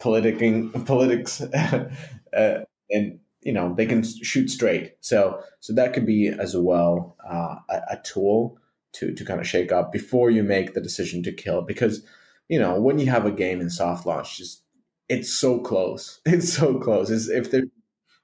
politicking 0.00 0.86
politics, 0.86 1.40
uh, 2.32 2.64
and 2.90 3.18
you 3.46 3.52
know 3.52 3.74
they 3.74 3.86
can 3.86 4.02
shoot 4.02 4.50
straight. 4.50 4.94
So 5.00 5.42
so 5.60 5.72
that 5.74 5.92
could 5.92 6.06
be 6.06 6.28
as 6.28 6.56
well 6.56 7.16
uh, 7.28 7.56
a, 7.70 7.76
a 7.92 8.00
tool 8.04 8.58
to 8.94 9.14
to 9.14 9.24
kind 9.24 9.40
of 9.40 9.46
shake 9.46 9.72
up 9.72 9.92
before 9.92 10.30
you 10.30 10.42
make 10.42 10.74
the 10.74 10.80
decision 10.80 11.22
to 11.22 11.32
kill 11.32 11.62
because 11.62 12.04
you 12.48 12.58
know 12.58 12.80
when 12.80 12.98
you 12.98 13.06
have 13.06 13.24
a 13.24 13.30
game 13.30 13.60
in 13.60 13.70
soft 13.70 14.06
launch 14.06 14.38
just 14.38 14.62
it's 15.08 15.32
so 15.32 15.58
close 15.60 16.20
it's 16.26 16.52
so 16.52 16.78
close 16.78 17.10
it's, 17.10 17.28
if 17.28 17.50
they're 17.50 17.64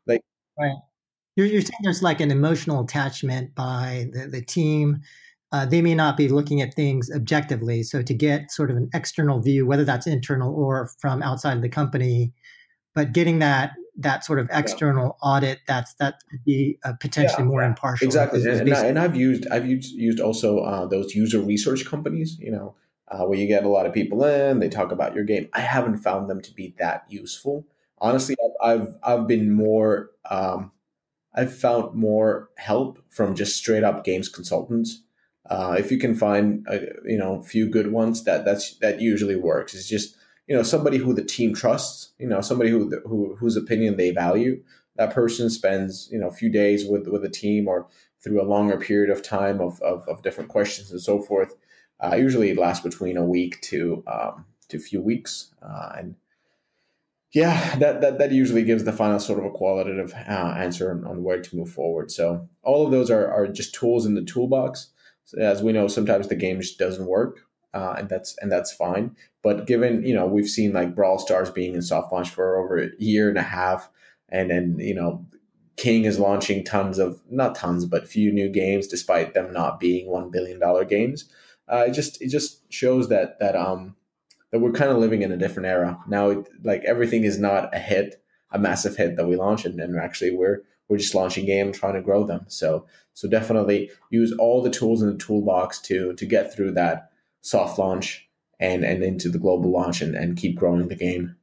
like 0.07 0.23
right 0.59 0.77
you're, 1.37 1.47
you're 1.47 1.63
saying 1.63 1.81
there's 1.83 2.03
like 2.03 2.21
an 2.21 2.31
emotional 2.31 2.83
attachment 2.83 3.55
by 3.55 4.09
the, 4.13 4.27
the 4.27 4.43
team. 4.43 5.01
Uh, 5.51 5.67
they 5.67 5.83
may 5.83 5.95
not 5.95 6.17
be 6.17 6.29
looking 6.29 6.63
at 6.63 6.75
things 6.75 7.11
objectively. 7.15 7.83
So 7.83 8.03
to 8.03 8.15
get 8.15 8.51
sort 8.51 8.71
of 8.71 8.77
an 8.77 8.89
external 8.95 9.41
view, 9.41 9.67
whether 9.67 9.85
that's 9.85 10.07
internal 10.07 10.55
or 10.55 10.91
from 10.99 11.23
outside 11.23 11.57
of 11.57 11.63
the 11.63 11.69
company, 11.69 12.33
but 12.95 13.13
getting 13.13 13.39
that 13.41 13.73
that 13.97 14.25
sort 14.25 14.39
of 14.39 14.49
external 14.53 15.19
yeah. 15.23 15.29
audit 15.29 15.61
that's 15.67 15.95
that 15.95 16.23
could 16.31 16.45
be 16.45 16.79
uh, 16.85 16.93
potentially 17.01 17.43
yeah, 17.43 17.49
more 17.49 17.63
impartial. 17.63 18.07
Exactly, 18.07 18.41
and, 18.43 18.61
and, 18.61 18.75
I, 18.75 18.87
and, 18.87 18.99
I've 18.99 19.17
used 19.17 19.47
I've 19.49 19.67
used 19.67 19.93
used 19.93 20.21
also 20.21 20.61
uh, 20.61 20.87
those 20.87 21.15
user 21.15 21.41
research 21.41 21.87
companies. 21.87 22.39
You 22.39 22.53
know, 22.53 22.75
uh, 23.09 23.25
where 23.25 23.39
you 23.39 23.47
get 23.47 23.65
a 23.65 23.69
lot 23.69 23.87
of 23.87 23.93
people 23.93 24.25
in, 24.25 24.61
they 24.61 24.69
talk 24.69 24.93
about 24.93 25.15
your 25.15 25.25
game. 25.25 25.49
I 25.53 25.61
haven't 25.61 25.99
found 25.99 26.31
them 26.31 26.41
to 26.43 26.55
be 26.55 26.75
that 26.79 27.05
useful. 27.09 27.67
Honestly, 27.99 28.37
I've 28.63 28.81
I've, 28.81 28.97
I've 29.03 29.27
been 29.27 29.53
more 29.53 30.11
um, 30.31 30.73
I've 31.35 31.55
found 31.55 31.95
more 31.95 32.51
help 32.57 32.99
from 33.09 33.35
just 33.35 33.57
straight 33.57 33.85
up 33.85 34.05
games 34.05 34.29
consultants. 34.29 35.03
Uh, 35.49 35.77
if 35.79 35.91
you 35.91 35.99
can 35.99 36.15
find 36.15 36.65
a, 36.69 36.81
you 37.05 37.19
know 37.19 37.41
a 37.41 37.43
few 37.43 37.69
good 37.69 37.93
ones, 37.93 38.25
that 38.25 38.45
that's 38.45 38.77
that 38.79 39.01
usually 39.01 39.37
works. 39.37 39.75
It's 39.75 39.89
just 39.89 40.17
you 40.47 40.57
know 40.57 40.63
somebody 40.63 40.99
who 40.99 41.15
the 41.15 41.25
team 41.25 41.55
trusts, 41.55 42.13
you 42.19 42.27
know 42.27 42.41
somebody 42.41 42.71
who 42.71 43.01
who 43.07 43.37
whose 43.37 43.57
opinion 43.57 43.97
they 43.97 44.11
value. 44.11 44.63
That 44.97 45.15
person 45.15 45.49
spends 45.51 46.09
you 46.11 46.19
know 46.19 46.29
a 46.29 46.33
few 46.33 46.51
days 46.51 46.85
with 46.85 47.07
with 47.09 47.25
a 47.25 47.31
team 47.31 47.69
or 47.69 47.87
through 48.23 48.41
a 48.41 48.45
longer 48.45 48.79
period 48.79 49.11
of 49.11 49.23
time 49.23 49.61
of 49.61 49.81
of, 49.83 50.07
of 50.09 50.23
different 50.23 50.51
questions 50.51 50.91
and 50.91 51.01
so 51.01 51.21
forth. 51.21 51.55
Uh, 52.01 52.17
usually, 52.17 52.51
it 52.51 52.59
lasts 52.59 52.83
between 52.83 53.17
a 53.17 53.25
week 53.25 53.61
to 53.63 54.03
um, 54.07 54.45
to 54.69 54.77
a 54.77 54.81
few 54.81 55.01
weeks, 55.01 55.55
uh, 55.63 55.93
and 55.97 56.17
yeah, 57.33 57.77
that, 57.77 58.03
that 58.03 58.19
that 58.19 58.33
usually 58.33 58.63
gives 58.63 58.85
the 58.85 58.93
final 58.93 59.19
sort 59.19 59.39
of 59.39 59.47
a 59.47 59.51
qualitative 59.51 60.13
uh, 60.13 60.55
answer 60.59 60.91
on, 60.91 61.07
on, 61.07 61.23
where 61.23 61.41
to 61.41 61.57
move 61.57 61.71
forward. 61.71 62.11
So 62.11 62.49
all 62.63 62.85
of 62.85 62.93
those 62.93 63.11
are, 63.11 63.27
are 63.33 63.47
just 63.47 63.75
tools 63.75 64.05
in 64.05 64.15
the 64.15 64.25
toolbox. 64.25 64.89
So 65.25 65.39
as 65.39 65.63
we 65.63 65.73
know, 65.73 65.89
sometimes 65.89 66.29
the 66.29 66.35
game 66.35 66.61
just 66.61 66.79
doesn't 66.79 67.07
work, 67.07 67.47
uh, 67.75 67.95
and 67.99 68.09
that's 68.09 68.37
and 68.41 68.51
that's 68.51 68.73
fine. 68.73 69.17
But 69.43 69.67
given 69.67 70.05
you 70.05 70.15
know 70.15 70.27
we've 70.27 70.49
seen 70.49 70.73
like 70.73 70.95
Brawl 70.95 71.19
Stars 71.19 71.51
being 71.51 71.75
in 71.75 71.83
soft 71.83 72.13
launch 72.13 72.31
for 72.31 72.57
over 72.57 72.83
a 72.83 72.91
year 72.99 73.29
and 73.29 73.39
a 73.39 73.43
half, 73.43 73.89
and 74.29 74.51
then 74.51 74.77
you 74.79 74.95
know 74.95 75.27
King 75.77 76.05
is 76.05 76.19
launching 76.19 76.65
tons 76.65 76.99
of 76.99 77.21
not 77.31 77.55
tons 77.55 77.87
but 77.87 78.09
few 78.09 78.33
new 78.33 78.49
games 78.49 78.87
despite 78.87 79.35
them 79.35 79.53
not 79.53 79.81
being 79.81 80.09
one 80.09 80.31
billion 80.31 80.59
dollar 80.59 80.85
games. 80.85 81.31
Uh, 81.69 81.85
it 81.89 81.93
just 81.93 82.21
it 82.21 82.29
just 82.29 82.73
shows 82.73 83.09
that 83.09 83.39
that 83.41 83.57
um 83.57 83.97
that 84.51 84.61
we're 84.61 84.73
kind 84.73 84.91
of 84.91 84.99
living 84.99 85.23
in 85.23 85.33
a 85.33 85.37
different 85.37 85.67
era 85.67 85.99
now. 86.07 86.31
It, 86.31 86.49
like 86.63 86.85
everything 86.85 87.25
is 87.25 87.39
not 87.39 87.75
a 87.75 87.79
hit, 87.79 88.23
a 88.51 88.59
massive 88.59 88.97
hit 88.97 89.17
that 89.17 89.27
we 89.27 89.37
launch, 89.37 89.65
and, 89.65 89.81
and 89.81 89.99
actually 89.99 90.37
we're 90.37 90.63
we're 90.89 90.99
just 90.99 91.15
launching 91.15 91.47
games, 91.47 91.79
trying 91.79 91.95
to 91.95 92.03
grow 92.03 92.25
them. 92.25 92.45
So 92.49 92.87
so 93.15 93.29
definitely 93.29 93.91
use 94.11 94.33
all 94.39 94.63
the 94.63 94.71
tools 94.71 95.01
in 95.01 95.09
the 95.09 95.19
toolbox 95.19 95.81
to 95.83 96.13
to 96.15 96.27
get 96.27 96.55
through 96.55 96.73
that 96.73 97.12
soft 97.43 97.79
launch 97.79 98.29
and 98.59 98.85
and 98.85 99.03
into 99.03 99.29
the 99.29 99.39
global 99.39 99.71
launch 99.71 100.01
and, 100.01 100.15
and 100.15 100.37
keep 100.37 100.57
growing 100.57 100.89
the 100.89 100.97
game. 100.97 101.37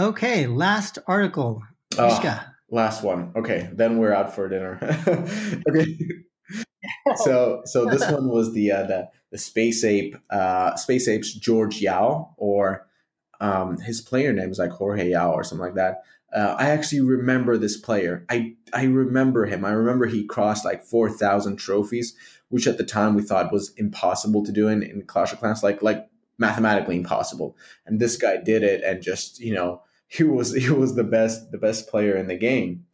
Okay, 0.00 0.46
last 0.46 0.98
article. 1.06 1.62
Oh, 1.98 2.44
last 2.70 3.02
one. 3.02 3.32
Okay, 3.34 3.68
then 3.72 3.98
we're 3.98 4.12
out 4.12 4.34
for 4.34 4.48
dinner. 4.48 4.78
okay. 5.68 5.98
so 7.16 7.62
so 7.64 7.84
this 7.84 8.08
one 8.10 8.28
was 8.28 8.52
the 8.54 8.70
uh, 8.72 8.84
the 8.84 9.08
the 9.30 9.38
space 9.38 9.84
ape 9.84 10.16
uh, 10.30 10.76
space 10.76 11.08
apes 11.08 11.34
George 11.34 11.80
Yao 11.80 12.34
or 12.36 12.86
um, 13.40 13.78
his 13.78 14.00
player 14.00 14.32
name 14.32 14.50
is 14.50 14.58
like 14.58 14.70
Jorge 14.70 15.10
Yao 15.10 15.32
or 15.32 15.44
something 15.44 15.66
like 15.66 15.74
that. 15.74 16.02
Uh, 16.32 16.54
I 16.58 16.70
actually 16.70 17.00
remember 17.00 17.56
this 17.56 17.76
player. 17.76 18.24
I 18.28 18.54
I 18.72 18.84
remember 18.84 19.46
him. 19.46 19.64
I 19.64 19.70
remember 19.70 20.06
he 20.06 20.26
crossed 20.26 20.64
like 20.64 20.84
four 20.84 21.10
thousand 21.10 21.56
trophies, 21.56 22.14
which 22.48 22.66
at 22.66 22.78
the 22.78 22.84
time 22.84 23.14
we 23.14 23.22
thought 23.22 23.52
was 23.52 23.72
impossible 23.76 24.44
to 24.44 24.52
do 24.52 24.68
in, 24.68 24.82
in 24.82 25.02
Clash 25.02 25.32
of 25.32 25.38
Clans, 25.38 25.62
like 25.62 25.82
like 25.82 26.08
mathematically 26.38 26.96
impossible. 26.96 27.56
And 27.86 28.00
this 28.00 28.16
guy 28.16 28.36
did 28.38 28.62
it, 28.62 28.82
and 28.82 29.02
just 29.02 29.40
you 29.40 29.54
know 29.54 29.82
he 30.08 30.24
was 30.24 30.54
he 30.54 30.70
was 30.70 30.94
the 30.94 31.04
best 31.04 31.50
the 31.52 31.58
best 31.58 31.88
player 31.88 32.16
in 32.16 32.28
the 32.28 32.36
game. 32.36 32.84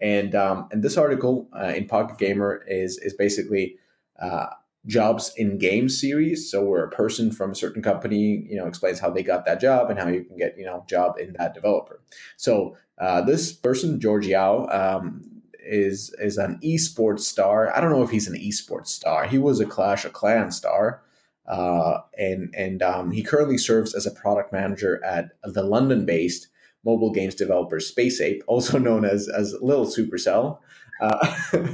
And 0.00 0.34
um, 0.34 0.68
and 0.70 0.82
this 0.82 0.96
article 0.96 1.48
uh, 1.54 1.72
in 1.76 1.86
Pocket 1.86 2.18
Gamer 2.18 2.64
is 2.66 2.98
is 2.98 3.14
basically 3.14 3.76
uh, 4.20 4.46
jobs 4.86 5.32
in 5.36 5.58
game 5.58 5.88
series. 5.88 6.50
So 6.50 6.64
where 6.64 6.84
a 6.84 6.90
person 6.90 7.32
from 7.32 7.50
a 7.50 7.54
certain 7.54 7.82
company, 7.82 8.46
you 8.48 8.56
know, 8.56 8.66
explains 8.66 8.98
how 8.98 9.10
they 9.10 9.22
got 9.22 9.44
that 9.44 9.60
job 9.60 9.90
and 9.90 9.98
how 9.98 10.08
you 10.08 10.24
can 10.24 10.36
get 10.36 10.56
you 10.56 10.64
know 10.64 10.84
job 10.88 11.18
in 11.18 11.34
that 11.38 11.54
developer. 11.54 12.00
So 12.36 12.76
uh, 12.98 13.20
this 13.22 13.52
person 13.52 14.00
George 14.00 14.26
Yao 14.26 14.66
um, 14.68 15.39
is 15.64 16.14
is 16.18 16.38
an 16.38 16.58
esports 16.62 17.20
star. 17.20 17.74
I 17.74 17.80
don't 17.80 17.90
know 17.90 18.02
if 18.02 18.10
he's 18.10 18.28
an 18.28 18.38
esports 18.38 18.88
star. 18.88 19.26
He 19.26 19.38
was 19.38 19.60
a 19.60 19.66
Clash 19.66 20.04
of 20.04 20.12
Clans 20.12 20.56
star. 20.56 21.02
Uh, 21.46 22.02
and 22.16 22.54
and 22.56 22.82
um, 22.82 23.10
he 23.10 23.22
currently 23.22 23.58
serves 23.58 23.94
as 23.94 24.06
a 24.06 24.10
product 24.12 24.52
manager 24.52 25.02
at 25.04 25.30
the 25.42 25.64
London-based 25.64 26.46
mobile 26.84 27.12
games 27.12 27.34
developer 27.34 27.80
Space 27.80 28.20
Ape, 28.20 28.42
also 28.46 28.78
known 28.86 29.04
as 29.04 29.28
as 29.28 29.54
Little 29.60 29.86
Supercell. 29.86 30.58
Uh, 31.00 31.26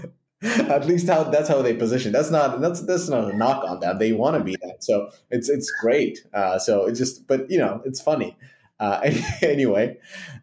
at 0.42 0.86
least 0.86 1.08
how 1.08 1.24
that's 1.24 1.48
how 1.48 1.62
they 1.62 1.74
position. 1.74 2.12
That's 2.12 2.30
not 2.30 2.60
that's 2.60 2.82
that's 2.82 3.08
not 3.08 3.32
a 3.32 3.36
knock 3.36 3.64
on 3.64 3.80
them. 3.80 3.98
They 3.98 4.12
want 4.12 4.36
to 4.36 4.44
be 4.44 4.56
that, 4.62 4.82
so 4.82 5.10
it's 5.30 5.48
it's 5.48 5.70
great. 5.80 6.24
Uh, 6.32 6.58
so 6.58 6.86
it's 6.86 6.98
just, 6.98 7.26
but 7.26 7.50
you 7.50 7.58
know, 7.58 7.82
it's 7.84 8.00
funny. 8.00 8.36
Uh, 8.78 9.00
anyway, 9.42 9.96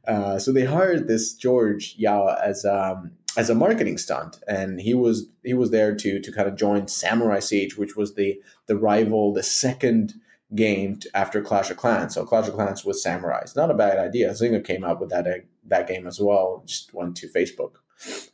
uh, 0.07 0.39
so 0.39 0.51
they 0.51 0.65
hired 0.65 1.07
this 1.07 1.33
George 1.33 1.95
Yao 1.97 2.27
as 2.27 2.65
um, 2.65 3.11
as 3.35 3.49
a 3.49 3.55
marketing 3.55 3.97
stunt, 3.97 4.39
and 4.47 4.79
he 4.79 4.93
was 4.93 5.27
he 5.43 5.53
was 5.53 5.71
there 5.71 5.95
to 5.95 6.19
to 6.19 6.31
kind 6.31 6.47
of 6.47 6.55
join 6.55 6.87
Samurai 6.87 7.39
Siege, 7.39 7.77
which 7.77 7.95
was 7.95 8.15
the 8.15 8.39
the 8.67 8.77
rival, 8.77 9.33
the 9.33 9.43
second 9.43 10.13
game 10.55 10.99
after 11.13 11.41
Clash 11.41 11.71
of 11.71 11.77
Clans. 11.77 12.13
So 12.13 12.25
Clash 12.25 12.47
of 12.47 12.53
Clans 12.53 12.85
with 12.85 13.01
samurais, 13.03 13.55
not 13.55 13.71
a 13.71 13.75
bad 13.75 13.97
idea. 13.97 14.29
Zynga 14.31 14.63
came 14.63 14.83
up 14.83 14.99
with 14.99 15.09
that 15.09 15.27
that 15.65 15.87
game 15.87 16.07
as 16.07 16.19
well. 16.19 16.63
Just 16.65 16.93
went 16.93 17.15
to 17.17 17.27
Facebook. 17.27 17.73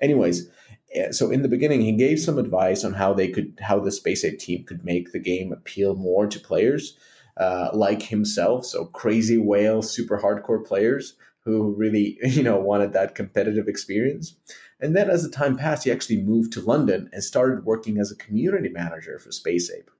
Anyways, 0.02 0.50
eh, 0.94 1.12
so 1.12 1.32
in 1.32 1.42
the 1.42 1.48
beginning, 1.48 1.82
he 1.82 1.92
gave 1.92 2.20
some 2.20 2.38
advice 2.38 2.84
on 2.84 2.94
how 2.94 3.14
they 3.14 3.28
could, 3.28 3.60
how 3.62 3.80
the 3.80 3.92
Space 3.92 4.26
Ape 4.26 4.40
team 4.40 4.64
could 4.64 4.84
make 4.84 5.12
the 5.12 5.20
game 5.20 5.52
appeal 5.52 5.96
more 5.96 6.28
to 6.28 6.40
players 6.40 6.98
uh, 7.38 7.70
like 7.74 8.02
himself. 8.02 8.66
So 8.66 8.86
crazy 8.86 9.38
whale, 9.38 9.82
super 9.82 10.20
hardcore 10.20 10.66
players 10.66 11.16
who 11.46 11.74
really, 11.76 12.18
you 12.24 12.44
know, 12.44 12.60
wanted 12.60 12.94
that 12.94 13.16
competitive 13.16 13.68
experience. 13.68 14.36
And 14.80 14.96
then 14.96 15.10
as 15.10 15.24
the 15.24 15.30
time 15.30 15.58
passed, 15.58 15.84
he 15.84 15.92
actually 15.92 16.22
moved 16.22 16.54
to 16.54 16.62
London 16.62 17.10
and 17.12 17.24
started 17.24 17.66
working 17.66 17.98
as 17.98 18.12
a 18.12 18.16
community 18.16 18.70
manager 18.70 19.20
for 19.20 19.32
Space 19.32 19.70
Ape. 19.72 19.92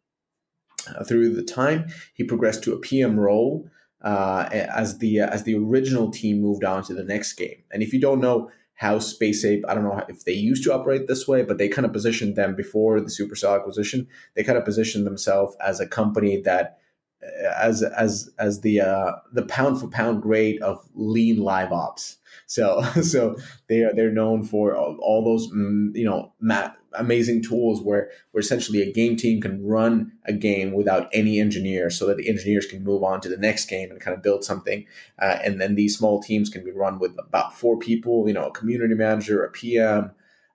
Uh, 0.88 1.04
through 1.04 1.36
the 1.36 1.44
time, 1.44 1.88
he 2.14 2.24
progressed 2.24 2.64
to 2.64 2.74
a 2.74 2.80
PM 2.80 3.20
role 3.20 3.70
uh, 4.02 4.48
as 4.52 5.00
the 5.00 5.20
uh, 5.20 5.28
as 5.28 5.44
the 5.44 5.56
original 5.56 6.10
team 6.10 6.42
moved 6.42 6.64
on 6.64 6.84
to 6.84 6.94
the 6.94 7.04
next 7.04 7.34
game. 7.34 7.64
And 7.72 7.84
if 7.84 7.94
you 7.94 8.00
don't 8.00 8.22
know 8.22 8.50
how 8.76 8.98
Space 8.98 9.44
Ape, 9.44 9.66
I 9.68 9.74
don't 9.74 9.84
know 9.84 10.02
if 10.08 10.24
they 10.24 10.32
used 10.32 10.64
to 10.64 10.74
operate 10.74 11.08
this 11.08 11.28
way, 11.28 11.44
but 11.44 11.58
they 11.58 11.68
kind 11.68 11.86
of 11.86 11.92
positioned 11.92 12.38
them 12.38 12.56
before 12.56 13.02
the 13.02 13.08
Supercell 13.08 13.56
acquisition. 13.56 14.08
They 14.36 14.44
kind 14.44 14.58
of 14.58 14.64
positioned 14.64 15.06
themselves 15.06 15.58
as 15.60 15.82
a 15.82 15.88
company 15.88 16.42
that 16.44 16.79
as 17.22 17.84
as 17.84 18.30
as 18.40 18.62
the 18.62 18.82
uh, 18.82 19.12
the 19.34 19.44
pound 19.44 19.80
for 19.80 19.88
pound 19.88 20.22
grade 20.22 20.62
of 20.62 20.88
lean 20.94 21.38
live 21.38 21.72
ops. 21.72 22.18
So 22.46 22.82
so 23.02 23.38
they 23.68 23.82
are 23.82 23.94
they're 23.94 24.12
known 24.12 24.44
for 24.44 24.76
all, 24.76 25.24
those 25.24 25.52
mm, 25.52 25.96
you 25.96 26.06
know 26.06 26.34
ma- 26.40 26.72
amazing 26.94 27.44
tools 27.44 27.82
where 27.82 28.10
where 28.32 28.42
essentially 28.42 28.82
a 28.82 28.92
game 28.92 29.16
team 29.16 29.42
can 29.42 29.66
run 29.66 30.12
a 30.26 30.34
game 30.34 30.72
without 30.72 31.10
any 31.14 31.40
engineers, 31.40 31.98
so 31.98 32.06
that 32.08 32.18
the 32.18 32.30
engineers 32.30 32.66
can 32.66 32.84
move 32.84 33.04
on 33.04 33.22
to 33.22 33.30
the 33.30 33.38
next 33.38 33.66
game 33.66 33.92
and 33.92 34.00
kind 34.00 34.16
of 34.16 34.24
build 34.24 34.44
something. 34.44 34.86
Uh, 35.22 35.38
and 35.44 35.60
then 35.60 35.76
these 35.76 35.98
small 35.98 36.22
teams 36.22 36.50
can 36.50 36.64
be 36.64 36.72
run 36.72 37.00
with 37.00 37.12
about 37.20 37.54
four 37.58 37.78
people. 37.78 38.28
You 38.28 38.34
know, 38.34 38.48
a 38.48 38.52
community 38.52 38.96
manager, 38.96 39.44
a 39.44 39.52
PM. 39.52 40.12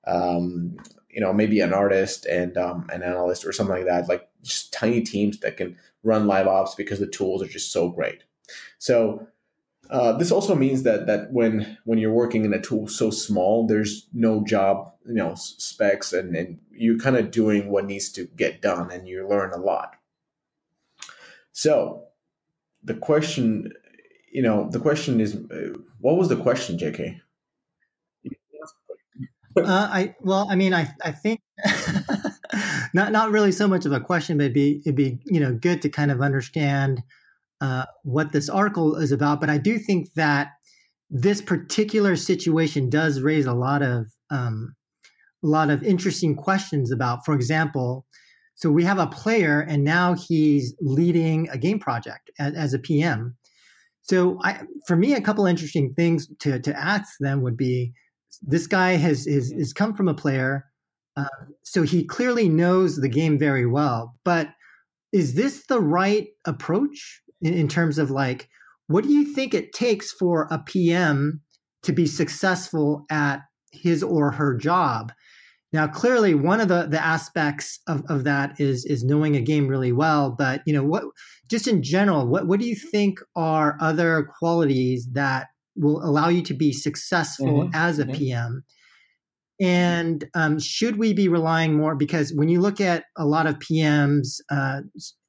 Um, 0.06 0.76
you 1.08 1.20
know, 1.20 1.32
maybe 1.32 1.60
an 1.60 1.72
artist 1.72 2.26
and 2.26 2.58
um, 2.58 2.86
an 2.92 3.04
analyst 3.04 3.46
or 3.46 3.52
something 3.52 3.76
like 3.76 3.86
that, 3.86 4.08
like 4.08 4.28
just 4.42 4.72
tiny 4.72 5.00
teams 5.00 5.38
that 5.38 5.56
can 5.56 5.76
run 6.04 6.26
live 6.26 6.46
ops 6.46 6.74
because 6.74 7.00
the 7.00 7.06
tools 7.06 7.42
are 7.42 7.48
just 7.48 7.72
so 7.72 7.88
great. 7.88 8.22
So 8.78 9.26
uh, 9.90 10.12
this 10.12 10.30
also 10.30 10.54
means 10.54 10.82
that 10.84 11.06
that 11.06 11.32
when 11.32 11.78
when 11.84 11.98
you're 11.98 12.12
working 12.12 12.44
in 12.44 12.54
a 12.54 12.60
tool 12.60 12.86
so 12.86 13.10
small, 13.10 13.66
there's 13.66 14.06
no 14.12 14.44
job 14.44 14.92
you 15.06 15.14
know 15.14 15.34
specs, 15.34 16.12
and, 16.12 16.34
and 16.36 16.58
you're 16.70 16.98
kind 16.98 17.16
of 17.16 17.30
doing 17.30 17.70
what 17.70 17.84
needs 17.84 18.10
to 18.12 18.24
get 18.36 18.62
done, 18.62 18.90
and 18.90 19.08
you 19.08 19.26
learn 19.28 19.52
a 19.52 19.58
lot. 19.58 19.96
So 21.52 22.04
the 22.82 22.94
question, 22.94 23.72
you 24.32 24.42
know, 24.42 24.68
the 24.70 24.80
question 24.80 25.20
is, 25.20 25.36
uh, 25.36 25.78
what 26.00 26.16
was 26.16 26.28
the 26.28 26.36
question, 26.36 26.78
J.K.? 26.78 27.20
Uh, 29.56 29.88
I 29.90 30.14
well, 30.20 30.46
I 30.50 30.56
mean, 30.56 30.74
I 30.74 30.92
I 31.02 31.12
think 31.12 31.40
not 32.94 33.12
not 33.12 33.30
really 33.30 33.52
so 33.52 33.68
much 33.68 33.86
of 33.86 33.92
a 33.92 34.00
question, 34.00 34.38
but 34.38 34.44
it'd 34.44 34.54
be 34.54 34.82
it'd 34.84 34.96
be 34.96 35.18
you 35.24 35.40
know 35.40 35.54
good 35.54 35.82
to 35.82 35.88
kind 35.88 36.10
of 36.10 36.20
understand 36.20 37.02
uh, 37.60 37.84
what 38.02 38.32
this 38.32 38.48
article 38.48 38.96
is 38.96 39.12
about. 39.12 39.40
But 39.40 39.50
I 39.50 39.58
do 39.58 39.78
think 39.78 40.12
that 40.14 40.48
this 41.10 41.40
particular 41.40 42.16
situation 42.16 42.90
does 42.90 43.20
raise 43.20 43.46
a 43.46 43.54
lot 43.54 43.82
of 43.82 44.06
um, 44.30 44.74
a 45.42 45.46
lot 45.46 45.70
of 45.70 45.82
interesting 45.82 46.34
questions 46.34 46.90
about, 46.90 47.24
for 47.24 47.34
example, 47.34 48.06
so 48.54 48.70
we 48.70 48.84
have 48.84 48.98
a 48.98 49.06
player 49.06 49.60
and 49.60 49.84
now 49.84 50.14
he's 50.14 50.74
leading 50.80 51.48
a 51.50 51.58
game 51.58 51.78
project 51.78 52.30
as, 52.38 52.54
as 52.54 52.74
a 52.74 52.78
PM. 52.78 53.36
So 54.02 54.38
I, 54.42 54.62
for 54.86 54.96
me, 54.96 55.14
a 55.14 55.20
couple 55.20 55.46
interesting 55.46 55.92
things 55.94 56.28
to, 56.40 56.60
to 56.60 56.78
ask 56.78 57.14
them 57.20 57.42
would 57.42 57.56
be, 57.56 57.92
this 58.42 58.66
guy 58.66 58.92
has 58.92 59.26
is, 59.26 59.52
is 59.52 59.72
come 59.72 59.94
from 59.94 60.08
a 60.08 60.14
player 60.14 60.64
uh, 61.16 61.26
so 61.62 61.82
he 61.82 62.04
clearly 62.04 62.48
knows 62.48 62.96
the 62.96 63.08
game 63.08 63.38
very 63.38 63.66
well. 63.66 64.16
But 64.24 64.48
is 65.12 65.34
this 65.34 65.66
the 65.66 65.80
right 65.80 66.28
approach 66.44 67.22
in, 67.40 67.54
in 67.54 67.68
terms 67.68 67.98
of 67.98 68.10
like, 68.10 68.48
what 68.88 69.04
do 69.04 69.12
you 69.12 69.24
think 69.24 69.54
it 69.54 69.72
takes 69.72 70.12
for 70.12 70.48
a 70.50 70.58
PM 70.58 71.40
to 71.82 71.92
be 71.92 72.06
successful 72.06 73.06
at 73.10 73.40
his 73.72 74.02
or 74.02 74.32
her 74.32 74.56
job? 74.56 75.12
Now, 75.72 75.88
clearly, 75.88 76.34
one 76.34 76.60
of 76.60 76.68
the, 76.68 76.86
the 76.88 77.04
aspects 77.04 77.80
of, 77.88 78.04
of 78.08 78.24
that 78.24 78.60
is 78.60 78.84
is 78.84 79.02
knowing 79.02 79.34
a 79.34 79.40
game 79.40 79.66
really 79.66 79.90
well. 79.90 80.30
But 80.30 80.62
you 80.66 80.72
know, 80.72 80.84
what 80.84 81.04
just 81.48 81.66
in 81.66 81.82
general, 81.82 82.28
what 82.28 82.46
what 82.46 82.60
do 82.60 82.66
you 82.66 82.76
think 82.76 83.18
are 83.34 83.76
other 83.80 84.28
qualities 84.38 85.08
that 85.14 85.48
will 85.76 86.04
allow 86.04 86.28
you 86.28 86.42
to 86.42 86.54
be 86.54 86.72
successful 86.72 87.64
mm-hmm. 87.64 87.74
as 87.74 87.98
a 87.98 88.04
mm-hmm. 88.04 88.14
PM? 88.14 88.64
And 89.60 90.24
um, 90.34 90.58
should 90.58 90.96
we 90.96 91.12
be 91.12 91.28
relying 91.28 91.76
more? 91.76 91.94
Because 91.94 92.32
when 92.34 92.48
you 92.48 92.60
look 92.60 92.80
at 92.80 93.04
a 93.16 93.24
lot 93.24 93.46
of 93.46 93.58
PMs, 93.60 94.40
uh, 94.50 94.80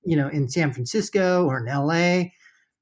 you 0.03 0.15
know, 0.15 0.27
in 0.29 0.49
San 0.49 0.73
Francisco 0.73 1.45
or 1.45 1.59
in 1.59 1.65
LA, 1.65 2.29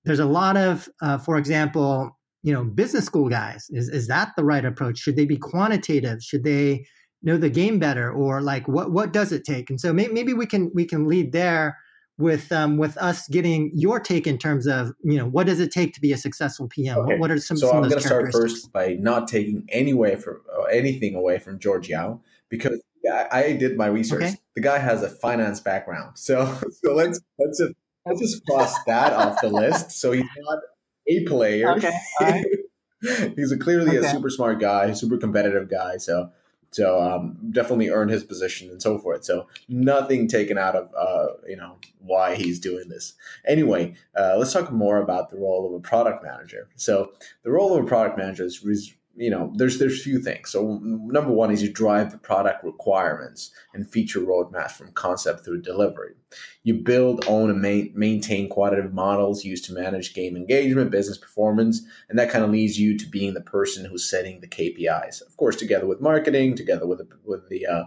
there's 0.05 0.20
a 0.20 0.26
lot 0.26 0.55
of, 0.55 0.88
uh, 1.01 1.18
for 1.18 1.38
example, 1.38 2.18
you 2.43 2.53
know, 2.53 2.64
business 2.64 3.05
school 3.05 3.30
guys. 3.30 3.68
Is 3.70 3.89
is 3.89 4.07
that 4.07 4.34
the 4.36 4.43
right 4.43 4.64
approach? 4.64 4.99
Should 4.99 5.16
they 5.16 5.26
be 5.26 5.38
quantitative? 5.38 6.22
Should 6.22 6.43
they 6.43 6.86
know 7.22 7.38
the 7.38 7.49
game 7.49 7.80
better, 7.80 8.11
or 8.11 8.41
like 8.41 8.68
what 8.68 8.91
what 8.91 9.14
does 9.14 9.32
it 9.32 9.45
take? 9.45 9.70
And 9.70 9.80
so 9.80 9.93
may, 9.93 10.07
maybe 10.07 10.34
we 10.34 10.45
can 10.45 10.70
we 10.74 10.86
can 10.86 11.07
lead 11.07 11.32
there 11.32 11.78
with 12.18 12.51
um, 12.51 12.78
with 12.78 12.97
us 12.97 13.28
getting 13.28 13.72
your 13.74 13.99
take 13.99 14.28
in 14.28 14.38
terms 14.38 14.68
of 14.68 14.91
you 15.03 15.18
know 15.18 15.28
what 15.28 15.47
does 15.47 15.59
it 15.59 15.72
take 15.72 15.93
to 15.93 16.01
be 16.01 16.11
a 16.11 16.18
successful 16.18 16.68
PM? 16.68 16.97
Okay. 16.99 17.18
What 17.18 17.32
are 17.32 17.38
some? 17.39 17.57
So 17.57 17.68
some 17.68 17.78
I'm 17.78 17.89
going 17.89 18.01
to 18.01 18.05
start 18.05 18.32
first 18.32 18.72
by 18.72 18.97
not 18.99 19.28
taking 19.28 19.66
any 19.70 19.93
way 19.93 20.16
from 20.16 20.41
uh, 20.55 20.64
anything 20.64 21.16
away 21.16 21.39
from 21.39 21.59
George 21.59 21.89
Yao 21.89 22.22
because 22.49 22.82
I, 23.11 23.28
I 23.32 23.53
did 23.53 23.78
my 23.78 23.88
research. 23.88 24.24
Okay. 24.24 24.36
The 24.55 24.61
guy 24.61 24.78
has 24.78 25.01
a 25.01 25.09
finance 25.09 25.59
background, 25.59 26.18
so 26.18 26.45
so 26.84 26.93
let's 26.93 27.20
let's 27.39 27.59
just 27.59 27.74
let's 28.05 28.20
just 28.20 28.45
cross 28.45 28.84
that 28.86 29.14
off 29.14 29.41
the 29.41 29.49
list. 29.49 29.91
So 29.91 30.11
he's 30.11 30.26
not 30.38 30.59
a 31.07 31.26
player. 31.26 31.72
Okay. 31.72 31.91
Right. 32.22 32.45
he's 33.36 33.51
a, 33.51 33.57
clearly 33.57 33.97
okay. 33.97 34.07
a 34.07 34.09
super 34.09 34.30
smart 34.30 34.59
guy, 34.59 34.93
super 34.93 35.18
competitive 35.18 35.70
guy. 35.70 35.97
So 35.97 36.30
so 36.74 37.01
um, 37.01 37.38
definitely 37.51 37.89
earned 37.89 38.11
his 38.11 38.24
position 38.24 38.69
and 38.69 38.82
so 38.82 38.97
forth. 38.97 39.24
So 39.24 39.47
nothing 39.69 40.28
taken 40.28 40.57
out 40.57 40.76
of 40.76 40.89
uh, 40.97 41.34
you 41.47 41.55
know 41.55 41.78
why 41.99 42.36
he's 42.36 42.59
doing 42.59 42.89
this. 42.89 43.13
Anyway, 43.47 43.95
uh, 44.17 44.36
let's 44.38 44.53
talk 44.53 44.71
more 44.71 44.97
about 44.97 45.30
the 45.30 45.38
role 45.38 45.67
of 45.67 45.74
a 45.74 45.80
product 45.80 46.24
manager. 46.24 46.69
So 46.76 47.11
the 47.43 47.51
role 47.51 47.78
of 47.78 47.84
a 47.84 47.88
product 47.88 48.17
manager 48.17 48.45
is 48.45 48.93
you 49.16 49.30
know, 49.30 49.53
there's 49.55 49.78
there's 49.78 50.03
few 50.03 50.20
things. 50.20 50.49
So 50.49 50.80
number 50.82 51.32
one 51.32 51.51
is 51.51 51.61
you 51.61 51.72
drive 51.72 52.11
the 52.11 52.18
product 52.18 52.64
requirements 52.64 53.51
and 53.74 53.89
feature 53.89 54.20
roadmaps 54.20 54.72
from 54.72 54.91
concept 54.93 55.45
through 55.45 55.61
delivery. 55.61 56.16
You 56.64 56.76
build, 56.76 57.24
own, 57.28 57.51
and 57.51 57.61
ma- 57.61 57.91
maintain 57.93 58.49
quantitative 58.49 58.93
models 58.93 59.45
used 59.45 59.66
to 59.66 59.74
manage 59.74 60.16
game 60.16 60.36
engagement, 60.36 60.89
business 60.89 61.18
performance, 61.18 61.82
and 62.09 62.18
that 62.18 62.32
kind 62.32 62.43
of 62.43 62.49
leads 62.49 62.80
you 62.80 62.97
to 62.97 63.05
being 63.05 63.36
the 63.36 63.41
person 63.41 63.86
who's 63.86 64.09
setting 64.09 64.41
the 64.41 64.47
KPIs. 64.47 65.22
Of 65.22 65.38
course, 65.38 65.55
together 65.55 65.86
with 65.86 66.01
marketing, 66.01 66.55
together 66.55 66.88
with 66.88 67.01
with 67.24 67.49
the 67.49 67.68
uh, 67.68 67.84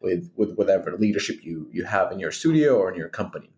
with 0.00 0.30
with 0.36 0.54
whatever 0.56 0.96
leadership 0.98 1.42
you 1.42 1.68
you 1.72 1.84
have 1.84 2.12
in 2.12 2.18
your 2.18 2.32
studio 2.32 2.76
or 2.76 2.90
in 2.90 2.98
your 2.98 3.08
company. 3.08 3.50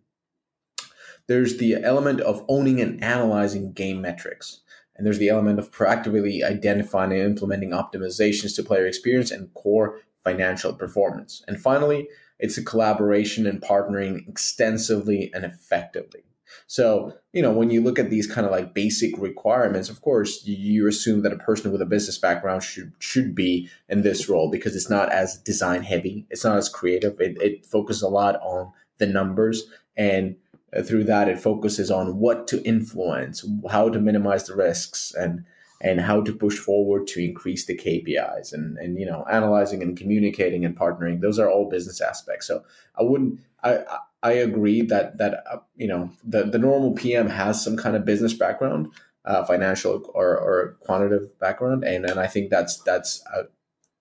There's 1.27 1.59
the 1.59 1.75
element 1.75 2.21
of 2.21 2.45
owning 2.49 2.81
and 2.81 3.03
analyzing 3.03 3.73
game 3.73 4.01
metrics. 4.01 4.61
And 5.01 5.07
there's 5.07 5.16
the 5.16 5.30
element 5.30 5.59
of 5.59 5.72
proactively 5.72 6.44
identifying 6.44 7.11
and 7.12 7.22
implementing 7.22 7.70
optimizations 7.70 8.55
to 8.57 8.62
player 8.62 8.86
experience 8.86 9.30
and 9.30 9.51
core 9.55 9.98
financial 10.24 10.74
performance. 10.74 11.42
And 11.48 11.59
finally, 11.59 12.07
it's 12.38 12.59
a 12.59 12.62
collaboration 12.62 13.46
and 13.46 13.62
partnering 13.62 14.28
extensively 14.28 15.30
and 15.32 15.46
effectively. 15.46 16.20
So, 16.66 17.14
you 17.32 17.40
know, 17.40 17.51
when 17.51 17.70
you 17.70 17.80
look 17.80 17.98
at 17.98 18.11
these 18.11 18.26
kind 18.26 18.44
of 18.44 18.51
like 18.51 18.74
basic 18.74 19.16
requirements, 19.16 19.88
of 19.88 20.03
course, 20.03 20.44
you 20.44 20.86
assume 20.86 21.22
that 21.22 21.32
a 21.32 21.38
person 21.38 21.72
with 21.72 21.80
a 21.80 21.86
business 21.86 22.18
background 22.18 22.62
should 22.62 22.92
should 22.98 23.34
be 23.34 23.70
in 23.88 24.03
this 24.03 24.28
role 24.28 24.51
because 24.51 24.76
it's 24.76 24.90
not 24.90 25.11
as 25.11 25.38
design 25.38 25.82
heavy, 25.82 26.26
it's 26.28 26.44
not 26.44 26.59
as 26.59 26.68
creative. 26.68 27.18
It, 27.22 27.40
it 27.40 27.64
focuses 27.64 28.03
a 28.03 28.09
lot 28.09 28.36
on 28.42 28.70
the 28.98 29.07
numbers 29.07 29.62
and 29.96 30.36
through 30.85 31.05
that 31.05 31.29
it 31.29 31.39
focuses 31.39 31.91
on 31.91 32.18
what 32.18 32.47
to 32.47 32.62
influence 32.62 33.45
how 33.71 33.89
to 33.89 33.99
minimize 33.99 34.45
the 34.47 34.55
risks 34.55 35.12
and 35.18 35.45
and 35.83 36.01
how 36.01 36.21
to 36.21 36.33
push 36.33 36.59
forward 36.59 37.07
to 37.07 37.25
increase 37.25 37.64
the 37.64 37.77
KPIs 37.77 38.53
and 38.53 38.79
and 38.79 38.99
you 38.99 39.07
know 39.07 39.25
analyzing 39.31 39.83
and 39.83 39.97
communicating 39.97 40.64
and 40.64 40.77
partnering 40.79 41.21
those 41.21 41.39
are 41.39 41.51
all 41.51 41.68
business 41.68 42.01
aspects. 42.01 42.47
So 42.47 42.62
I 42.99 43.03
wouldn't 43.03 43.41
I 43.64 43.85
I 44.23 44.33
agree 44.33 44.83
that 44.83 45.18
that 45.18 45.45
uh, 45.51 45.59
you 45.77 45.89
know 45.89 46.11
the 46.25 46.45
the 46.45 46.59
normal 46.59 46.93
PM 46.93 47.29
has 47.29 47.62
some 47.62 47.77
kind 47.77 47.97
of 47.97 48.05
business 48.05 48.35
background 48.35 48.93
uh, 49.25 49.45
financial 49.45 50.11
or, 50.14 50.39
or 50.39 50.77
quantitative 50.81 51.39
background. 51.39 51.85
And 51.85 52.05
and 52.05 52.18
I 52.18 52.27
think 52.27 52.51
that's 52.51 52.79
that's 52.79 53.23
uh, 53.35 53.45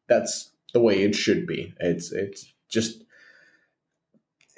that's 0.08 0.52
the 0.74 0.80
way 0.80 1.04
it 1.04 1.16
should 1.16 1.46
be. 1.46 1.74
It's 1.80 2.12
it's 2.12 2.54
just 2.70 3.04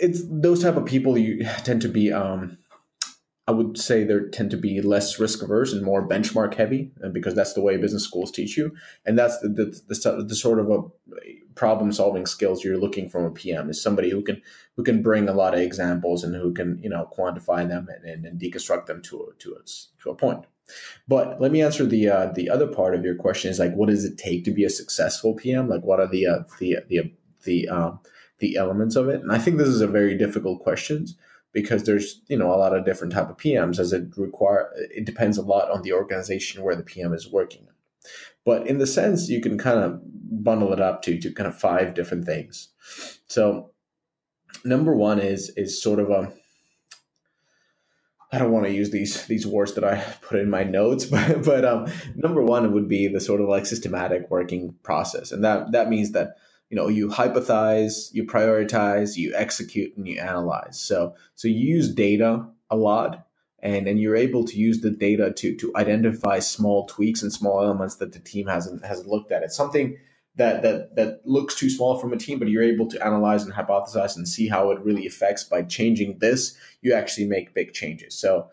it's 0.02 0.22
those 0.30 0.62
type 0.62 0.76
of 0.76 0.86
people 0.86 1.18
you 1.18 1.46
tend 1.64 1.82
to 1.84 1.90
be 1.90 2.12
um 2.12 2.58
I 3.48 3.54
would 3.54 3.78
say 3.78 4.04
they 4.04 4.18
tend 4.32 4.52
to 4.52 4.58
be 4.58 4.82
less 4.82 5.20
risk 5.20 5.42
averse 5.42 5.74
and 5.74 5.84
more 5.84 6.08
benchmark 6.08 6.54
heavy, 6.54 6.92
because 7.12 7.34
that's 7.34 7.54
the 7.54 7.62
way 7.62 7.76
business 7.76 8.04
schools 8.04 8.32
teach 8.32 8.56
you, 8.56 8.74
and 9.06 9.18
that's 9.18 9.40
the 9.40 9.50
the, 9.50 9.82
the, 9.88 10.24
the 10.24 10.36
sort 10.36 10.60
of 10.60 10.70
a 10.70 10.84
problem 11.56 11.92
solving 11.92 12.26
skills 12.26 12.64
you're 12.64 12.78
looking 12.78 13.10
from 13.10 13.26
a 13.26 13.32
PM 13.32 13.70
is 13.70 13.82
somebody 13.82 14.10
who 14.10 14.24
can 14.24 14.42
who 14.78 14.84
can 14.84 15.02
bring 15.02 15.28
a 15.28 15.34
lot 15.34 15.54
of 15.54 15.60
examples 15.60 16.24
and 16.24 16.36
who 16.36 16.54
can 16.54 16.80
you 16.82 16.90
know 16.90 17.10
quantify 17.18 17.68
them 17.68 17.88
and, 17.94 18.06
and, 18.06 18.26
and 18.26 18.40
deconstruct 18.40 18.86
them 18.86 19.02
to 19.02 19.22
a, 19.22 19.36
to 19.40 19.54
a, 19.56 19.60
to 20.02 20.12
a 20.12 20.16
point. 20.16 20.46
But 21.08 21.42
let 21.42 21.52
me 21.52 21.62
answer 21.62 21.86
the 21.86 22.08
uh, 22.08 22.32
the 22.34 22.50
other 22.50 22.68
part 22.68 22.96
of 22.96 23.04
your 23.04 23.16
question 23.16 23.52
is 23.52 23.60
like 23.60 23.74
what 23.74 23.90
does 23.90 24.06
it 24.06 24.18
take 24.18 24.46
to 24.46 24.52
be 24.52 24.64
a 24.64 24.70
successful 24.70 25.34
PM? 25.34 25.68
Like 25.68 25.82
what 25.82 26.00
are 26.00 26.08
the 26.08 26.28
uh, 26.28 26.40
the 26.60 26.78
the 26.88 27.14
the 27.44 27.68
um, 27.68 28.00
the 28.42 28.58
elements 28.58 28.98
of 28.98 29.08
it? 29.08 29.22
And 29.22 29.32
I 29.32 29.38
think 29.38 29.58
this 29.58 29.70
is 29.70 29.82
a 29.82 29.88
very 29.88 30.18
difficult 30.18 30.62
question 30.62 31.08
because 31.54 31.84
there's 31.84 32.22
you 32.28 32.38
know 32.38 32.54
a 32.54 32.58
lot 32.58 32.76
of 32.76 32.86
different 32.86 33.14
type 33.14 33.30
of 33.30 33.38
PMs 33.38 33.80
as 33.80 33.94
it 33.94 34.06
require 34.18 34.70
it 34.76 35.06
depends 35.06 35.38
a 35.38 35.42
lot 35.42 35.72
on 35.72 35.82
the 35.82 35.94
organization 35.94 36.64
where 36.64 36.76
the 36.76 36.84
PM 36.84 37.14
is 37.14 37.32
working. 37.32 37.68
But 38.46 38.68
in 38.68 38.80
the 38.80 38.88
sense 38.88 39.30
you 39.30 39.42
can 39.42 39.58
kind 39.58 39.80
of 39.80 40.02
bundle 40.44 40.74
it 40.74 40.82
up 40.82 41.02
to 41.04 41.20
to 41.20 41.32
kind 41.32 41.48
of 41.48 41.58
five 41.58 41.94
different 41.94 42.26
things. 42.26 42.70
So 43.28 43.72
number 44.66 44.96
one 44.96 45.20
is 45.20 45.50
is 45.56 45.82
sort 45.82 46.00
of 46.00 46.10
a 46.10 46.34
I 48.34 48.38
don't 48.38 48.52
want 48.52 48.66
to 48.66 48.72
use 48.72 48.92
these 48.92 49.26
these 49.28 49.46
words 49.46 49.74
that 49.74 49.84
I 49.84 49.98
put 50.22 50.40
in 50.40 50.50
my 50.50 50.64
notes, 50.64 51.06
but 51.14 51.44
but 51.44 51.66
um, 51.66 51.88
number 52.16 52.42
one 52.42 52.72
would 52.72 52.88
be 52.88 53.08
the 53.08 53.20
sort 53.20 53.42
of 53.42 53.50
like 53.50 53.66
systematic 53.66 54.30
working 54.30 54.76
process, 54.84 55.32
and 55.32 55.44
that 55.44 55.72
that 55.74 55.90
means 55.90 56.12
that 56.12 56.38
you 56.72 56.78
know 56.78 56.88
you 56.88 57.10
hypothesize 57.10 58.14
you 58.14 58.26
prioritize 58.26 59.18
you 59.18 59.34
execute 59.36 59.96
and 59.98 60.08
you 60.08 60.20
analyze. 60.20 60.80
So 60.80 61.16
so 61.36 61.48
you 61.50 61.76
use 61.76 61.94
data 61.94 62.48
a 62.70 62.78
lot 62.78 63.28
and 63.62 63.88
and 63.88 64.00
you're 64.00 64.16
able 64.16 64.46
to 64.46 64.58
use 64.58 64.80
the 64.80 64.90
data 64.90 65.34
to 65.34 65.56
to 65.58 65.72
identify 65.76 66.40
small 66.40 66.88
tweaks 66.88 67.22
and 67.22 67.32
small 67.32 67.62
elements 67.62 67.96
that 67.98 68.14
the 68.14 68.20
team 68.20 68.48
hasn't 68.48 68.86
hasn't 68.86 69.10
looked 69.10 69.34
at. 69.34 69.44
It's 69.44 69.56
something 69.56 69.98
that 70.38 70.64
that 70.64 70.96
that 70.96 71.22
looks 71.26 71.56
too 71.56 71.70
small 71.70 72.00
from 72.00 72.14
a 72.14 72.18
team 72.18 72.40
but 72.40 72.48
you're 72.48 72.64
able 72.64 72.88
to 72.88 73.06
analyze 73.06 73.44
and 73.44 73.54
hypothesize 73.54 74.16
and 74.16 74.26
see 74.26 74.48
how 74.48 74.72
it 74.72 74.80
really 74.80 75.06
affects 75.06 75.44
by 75.44 75.64
changing 75.64 76.20
this 76.20 76.56
you 76.82 76.94
actually 76.94 77.28
make 77.28 77.54
big 77.54 77.74
changes. 77.74 78.18
So 78.18 78.50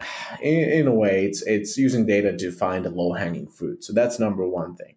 in, 0.42 0.70
in 0.70 0.86
a 0.88 0.94
way 0.94 1.24
it's 1.24 1.42
it's 1.42 1.78
using 1.78 2.04
data 2.04 2.36
to 2.36 2.50
find 2.50 2.84
a 2.84 2.90
low 2.90 3.12
hanging 3.12 3.46
fruit. 3.46 3.84
So 3.84 3.92
that's 3.92 4.18
number 4.18 4.44
one 4.44 4.74
thing 4.74 4.96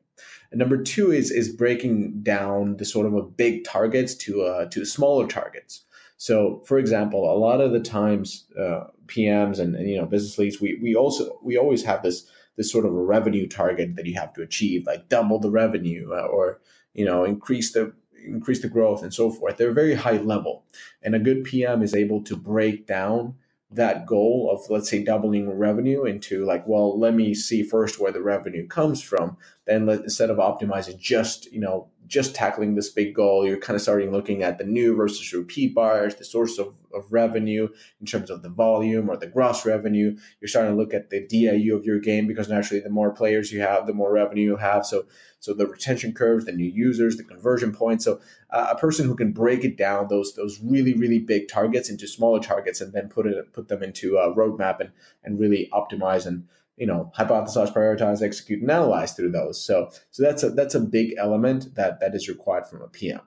and 0.53 0.59
number 0.59 0.77
two 0.77 1.11
is 1.11 1.31
is 1.31 1.49
breaking 1.49 2.21
down 2.21 2.77
the 2.77 2.85
sort 2.85 3.07
of 3.07 3.15
a 3.15 3.23
big 3.23 3.63
targets 3.63 4.13
to 4.13 4.43
uh, 4.43 4.65
to 4.67 4.85
smaller 4.85 5.27
targets. 5.27 5.83
So, 6.17 6.61
for 6.67 6.77
example, 6.77 7.25
a 7.25 7.35
lot 7.35 7.59
of 7.59 7.71
the 7.71 7.79
times 7.79 8.45
uh, 8.57 8.83
PMs 9.07 9.59
and, 9.59 9.75
and 9.75 9.89
you 9.89 9.97
know 9.97 10.05
business 10.05 10.37
leads, 10.37 10.61
we 10.61 10.79
we 10.81 10.95
also 10.95 11.39
we 11.43 11.57
always 11.57 11.83
have 11.83 12.03
this 12.03 12.29
this 12.55 12.71
sort 12.71 12.85
of 12.85 12.93
a 12.93 13.03
revenue 13.03 13.47
target 13.47 13.95
that 13.95 14.05
you 14.05 14.13
have 14.13 14.31
to 14.33 14.43
achieve, 14.43 14.85
like 14.85 15.09
double 15.09 15.39
the 15.39 15.49
revenue 15.49 16.11
uh, 16.13 16.27
or 16.27 16.61
you 16.93 17.03
know 17.03 17.23
increase 17.23 17.73
the 17.73 17.91
increase 18.23 18.61
the 18.61 18.69
growth 18.69 19.01
and 19.01 19.11
so 19.11 19.31
forth. 19.31 19.57
They're 19.57 19.73
very 19.73 19.95
high 19.95 20.17
level, 20.17 20.65
and 21.01 21.15
a 21.15 21.19
good 21.19 21.45
PM 21.45 21.81
is 21.81 21.95
able 21.95 22.23
to 22.25 22.37
break 22.37 22.85
down 22.85 23.33
that 23.75 24.05
goal 24.05 24.49
of 24.51 24.69
let's 24.69 24.89
say 24.89 25.03
doubling 25.03 25.49
revenue 25.49 26.03
into 26.05 26.45
like 26.45 26.67
well 26.67 26.99
let 26.99 27.13
me 27.13 27.33
see 27.33 27.63
first 27.63 27.99
where 27.99 28.11
the 28.11 28.21
revenue 28.21 28.67
comes 28.67 29.01
from. 29.01 29.37
Then 29.65 29.85
let, 29.85 30.01
instead 30.01 30.29
of 30.29 30.37
optimizing 30.37 30.97
just 30.99 31.51
you 31.51 31.59
know 31.59 31.89
just 32.13 32.35
tackling 32.35 32.75
this 32.75 32.89
big 32.89 33.13
goal 33.13 33.45
you're 33.45 33.57
kind 33.57 33.75
of 33.75 33.81
starting 33.81 34.11
looking 34.11 34.43
at 34.43 34.57
the 34.57 34.63
new 34.63 34.95
versus 34.95 35.33
repeat 35.33 35.73
buyers 35.73 36.15
the 36.15 36.23
source 36.23 36.59
of, 36.59 36.73
of 36.93 37.11
revenue 37.11 37.67
in 37.99 38.05
terms 38.05 38.29
of 38.29 38.43
the 38.43 38.49
volume 38.49 39.09
or 39.09 39.17
the 39.17 39.27
gross 39.27 39.65
revenue 39.65 40.15
you're 40.39 40.47
starting 40.47 40.71
to 40.71 40.77
look 40.77 40.93
at 40.93 41.09
the 41.09 41.27
dau 41.27 41.75
of 41.75 41.85
your 41.85 41.99
game 41.99 42.27
because 42.27 42.49
naturally 42.49 42.81
the 42.81 42.89
more 42.89 43.11
players 43.11 43.51
you 43.51 43.61
have 43.61 43.87
the 43.87 43.93
more 43.93 44.13
revenue 44.13 44.43
you 44.43 44.57
have 44.57 44.85
so 44.85 45.05
so 45.43 45.53
the 45.53 45.67
retention 45.67 46.13
curves, 46.13 46.45
the 46.45 46.53
new 46.53 46.71
users, 46.71 47.17
the 47.17 47.23
conversion 47.25 47.73
points. 47.73 48.05
So 48.05 48.21
uh, 48.49 48.67
a 48.71 48.77
person 48.77 49.05
who 49.05 49.13
can 49.13 49.33
break 49.33 49.65
it 49.65 49.75
down 49.75 50.07
those 50.07 50.35
those 50.35 50.61
really 50.63 50.93
really 50.93 51.19
big 51.19 51.49
targets 51.49 51.89
into 51.89 52.07
smaller 52.07 52.39
targets 52.39 52.79
and 52.79 52.93
then 52.93 53.09
put 53.09 53.27
it 53.27 53.51
put 53.51 53.67
them 53.67 53.83
into 53.83 54.15
a 54.15 54.33
roadmap 54.33 54.79
and 54.79 54.91
and 55.21 55.37
really 55.37 55.69
optimize 55.73 56.25
and 56.25 56.47
you 56.77 56.87
know 56.87 57.11
hypothesize, 57.17 57.73
prioritize, 57.73 58.21
execute, 58.21 58.61
and 58.61 58.71
analyze 58.71 59.13
through 59.13 59.31
those. 59.31 59.63
So 59.63 59.89
so 60.11 60.23
that's 60.23 60.43
a 60.43 60.49
that's 60.49 60.75
a 60.75 60.79
big 60.79 61.13
element 61.17 61.75
that 61.75 61.99
that 61.99 62.15
is 62.15 62.29
required 62.29 62.67
from 62.67 62.81
a 62.81 62.87
PM. 62.87 63.21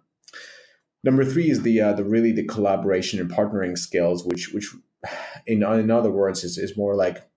Number 1.04 1.24
three 1.24 1.50
is 1.50 1.62
the 1.62 1.80
uh, 1.80 1.92
the 1.92 2.04
really 2.04 2.32
the 2.32 2.44
collaboration 2.44 3.20
and 3.20 3.30
partnering 3.30 3.78
skills, 3.78 4.24
which 4.24 4.52
which 4.52 4.74
in 5.46 5.62
in 5.62 5.90
other 5.90 6.10
words 6.10 6.44
is 6.44 6.58
is 6.58 6.76
more 6.76 6.94
like 6.94 7.28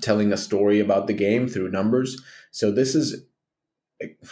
telling 0.00 0.32
a 0.32 0.36
story 0.36 0.80
about 0.80 1.06
the 1.06 1.12
game 1.12 1.48
through 1.48 1.70
numbers. 1.70 2.22
So 2.50 2.70
this 2.70 2.94
is 2.94 3.24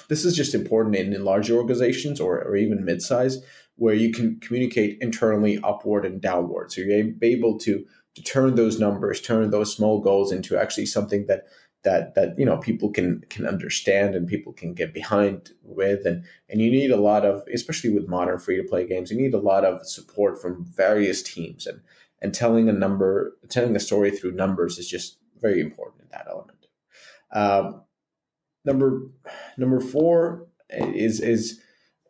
this 0.09 0.25
is 0.25 0.37
just 0.37 0.55
important 0.55 0.97
in, 0.97 1.13
in 1.13 1.25
larger 1.25 1.57
organizations 1.57 2.21
or, 2.21 2.43
or 2.43 2.57
even 2.57 2.85
mid-size 2.85 3.39
where 3.77 3.95
you 3.95 4.13
can 4.13 4.39
communicate 4.41 4.99
internally 5.01 5.59
upward 5.65 6.05
and 6.05 6.21
downward 6.21 6.71
so 6.71 6.83
you're 6.83 7.13
able 7.23 7.59
to 7.59 7.85
to 8.15 8.23
turn 8.23 8.55
those 8.55 8.79
numbers 8.79 9.21
turn 9.21 9.51
those 9.51 9.75
small 9.75 10.01
goals 10.01 10.33
into 10.33 10.57
actually 10.57 10.87
something 10.87 11.27
that 11.27 11.47
that 11.85 12.15
that 12.15 12.37
you 12.39 12.45
know 12.45 12.57
people 12.57 12.91
can 12.91 13.23
can 13.31 13.47
understand 13.47 14.15
and 14.15 14.27
people 14.27 14.53
can 14.53 14.75
get 14.75 14.93
behind 14.93 15.53
with. 15.63 16.05
And 16.05 16.25
and 16.49 16.61
you 16.61 16.71
need 16.71 16.91
a 16.91 16.97
lot 16.97 17.25
of 17.25 17.43
especially 17.53 17.91
with 17.91 18.09
modern 18.09 18.39
free 18.39 18.57
to 18.57 18.65
play 18.65 18.87
games 18.87 19.11
you 19.11 19.17
need 19.17 19.35
a 19.35 19.39
lot 19.39 19.65
of 19.65 19.87
support 19.87 20.41
from 20.41 20.65
various 20.65 21.23
teams. 21.23 21.67
And 21.67 21.81
and 22.21 22.35
telling 22.35 22.69
a 22.69 22.73
number 22.73 23.37
telling 23.49 23.77
a 23.77 23.81
story 23.81 24.11
through 24.11 24.33
numbers 24.33 24.79
is 24.79 24.89
just 24.89 25.19
very 25.41 25.61
important 25.61 26.03
in 26.03 26.09
that 26.11 26.27
element. 26.29 26.67
Um, 27.33 27.83
number 28.65 29.11
number 29.57 29.81
four 29.81 30.47
is 30.71 31.21
is 31.21 31.61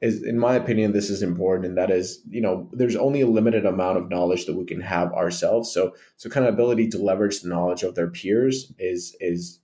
is 0.05 0.23
in 0.23 0.39
my 0.39 0.55
opinion 0.55 0.93
this 0.93 1.09
is 1.09 1.23
important 1.23 1.67
and 1.67 1.79
that 1.79 1.91
is 1.91 2.21
you 2.29 2.41
know 2.41 2.69
there's 2.73 2.95
only 2.95 3.23
a 3.23 3.27
limited 3.27 3.65
amount 3.65 3.97
of 3.97 4.11
knowledge 4.11 4.45
that 4.45 4.55
we 4.55 4.67
can 4.67 4.83
have 4.83 5.11
ourselves. 5.15 5.73
So 5.73 5.95
so 6.19 6.29
kind 6.29 6.47
of 6.47 6.53
ability 6.53 6.89
to 6.91 6.99
leverage 6.99 7.41
the 7.41 7.49
knowledge 7.49 7.83
of 7.83 7.95
their 7.95 8.11
peers 8.11 8.71
is 8.79 9.17
is 9.21 9.61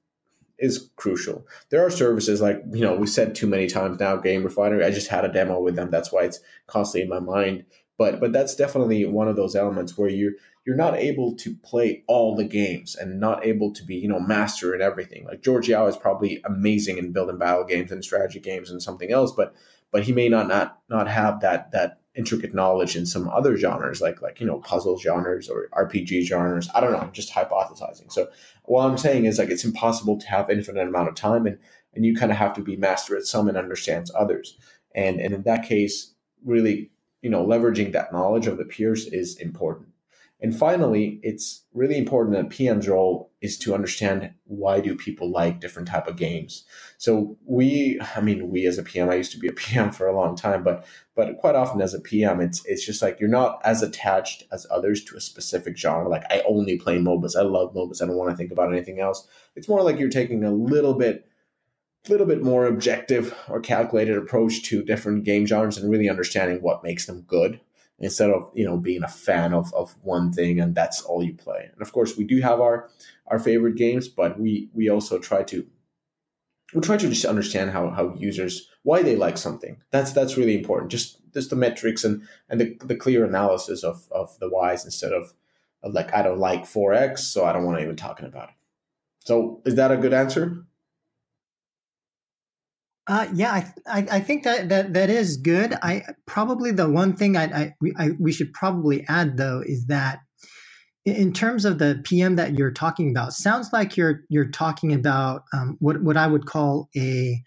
is 0.59 0.91
crucial. 0.97 1.47
There 1.69 1.85
are 1.85 1.91
services 1.91 2.41
like 2.41 2.63
you 2.73 2.81
know 2.81 2.97
we 2.97 3.07
said 3.07 3.35
too 3.35 3.47
many 3.47 3.67
times 3.67 4.01
now 4.01 4.17
game 4.17 4.43
refinery 4.43 4.85
i 4.85 4.91
just 4.91 5.09
had 5.09 5.27
a 5.27 5.33
demo 5.33 5.61
with 5.61 5.77
them. 5.77 5.91
That's 5.91 6.11
why 6.11 6.23
it's 6.25 6.41
constantly 6.67 7.03
in 7.03 7.11
my 7.11 7.21
mind. 7.21 7.65
But 7.99 8.19
but 8.19 8.33
that's 8.33 8.57
definitely 8.57 9.05
one 9.05 9.29
of 9.29 9.37
those 9.37 9.55
elements 9.55 9.99
where 9.99 10.09
you 10.09 10.37
you're 10.65 10.77
not 10.77 10.97
able 10.97 11.37
to 11.37 11.55
play 11.57 12.03
all 12.07 12.35
the 12.35 12.45
games 12.45 12.95
and 12.95 13.21
not 13.21 13.45
able 13.45 13.73
to 13.73 13.83
be, 13.83 13.97
you 13.97 14.09
know, 14.09 14.21
master 14.21 14.75
in 14.75 14.81
everything. 14.81 15.25
Like 15.25 15.43
George 15.43 15.69
Yao 15.69 15.87
is 15.87 15.97
probably 15.97 16.41
amazing 16.45 16.97
in 16.97 17.13
building 17.13 17.39
battle 17.39 17.65
games 17.65 17.91
and 17.91 18.05
strategy 18.05 18.41
games 18.41 18.71
and 18.71 18.83
something 18.83 19.11
else, 19.11 19.33
but 19.33 19.55
but 19.93 20.05
he 20.05 20.13
may 20.13 20.29
not 20.29 20.49
not 20.49 20.81
not 20.89 21.09
have 21.09 21.41
that 21.41 21.73
that 21.73 22.01
intricate 22.15 22.53
knowledge 22.53 22.97
in 22.97 23.07
some 23.07 23.29
other 23.29 23.57
genres 23.57 24.01
like 24.01 24.21
like 24.21 24.41
you 24.41 24.47
know 24.47 24.59
puzzle 24.61 24.99
genres 24.99 25.49
or 25.49 25.69
RPG 25.73 26.25
genres. 26.25 26.69
I 26.75 26.81
don't 26.81 26.93
know. 26.93 26.99
I'm 26.99 27.13
just 27.13 27.33
hypothesizing. 27.33 28.11
So 28.13 28.29
what 28.65 28.85
I'm 28.85 28.99
saying 28.99 29.27
is 29.27 29.39
like 29.39 29.51
it's 29.51 29.65
impossible 29.65 30.19
to 30.19 30.27
have 30.27 30.51
infinite 30.51 30.89
amount 30.89 31.09
of 31.09 31.15
time 31.15 31.47
and 31.47 31.59
and 31.95 32.05
you 32.05 32.15
kind 32.15 32.31
of 32.31 32.39
have 32.39 32.55
to 32.55 32.63
be 32.63 32.77
master 32.77 33.17
at 33.17 33.25
some 33.25 33.49
and 33.49 33.57
understands 33.57 34.13
others. 34.15 34.57
And 34.95 35.21
and 35.21 35.33
in 35.35 35.43
that 35.43 35.65
case, 35.65 36.15
really, 36.45 36.91
you 37.23 37.31
know, 37.31 37.45
leveraging 37.47 37.93
that 37.93 38.13
knowledge 38.13 38.47
of 38.47 38.59
the 38.59 38.65
peers 38.65 39.07
is 39.07 39.37
important. 39.37 39.89
And 40.41 40.57
finally, 40.57 41.21
it's 41.23 41.65
really 41.75 41.99
important 41.99 42.37
that 42.37 42.51
PM's 42.51 42.89
role 42.89 43.30
is 43.41 43.57
to 43.59 43.75
understand 43.75 44.33
why 44.45 44.81
do 44.81 44.95
people 44.95 45.31
like 45.31 45.61
different 45.61 45.89
type 45.89 46.07
of 46.07 46.17
games. 46.17 46.65
So 46.99 47.39
we, 47.47 47.99
I 48.15 48.21
mean, 48.21 48.51
we 48.51 48.67
as 48.67 48.77
a 48.77 48.83
PM, 48.83 49.09
I 49.09 49.15
used 49.15 49.33
to 49.33 49.39
be 49.39 49.49
a 49.49 49.53
PM 49.55 49.91
for 49.91 50.07
a 50.07 50.15
long 50.15 50.37
time, 50.37 50.63
but 50.63 50.85
but 51.15 51.37
quite 51.39 51.55
often 51.55 51.81
as 51.81 51.95
a 51.95 52.01
PM, 52.01 52.41
it's 52.41 52.65
it's 52.67 52.85
just 52.85 53.03
like 53.03 53.19
you're 53.19 53.29
not 53.29 53.61
as 53.65 53.83
attached 53.83 54.45
as 54.53 54.67
others 54.71 55.05
to 55.05 55.17
a 55.17 55.21
specific 55.21 55.77
genre. 55.77 56.09
Like 56.09 56.25
I 56.31 56.43
only 56.47 56.79
play 56.79 56.99
MOBAs. 56.99 57.37
I 57.37 57.43
love 57.43 57.75
MOBAs. 57.75 58.03
I 58.03 58.07
don't 58.07 58.17
want 58.17 58.31
to 58.31 58.37
think 58.37 58.53
about 58.53 58.73
anything 58.73 59.01
else. 59.01 59.27
It's 59.57 59.69
more 59.69 59.83
like 59.83 59.99
you're 59.99 60.11
taking 60.11 60.45
a 60.45 60.53
little 60.53 60.95
bit 60.95 61.27
little 62.09 62.27
bit 62.27 62.43
more 62.43 62.65
objective 62.67 63.35
or 63.49 63.61
calculated 63.61 64.17
approach 64.17 64.63
to 64.63 64.83
different 64.83 65.25
game 65.25 65.47
genres 65.47 65.77
and 65.77 65.91
really 65.91 66.09
understanding 66.09 66.63
what 66.63 66.83
makes 66.83 67.05
them 67.05 67.21
good 67.23 67.61
instead 68.01 68.31
of 68.31 68.51
you 68.55 68.65
know 68.65 68.77
being 68.77 69.03
a 69.03 69.09
fan 69.09 69.53
of, 69.53 69.73
of 69.75 69.95
one 70.03 70.33
thing 70.33 70.59
and 70.61 70.75
that's 70.75 71.03
all 71.03 71.23
you 71.23 71.35
play. 71.35 71.69
And 71.73 71.83
of 71.83 71.93
course 71.93 72.17
we 72.17 72.25
do 72.25 72.41
have 72.41 72.61
our 72.61 72.89
our 73.27 73.39
favorite 73.39 73.77
games 73.77 74.09
but 74.09 74.41
we 74.41 74.71
we 74.75 74.89
also 74.89 75.19
try 75.19 75.43
to 75.45 75.67
we 76.75 76.81
try 76.81 76.97
to 76.97 77.09
just 77.09 77.25
understand 77.25 77.71
how 77.71 77.91
how 77.91 78.15
users 78.15 78.69
why 78.83 79.03
they 79.03 79.17
like 79.17 79.39
something. 79.39 79.81
That's 79.91 80.13
that's 80.13 80.37
really 80.37 80.57
important. 80.57 80.91
Just 80.91 81.21
just 81.33 81.51
the 81.51 81.57
metrics 81.57 82.05
and 82.05 82.23
and 82.49 82.61
the, 82.61 82.77
the 82.85 82.97
clear 82.97 83.25
analysis 83.25 83.85
of 83.85 84.09
of 84.11 84.39
the 84.41 84.49
whys 84.49 84.85
instead 84.85 85.13
of, 85.13 85.33
of 85.83 85.95
like 85.95 86.13
i 86.13 86.23
don't 86.23 86.39
like 86.39 86.65
4x 86.65 87.21
so 87.21 87.45
i 87.45 87.53
don't 87.53 87.65
want 87.65 87.79
to 87.79 87.85
even 87.85 87.97
talking 87.97 88.27
about 88.27 88.49
it. 88.49 88.55
So 89.25 89.61
is 89.65 89.75
that 89.77 89.93
a 89.93 89.97
good 89.97 90.13
answer 90.13 90.65
uh, 93.07 93.27
yeah, 93.35 93.53
I, 93.53 93.73
I, 93.87 94.07
I 94.13 94.21
think 94.21 94.45
that, 94.45 94.69
that 94.69 94.93
that 94.95 95.11
is 95.11 95.37
good. 95.37 95.75
I 95.83 96.03
probably 96.27 96.71
the 96.71 96.89
one 96.89 97.15
thing 97.15 97.37
I, 97.37 97.45
I, 97.45 97.75
we, 97.81 97.93
I 97.99 98.11
we 98.19 98.33
should 98.33 98.53
probably 98.53 99.05
add 99.09 99.37
though 99.37 99.63
is 99.65 99.87
that 99.87 100.21
in 101.05 101.33
terms 101.33 101.65
of 101.65 101.79
the 101.79 102.01
PM 102.05 102.37
that 102.37 102.59
you're 102.59 102.71
talking 102.71 103.11
about, 103.11 103.33
sounds 103.33 103.73
like 103.73 103.97
you're 103.97 104.21
you're 104.29 104.51
talking 104.51 104.93
about 104.93 105.43
um, 105.53 105.77
what 105.81 106.03
what 106.03 106.17
I 106.17 106.27
would 106.27 106.47
call 106.47 106.89
a 106.97 107.41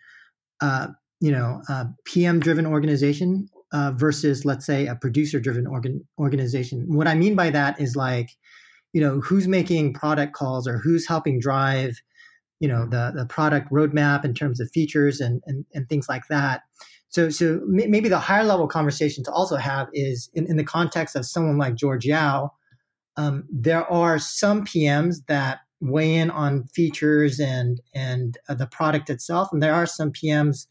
uh, 0.60 0.88
you 1.22 1.32
know 1.32 1.62
PM 2.06 2.39
driven 2.39 2.66
organization 2.66 3.47
uh, 3.74 3.91
versus 3.91 4.45
let's 4.45 4.66
say 4.66 4.88
a 4.88 4.95
producer 4.95 5.39
driven 5.39 5.68
organ- 5.68 6.08
organization. 6.20 6.86
What 6.88 7.08
I 7.08 7.16
mean 7.16 7.36
by 7.36 7.49
that 7.49 7.80
is 7.80 7.95
like 7.95 8.30
you 8.93 9.01
know 9.01 9.20
who's 9.20 9.47
making 9.47 9.93
product 9.93 10.34
calls 10.34 10.68
or 10.68 10.78
who's 10.78 11.08
helping 11.08 11.39
drive 11.39 12.01
you 12.64 12.70
know 12.70 12.86
the 12.86 13.11
the 13.14 13.26
product 13.26 13.70
roadmap 13.70 14.24
in 14.24 14.34
terms 14.34 14.61
of 14.61 14.72
features 14.72 15.20
and 15.20 15.43
and, 15.45 15.66
and 15.74 15.89
things 15.89 16.07
like 16.07 16.26
that 16.30 16.61
so 17.09 17.30
so 17.30 17.59
maybe 17.68 18.07
the 18.07 18.18
higher 18.18 18.45
level 18.45 18.70
conversation 18.70 19.22
to 19.22 19.32
also 19.32 19.57
have 19.57 19.89
is 19.91 20.30
in, 20.34 20.47
in 20.47 20.55
the 20.55 20.64
context 20.64 21.14
of 21.18 21.26
someone 21.26 21.57
like 21.57 21.76
george 21.76 22.05
yao 22.05 22.49
um, 23.18 23.43
there 23.51 23.86
are 23.91 24.18
some 24.18 24.66
pms 24.66 25.18
that 25.28 25.59
weigh 25.82 26.16
in 26.16 26.32
on 26.32 26.64
features 26.68 27.38
and 27.38 27.82
and 27.93 28.38
uh, 28.47 28.53
the 28.53 28.68
product 28.68 29.09
itself 29.09 29.49
and 29.51 29.61
there 29.61 29.74
are 29.74 29.86
some 29.86 30.14
pms 30.14 30.66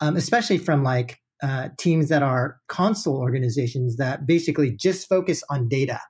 um, 0.00 0.14
especially 0.14 0.56
from 0.56 0.84
like 0.84 1.18
uh, 1.42 1.68
teams 1.78 2.10
that 2.10 2.22
are 2.22 2.60
console 2.68 3.16
organizations 3.16 3.96
that 3.96 4.24
basically 4.24 4.70
just 4.70 5.08
focus 5.08 5.42
on 5.50 5.68
data 5.68 6.00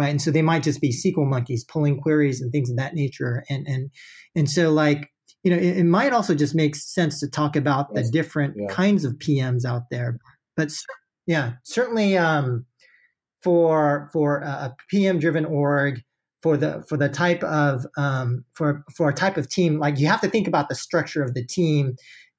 right? 0.00 0.08
And 0.08 0.22
so 0.22 0.30
they 0.30 0.40
might 0.40 0.62
just 0.62 0.80
be 0.80 0.90
SQL 0.90 1.28
monkeys 1.28 1.62
pulling 1.62 2.00
queries 2.00 2.40
and 2.40 2.50
things 2.50 2.70
of 2.70 2.76
that 2.76 2.94
nature. 2.94 3.44
And 3.50 3.66
and 3.66 3.90
and 4.34 4.48
so 4.48 4.70
like 4.70 5.10
you 5.42 5.50
know, 5.50 5.56
it, 5.56 5.78
it 5.78 5.84
might 5.84 6.12
also 6.12 6.34
just 6.34 6.54
make 6.54 6.76
sense 6.76 7.20
to 7.20 7.28
talk 7.28 7.56
about 7.56 7.88
yes. 7.94 8.04
the 8.04 8.12
different 8.12 8.56
yeah. 8.56 8.66
kinds 8.68 9.04
of 9.04 9.14
PMs 9.14 9.64
out 9.64 9.84
there. 9.90 10.18
But 10.56 10.70
yeah, 11.26 11.52
certainly 11.64 12.18
um, 12.18 12.66
for 13.42 14.10
for 14.12 14.38
a 14.38 14.74
PM 14.88 15.18
driven 15.18 15.44
org. 15.44 16.02
For 16.42 16.56
the 16.56 16.82
for 16.88 16.96
the 16.96 17.10
type 17.10 17.44
of 17.44 17.84
um, 17.98 18.46
for 18.54 18.82
for 18.96 19.10
a 19.10 19.12
type 19.12 19.36
of 19.36 19.50
team, 19.50 19.78
like 19.78 19.98
you 19.98 20.06
have 20.06 20.22
to 20.22 20.28
think 20.30 20.48
about 20.48 20.70
the 20.70 20.74
structure 20.74 21.22
of 21.22 21.34
the 21.34 21.44
team 21.44 21.96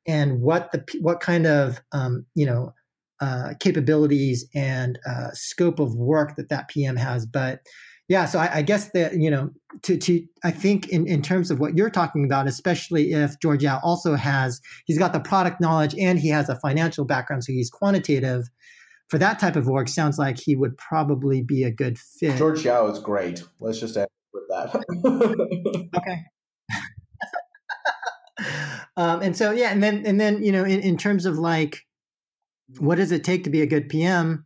and 0.07 0.41
what 0.41 0.71
the 0.71 0.83
what 1.01 1.19
kind 1.19 1.45
of 1.45 1.79
um, 1.91 2.25
you 2.33 2.47
know 2.47 2.73
uh, 3.19 3.53
capabilities 3.59 4.49
and 4.55 4.97
uh, 5.07 5.29
scope 5.33 5.77
of 5.77 5.93
work 5.93 6.35
that 6.35 6.49
that 6.49 6.67
PM 6.67 6.95
has. 6.95 7.27
But 7.27 7.61
yeah, 8.07 8.25
so 8.25 8.39
I, 8.39 8.55
I, 8.55 8.61
guess 8.63 8.89
that 8.93 9.17
you 9.17 9.29
know, 9.29 9.51
to 9.83 9.97
to 9.97 10.25
I 10.43 10.51
think 10.51 10.89
in 10.89 11.07
in 11.07 11.21
terms 11.21 11.51
of 11.51 11.59
what 11.59 11.75
you're 11.75 11.89
talking 11.89 12.25
about, 12.25 12.47
especially 12.47 13.13
if 13.13 13.39
George 13.39 13.63
Yao 13.63 13.79
also 13.83 14.15
has 14.15 14.61
he's 14.85 14.97
got 14.97 15.13
the 15.13 15.19
product 15.19 15.61
knowledge 15.61 15.95
and 15.97 16.19
he 16.19 16.29
has 16.29 16.49
a 16.49 16.59
financial 16.59 17.05
background, 17.05 17.43
so 17.43 17.51
he's 17.51 17.69
quantitative. 17.69 18.49
For 19.09 19.17
that 19.17 19.39
type 19.39 19.57
of 19.57 19.67
work, 19.67 19.89
sounds 19.89 20.17
like 20.17 20.39
he 20.39 20.55
would 20.55 20.77
probably 20.77 21.41
be 21.41 21.65
a 21.65 21.71
good 21.71 21.99
fit. 21.99 22.37
George 22.37 22.63
Yao 22.63 22.87
is 22.87 22.99
great. 22.99 23.43
Let's 23.59 23.79
just 23.79 23.97
end 23.97 24.07
with 24.33 24.43
that. 24.49 25.89
okay. 25.97 26.21
um, 28.95 29.21
and 29.21 29.35
so 29.35 29.51
yeah, 29.51 29.71
and 29.71 29.83
then 29.83 30.05
and 30.05 30.19
then 30.19 30.41
you 30.41 30.53
know, 30.53 30.63
in, 30.63 30.79
in 30.79 30.97
terms 30.97 31.25
of 31.25 31.37
like 31.37 31.81
what 32.79 32.95
does 32.95 33.11
it 33.11 33.23
take 33.23 33.43
to 33.43 33.49
be 33.49 33.61
a 33.61 33.67
good 33.67 33.89
PM? 33.89 34.45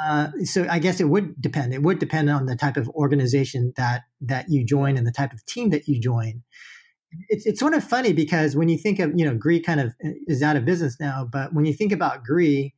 Uh, 0.00 0.28
so 0.44 0.66
I 0.68 0.78
guess 0.78 1.00
it 1.00 1.08
would 1.08 1.40
depend. 1.40 1.72
It 1.72 1.82
would 1.82 1.98
depend 1.98 2.28
on 2.28 2.46
the 2.46 2.56
type 2.56 2.76
of 2.76 2.88
organization 2.90 3.72
that 3.76 4.02
that 4.20 4.46
you 4.50 4.64
join 4.64 4.96
and 4.96 5.06
the 5.06 5.12
type 5.12 5.32
of 5.32 5.44
team 5.46 5.70
that 5.70 5.88
you 5.88 5.98
join. 6.00 6.42
It's 7.28 7.46
it's 7.46 7.60
sort 7.60 7.74
of 7.74 7.82
funny 7.82 8.12
because 8.12 8.54
when 8.54 8.68
you 8.68 8.76
think 8.76 8.98
of 8.98 9.12
you 9.16 9.24
know 9.24 9.34
Gree 9.34 9.60
kind 9.60 9.80
of 9.80 9.88
uh, 10.04 10.10
is 10.26 10.42
out 10.42 10.56
of 10.56 10.64
business 10.66 11.00
now, 11.00 11.26
but 11.30 11.54
when 11.54 11.64
you 11.64 11.72
think 11.72 11.92
about 11.92 12.22
Gree, 12.22 12.74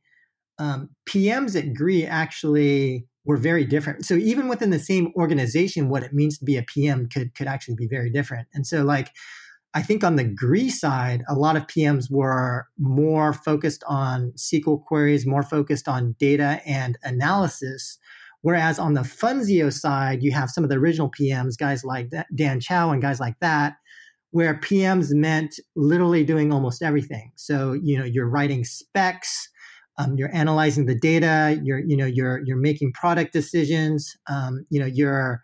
um, 0.57 0.89
PMs 1.05 1.57
at 1.57 1.73
Gree 1.73 2.05
actually 2.05 3.07
were 3.25 3.37
very 3.37 3.65
different. 3.65 4.05
So 4.05 4.15
even 4.15 4.47
within 4.47 4.69
the 4.69 4.79
same 4.79 5.11
organization, 5.15 5.89
what 5.89 6.03
it 6.03 6.13
means 6.13 6.37
to 6.37 6.45
be 6.45 6.57
a 6.57 6.63
PM 6.63 7.07
could 7.09 7.35
could 7.35 7.47
actually 7.47 7.75
be 7.75 7.87
very 7.87 8.09
different. 8.09 8.47
And 8.53 8.65
so 8.65 8.83
like 8.83 9.09
I 9.73 9.81
think 9.81 10.03
on 10.03 10.17
the 10.17 10.25
Gree 10.25 10.69
side, 10.69 11.23
a 11.29 11.35
lot 11.35 11.55
of 11.55 11.67
PMs 11.67 12.11
were 12.11 12.67
more 12.77 13.31
focused 13.31 13.83
on 13.87 14.33
SQL 14.35 14.83
queries, 14.83 15.25
more 15.25 15.43
focused 15.43 15.87
on 15.87 16.15
data 16.19 16.61
and 16.65 16.97
analysis. 17.03 17.97
Whereas 18.41 18.79
on 18.79 18.95
the 18.95 19.01
Funzio 19.01 19.71
side, 19.71 20.23
you 20.23 20.31
have 20.31 20.49
some 20.49 20.63
of 20.63 20.69
the 20.69 20.75
original 20.75 21.09
PMs, 21.09 21.57
guys 21.57 21.85
like 21.85 22.09
Dan 22.35 22.59
Chow 22.59 22.91
and 22.91 23.01
guys 23.01 23.19
like 23.19 23.39
that, 23.39 23.75
where 24.31 24.55
PMs 24.55 25.13
meant 25.13 25.59
literally 25.75 26.25
doing 26.25 26.51
almost 26.51 26.81
everything. 26.81 27.31
So, 27.35 27.73
you 27.73 27.97
know, 27.97 28.05
you're 28.05 28.27
writing 28.27 28.65
specs, 28.65 29.47
um, 29.97 30.17
you're 30.17 30.35
analyzing 30.35 30.85
the 30.85 30.95
data, 30.95 31.61
you're, 31.63 31.79
you 31.79 31.95
know, 31.95 32.05
you're, 32.05 32.41
you're 32.43 32.57
making 32.57 32.91
product 32.93 33.31
decisions, 33.31 34.17
um, 34.27 34.65
you 34.69 34.79
know, 34.79 34.85
you're, 34.85 35.41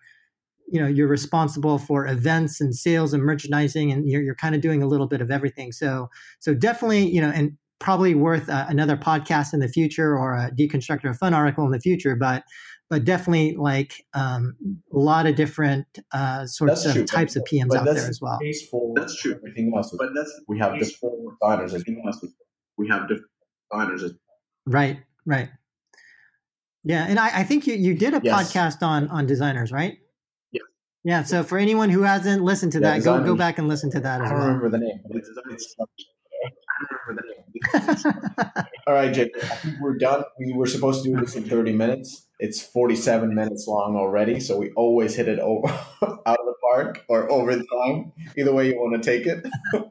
you 0.68 0.80
know 0.80 0.88
you're 0.88 1.08
responsible 1.08 1.78
for 1.78 2.08
events 2.08 2.60
and 2.62 2.76
sales 2.76 3.14
and 3.14 3.24
merchandising 3.24 3.92
and 3.92 4.08
you're, 4.08 4.22
you're 4.22 4.36
kind 4.36 4.56
of 4.56 4.62
doing 4.62 4.84
a 4.84 4.88
little 4.88 5.08
bit 5.08 5.22
of 5.22 5.32
everything 5.32 5.72
so 5.72 6.10
so 6.40 6.54
definitely 6.54 7.08
you 7.10 7.22
know 7.22 7.30
and 7.30 7.58
probably 7.80 8.16
worth 8.16 8.50
uh, 8.50 8.66
another 8.68 8.98
podcast 8.98 9.54
in 9.54 9.60
the 9.60 9.68
future 9.68 10.18
or 10.18 10.34
a 10.36 10.52
deconstructor 10.52 11.10
of 11.10 11.18
fun 11.18 11.34
article 11.34 11.66
in 11.66 11.72
the 11.72 11.80
future 11.80 12.16
but 12.16 12.44
but 12.90 13.04
definitely 13.04 13.56
like 13.56 14.06
um, 14.14 14.56
a 14.94 14.98
lot 14.98 15.26
of 15.26 15.36
different 15.36 15.86
uh, 16.14 16.46
sorts 16.46 16.84
that's 16.84 16.86
of 16.86 16.94
true, 16.94 17.06
types 17.06 17.34
but, 17.34 17.42
of 17.42 17.48
PMs 17.48 17.76
out 17.76 17.86
there 17.86 18.08
as 18.08 18.22
well. 18.22 18.40
For 18.72 18.94
that's 18.96 19.20
true. 19.20 19.34
Everything 19.36 19.74
else, 19.76 19.94
but 19.98 20.10
that's 20.16 20.32
we 20.48 20.58
have 20.60 20.80
different 20.80 21.16
designers. 21.42 21.74
Everything 21.74 22.02
else, 22.06 22.26
we 22.78 22.88
have 22.88 23.10
different 23.10 23.30
designers. 23.72 24.14
Right, 24.66 25.00
right. 25.26 25.50
Yeah, 26.84 27.06
and 27.08 27.20
I, 27.20 27.40
I 27.40 27.44
think 27.44 27.68
you 27.68 27.74
you 27.74 27.94
did 27.94 28.14
a 28.14 28.22
yes. 28.24 28.54
podcast 28.54 28.86
on 28.86 29.10
on 29.10 29.26
designers, 29.26 29.72
right? 29.72 29.98
Yeah. 31.08 31.24
So 31.24 31.42
for 31.42 31.58
anyone 31.58 31.90
who 31.90 32.02
hasn't 32.02 32.44
listened 32.44 32.74
to 32.74 32.82
yeah, 32.82 33.00
that, 33.00 33.04
go 33.06 33.24
go 33.24 33.34
back 33.34 33.58
and 33.58 33.70
listen 33.70 33.90
to 33.92 34.00
that. 34.02 34.20
I 34.20 34.26
don't 34.26 34.40
well. 34.40 34.48
remember 34.48 34.70
the 34.70 34.80
name. 34.80 35.00
It's, 35.12 35.30
it's, 35.52 35.76
I 35.80 35.86
don't 36.90 37.00
remember 37.08 37.24
the 37.24 38.54
name. 38.54 38.74
All 38.88 38.94
right, 38.94 39.14
Jake. 39.14 39.32
I 39.42 39.56
think 39.56 39.80
we're 39.80 39.98
done. 39.98 40.26
We 40.38 40.52
were 40.52 40.66
supposed 40.66 41.06
to 41.06 41.10
do 41.10 41.18
this 41.18 41.38
in 41.38 41.46
30 41.46 41.72
minutes. 41.72 42.28
It's 42.40 42.62
47 42.62 43.34
minutes 43.34 43.68
long 43.68 43.96
already, 43.96 44.42
so 44.42 44.58
we 44.58 44.72
always 44.72 45.16
hit 45.16 45.30
it 45.30 45.40
over 45.40 45.70
out 46.02 46.40
of 46.40 46.46
the 46.46 46.56
park 46.62 47.06
or 47.08 47.32
over 47.32 47.56
the 47.56 47.66
time. 47.66 48.12
Either 48.38 48.52
way 48.52 48.68
you 48.68 48.76
want 48.76 49.02
to 49.02 49.10
take 49.10 49.26
it. 49.26 49.48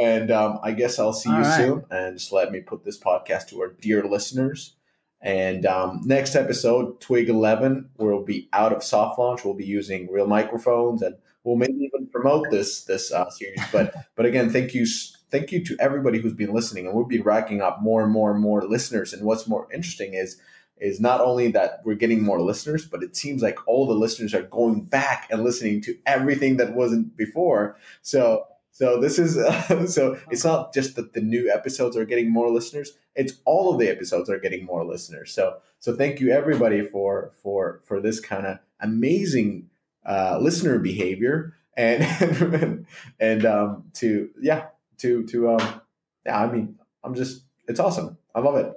and 0.00 0.30
um, 0.30 0.60
I 0.62 0.70
guess 0.70 1.00
I'll 1.00 1.12
see 1.12 1.28
you 1.28 1.38
right. 1.38 1.56
soon. 1.56 1.84
And 1.90 2.16
just 2.16 2.30
let 2.30 2.52
me 2.52 2.60
put 2.60 2.84
this 2.84 3.00
podcast 3.00 3.48
to 3.48 3.60
our 3.62 3.74
dear 3.80 4.04
listeners. 4.04 4.76
And 5.24 5.64
um, 5.64 6.02
next 6.04 6.36
episode, 6.36 7.00
Twig 7.00 7.30
11, 7.30 7.88
we'll 7.96 8.22
be 8.22 8.46
out 8.52 8.74
of 8.74 8.84
soft 8.84 9.18
launch. 9.18 9.42
We'll 9.42 9.54
be 9.54 9.64
using 9.64 10.12
real 10.12 10.26
microphones, 10.26 11.00
and 11.00 11.16
we'll 11.44 11.56
maybe 11.56 11.72
even 11.80 12.06
promote 12.08 12.50
this 12.50 12.84
this 12.84 13.10
uh, 13.10 13.30
series. 13.30 13.62
But 13.72 13.94
but 14.16 14.26
again, 14.26 14.50
thank 14.50 14.74
you 14.74 14.86
thank 15.30 15.50
you 15.50 15.64
to 15.64 15.76
everybody 15.80 16.20
who's 16.20 16.34
been 16.34 16.52
listening, 16.52 16.86
and 16.86 16.94
we'll 16.94 17.06
be 17.06 17.20
racking 17.20 17.62
up 17.62 17.80
more 17.80 18.02
and 18.02 18.12
more 18.12 18.32
and 18.32 18.40
more 18.40 18.62
listeners. 18.64 19.14
And 19.14 19.22
what's 19.24 19.48
more 19.48 19.66
interesting 19.72 20.12
is 20.12 20.38
is 20.76 21.00
not 21.00 21.22
only 21.22 21.50
that 21.52 21.80
we're 21.84 21.94
getting 21.94 22.22
more 22.22 22.42
listeners, 22.42 22.84
but 22.84 23.02
it 23.02 23.16
seems 23.16 23.40
like 23.40 23.56
all 23.66 23.86
the 23.86 23.94
listeners 23.94 24.34
are 24.34 24.42
going 24.42 24.82
back 24.82 25.26
and 25.30 25.42
listening 25.42 25.80
to 25.80 25.96
everything 26.04 26.58
that 26.58 26.74
wasn't 26.74 27.16
before. 27.16 27.78
So 28.02 28.44
so 28.74 29.00
this 29.00 29.20
is 29.20 29.38
uh, 29.38 29.86
so 29.86 30.18
it's 30.30 30.44
not 30.44 30.74
just 30.74 30.96
that 30.96 31.12
the 31.12 31.20
new 31.20 31.50
episodes 31.50 31.96
are 31.96 32.04
getting 32.04 32.30
more 32.30 32.50
listeners; 32.50 32.92
it's 33.14 33.34
all 33.44 33.72
of 33.72 33.78
the 33.78 33.88
episodes 33.88 34.28
are 34.28 34.38
getting 34.38 34.66
more 34.66 34.84
listeners. 34.84 35.32
So 35.32 35.58
so 35.78 35.94
thank 35.94 36.18
you 36.20 36.32
everybody 36.32 36.82
for 36.82 37.30
for 37.40 37.80
for 37.84 38.00
this 38.00 38.18
kind 38.18 38.46
of 38.46 38.58
amazing 38.80 39.70
uh, 40.04 40.38
listener 40.40 40.80
behavior 40.80 41.54
and 41.76 42.02
and, 42.02 42.86
and 43.20 43.46
um, 43.46 43.84
to 43.94 44.30
yeah 44.40 44.66
to 44.98 45.24
to 45.26 45.50
um, 45.50 45.80
yeah 46.26 46.42
I 46.42 46.50
mean 46.50 46.76
I'm 47.04 47.14
just 47.14 47.44
it's 47.68 47.78
awesome 47.78 48.18
I 48.34 48.40
love 48.40 48.56
it. 48.56 48.72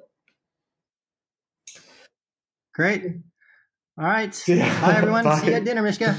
Great. 2.75 3.03
All 3.97 4.05
right. 4.05 4.43
Bye 4.47 4.93
everyone. 4.95 5.23
Bye. 5.23 5.39
See 5.39 5.47
you 5.47 5.53
at 5.53 5.65
dinner, 5.65 5.81
Mishka. 5.81 6.15